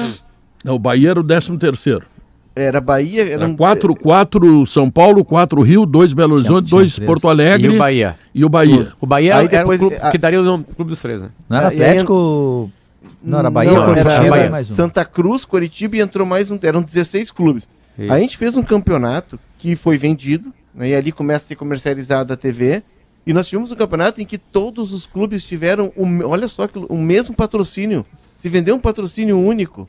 [0.68, 2.06] Não, o Bahia era o 13 terceiro.
[2.53, 3.22] Era Bahia.
[3.22, 7.72] Era, era quatro, quatro São Paulo, quatro Rio, dois Belo Horizonte, dois Porto Alegre.
[7.72, 8.15] E o Bahia.
[8.35, 8.88] E o Bahia.
[8.99, 11.30] O Bahia Aí depois, era o clube, que daria o nome Clube dos Três, né?
[11.48, 12.69] Não era Atlético.
[13.23, 14.49] Não, era Bahia, não, era, era Bahia.
[14.49, 14.76] Mais um.
[14.76, 16.60] Santa Cruz, Curitiba e entrou mais um.
[16.61, 17.69] Eram 16 clubes.
[17.98, 18.11] Isso.
[18.11, 21.56] Aí a gente fez um campeonato que foi vendido, né, e ali começa a ser
[21.56, 22.84] comercializada a TV.
[23.26, 26.98] E nós tivemos um campeonato em que todos os clubes tiveram, o, olha só, o
[26.98, 28.06] mesmo patrocínio.
[28.35, 29.88] Se vendeu um patrocínio único.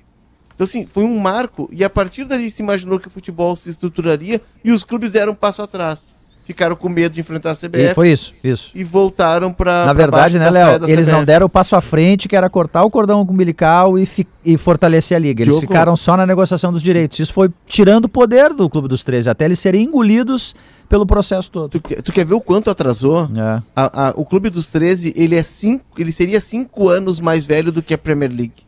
[0.59, 1.69] Então, assim, foi um marco.
[1.73, 5.31] E a partir dali se imaginou que o futebol se estruturaria e os clubes deram
[5.31, 6.09] um passo atrás.
[6.45, 7.91] Ficaram com medo de enfrentar a CBF.
[7.91, 8.71] E foi isso, isso.
[8.75, 9.85] E voltaram para.
[9.85, 10.89] Na verdade, né, Léo?
[10.89, 14.09] Eles não deram o passo à frente, que era cortar o cordão umbilical e,
[14.45, 15.45] e fortalecer a liga.
[15.45, 15.69] Eles Diogo.
[15.69, 17.21] ficaram só na negociação dos direitos.
[17.21, 20.57] Isso foi tirando o poder do Clube dos 13, até eles serem engolidos
[20.89, 21.79] pelo processo todo.
[21.79, 23.29] Tu, tu quer ver o quanto atrasou?
[23.37, 23.63] É.
[23.77, 27.71] A, a, o Clube dos 13, ele, é cinco, ele seria cinco anos mais velho
[27.71, 28.68] do que a Premier League.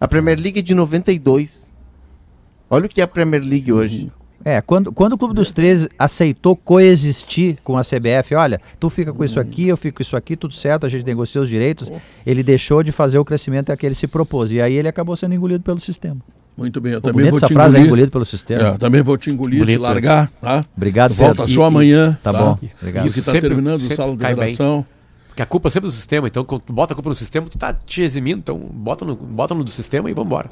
[0.00, 1.70] A Premier League é de 92.
[2.70, 3.72] Olha o que é a Premier League Sim.
[3.72, 4.12] hoje.
[4.44, 9.12] É, quando, quando o Clube dos 13 aceitou coexistir com a CBF, olha, tu fica
[9.12, 11.90] com isso aqui, eu fico com isso aqui, tudo certo, a gente negocia os direitos,
[12.24, 14.52] ele deixou de fazer o crescimento que ele se propôs.
[14.52, 16.20] E aí ele acabou sendo engolido pelo sistema.
[16.56, 18.62] Muito bem, eu também vou essa te frase é engolido pelo sistema.
[18.62, 20.64] É, também vou te engolir, Bonito te largar, tá?
[20.76, 22.18] Obrigado, Volta só amanhã.
[22.22, 23.06] Tá, tá bom, obrigado.
[23.06, 24.84] Isso está terminando o sala de redação.
[25.38, 27.46] Porque a culpa é sempre do sistema, então quando tu bota a culpa no sistema,
[27.48, 30.48] tu tá te eximindo, então bota no, bota no do sistema e vamos embora.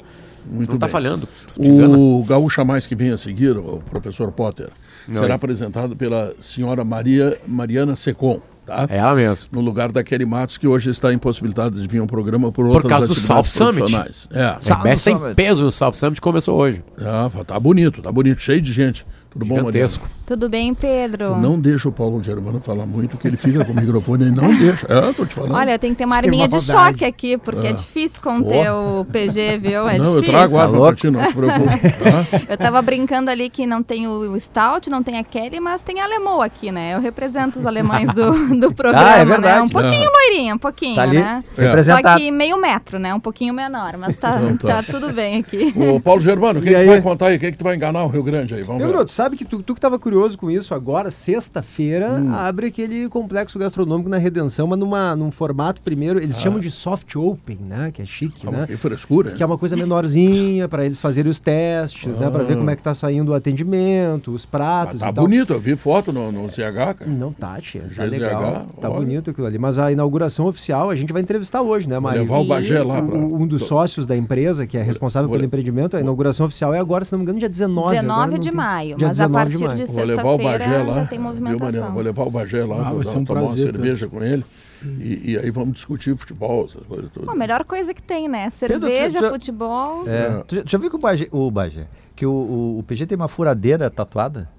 [0.49, 1.27] Muito não tá falhando.
[1.57, 4.69] O Gaúcha Mais que vem a seguir, o professor Potter,
[5.05, 5.35] não, será é.
[5.35, 8.39] apresentado pela senhora Maria Mariana Secom.
[8.65, 8.87] Tá?
[8.89, 9.49] É ela mesmo.
[9.51, 12.83] No lugar da Kelly Matos, que hoje está impossibilitada de vir um programa por outras
[12.83, 13.93] Por causa do South Summit.
[14.31, 14.43] É.
[14.43, 16.81] A RBS tem peso no South Summit, começou hoje.
[16.97, 19.05] É, tá bonito, tá bonito, cheio de gente.
[19.37, 20.17] Tudo bom, Mariana?
[20.27, 21.37] Tudo bem, Pedro?
[21.37, 24.53] Não deixa o Paulo Germano falar muito, que ele fica com o microfone e não
[24.53, 24.85] deixa.
[24.89, 25.53] É, tô te falando.
[25.53, 29.05] Olha, tem que ter uma arminha de choque aqui, porque é, é difícil conter o
[29.05, 29.87] PG, viu?
[29.87, 30.17] É não, difícil.
[30.17, 31.69] eu trago água pra ti, não se preocupe.
[31.69, 32.41] Tá?
[32.49, 36.01] eu tava brincando ali que não tem o Stout, não tem a Kelly, mas tem
[36.01, 36.95] a Alemão aqui, né?
[36.95, 39.59] Eu represento os alemães do, do programa, ah, é verdade.
[39.59, 39.61] né?
[39.61, 41.43] Um pouquinho loirinha, um pouquinho, tá né?
[41.57, 41.83] É.
[41.83, 43.13] Só que meio metro, né?
[43.13, 44.83] Um pouquinho menor, mas tá, então, tá.
[44.83, 45.73] tá tudo bem aqui.
[45.73, 47.39] Ô, Paulo Germano, o que, que tu vai contar aí?
[47.39, 48.61] Quem é que tu vai enganar o Rio Grande aí?
[48.61, 49.05] Vamos eu, ver.
[49.05, 52.33] tu sabe que tu, tu que tava curioso com isso agora, sexta-feira, hum.
[52.33, 56.41] abre aquele complexo gastronômico na Redenção, mas numa, num formato primeiro, eles ah.
[56.41, 57.91] chamam de soft open, né?
[57.91, 58.65] Que é chique, né?
[58.67, 59.31] Que frescura.
[59.31, 62.21] Que é uma coisa menorzinha para eles fazerem os testes, ah.
[62.21, 62.31] né?
[62.31, 65.01] Para ver como é que tá saindo o atendimento, os pratos.
[65.01, 67.05] Mas tá bonito, eu vi foto no, no CH, cara.
[67.07, 67.89] Não tá, tia.
[67.95, 68.65] Tá legal.
[68.79, 68.99] Tá olha.
[68.99, 69.57] bonito aquilo ali.
[69.57, 72.21] Mas a inauguração oficial a gente vai entrevistar hoje, né, Mário?
[72.21, 73.01] Levar o Bagé lá.
[73.01, 73.17] Pra...
[73.17, 77.03] Um dos sócios da empresa, que é responsável pelo empreendimento, a inauguração oficial é agora,
[77.03, 77.89] se não me engano, dia 19.
[77.89, 78.97] 19 de maio.
[78.99, 81.83] Mas a partir de, de sexta-feira já tem movimentação.
[81.83, 84.23] Viu, Vou levar o Bagé lá, ah, vou dar, um tomar prazer, uma cerveja com
[84.23, 84.45] ele.
[84.83, 87.27] E, e, aí vamos discutir futebol, essas coisas todas.
[87.27, 88.49] A melhor coisa que tem, né?
[88.49, 90.07] Cerveja, Pedro, tu, futebol.
[90.07, 91.87] É, tu já viu que o Bagé, o Bagé
[92.17, 94.49] que o, o, o PG tem uma furadeira tatuada?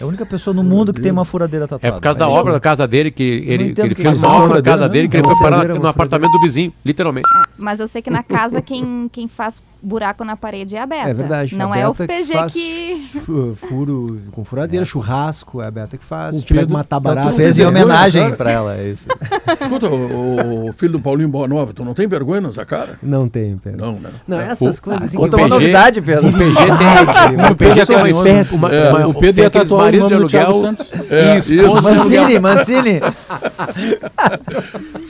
[0.00, 1.88] É a única pessoa no mundo que tem uma furadeira tatuada.
[1.88, 4.56] É por causa da obra da casa dele, que ele, que ele fez uma obra
[4.56, 7.28] na casa dele, que ele foi parar no apartamento do vizinho, literalmente.
[7.34, 10.86] É, mas eu sei que na casa quem, quem faz buraco na parede é a
[10.86, 11.08] Beta.
[11.08, 11.56] É verdade.
[11.56, 13.20] Não é o PG que...
[13.20, 13.52] que...
[13.54, 14.86] Furo com furadeira, é.
[14.86, 16.40] churrasco, é a Beta que faz.
[16.40, 17.28] O Pedro matar barato.
[17.28, 19.06] Tu fez em homenagem pra ela, é isso.
[19.60, 22.98] Escuta, o, o, filho do Paulinho Boa Nova, tu não tem vergonha nessa cara?
[23.02, 23.80] Não tem, Pedro.
[23.80, 24.10] Não, né?
[24.26, 25.16] Não, essas o, coisas assim.
[25.16, 26.28] Conta uma novidade, Pedro.
[26.28, 27.46] O PG tem...
[27.52, 30.92] o PG tem uma, uma, uma, O Pedro ia tatuar o nome do Thiago Santos.
[31.10, 31.82] É, isso, isso.
[31.82, 33.00] Mancini, Mancini.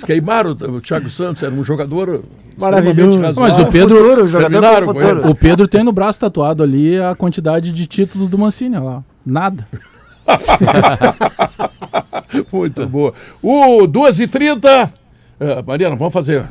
[0.05, 2.23] queimaram o Thiago Santos, era um jogador
[2.57, 3.19] maravilhoso.
[3.19, 7.73] Mas o Pedro, futuro, o, jogador o Pedro tem no braço tatuado ali a quantidade
[7.73, 9.03] de títulos do Mancini, lá.
[9.24, 9.66] Nada.
[12.53, 13.12] Muito boa.
[13.43, 14.90] O 2h30.
[15.39, 16.48] Uh, Mariana, vamos fazer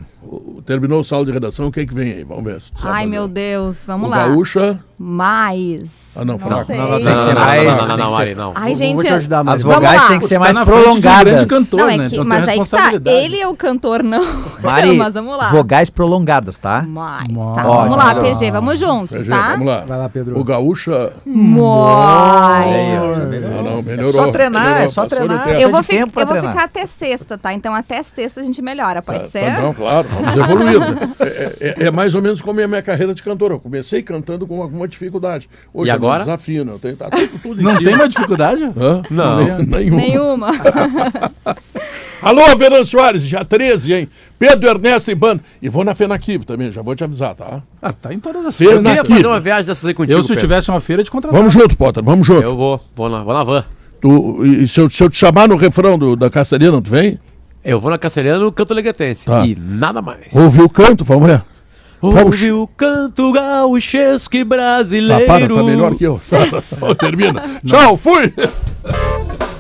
[0.66, 2.24] terminou o sala de redação, o que, é que vem aí?
[2.24, 2.62] Vamos ver.
[2.84, 4.28] Ai, meu Deus, vamos o lá.
[4.28, 4.80] Gaúcha.
[4.98, 6.12] Mais.
[6.16, 7.68] Ah, não, não, não, não, não, tem que ser mais.
[7.68, 8.54] Não, não, não, Mari, não.
[8.56, 9.06] Ai, gente.
[9.06, 11.46] Ajudar, As vogais têm que ser mais prolongadas.
[11.46, 12.10] Cantor, não, é né?
[12.10, 12.94] que, então mas aí que tá.
[13.12, 14.24] Ele é o cantor, não.
[14.64, 15.50] Mari, mas vamos lá.
[15.50, 16.84] Vogais prolongadas, tá?
[16.84, 17.28] Mais.
[17.28, 17.64] Tá.
[17.64, 19.50] Vamos lá, PG, vamos juntos, PG, tá?
[19.52, 19.84] Vamos lá.
[19.86, 20.40] Vai lá, Pedro.
[20.40, 21.12] O Gaúcha.
[21.26, 22.66] Mais.
[23.42, 24.10] Não, não, melhorou.
[24.10, 25.50] É só treinar, é só treinar.
[25.50, 27.54] Eu vou ficar até sexta, tá?
[27.54, 29.62] Então até sexta a gente melhora, pode tá, ser?
[29.62, 30.82] Não, claro, vamos evoluir.
[31.20, 33.52] É, é, é, mais ou menos como a minha carreira de cantor.
[33.52, 35.50] Eu comecei cantando com alguma dificuldade.
[35.74, 36.22] Hoje e agora?
[36.22, 38.64] eu desafio, eu tenho, tá tudo, tudo Não tem mais dificuldade?
[38.78, 39.02] Hã?
[39.10, 39.60] Não.
[39.66, 39.98] Nenhuma.
[39.98, 40.48] Nenhuma.
[42.26, 44.10] Alô, Fernando Soares, dia 13, hein?
[44.40, 45.44] Pedro Ernesto e Banda.
[45.62, 47.62] E vou na Fenaquiv também, já vou te avisar, tá?
[47.80, 48.84] Ah, tá em todas as feiras.
[48.84, 51.12] Eu queria fazer uma viagem dessas aí contigo, Eu, se eu tivesse uma feira, de
[51.12, 51.38] contratar.
[51.38, 52.42] Vamos junto, Potter, vamos junto.
[52.42, 53.64] Eu vou, vou na, vou na van.
[54.02, 57.20] Tu, e se eu, se eu te chamar no refrão do, da Castelhana, tu vem?
[57.66, 59.26] Eu vou na Castelhana no canto alegretense.
[59.26, 59.44] Tá.
[59.44, 60.28] E nada mais.
[60.32, 61.42] Ouvi o canto, vamos ver.
[62.00, 65.24] Ouve o canto gauchesco brasileiro.
[65.24, 66.22] Ah, para, tá melhor que eu.
[67.00, 67.60] Termina.
[67.66, 68.32] Tchau, fui!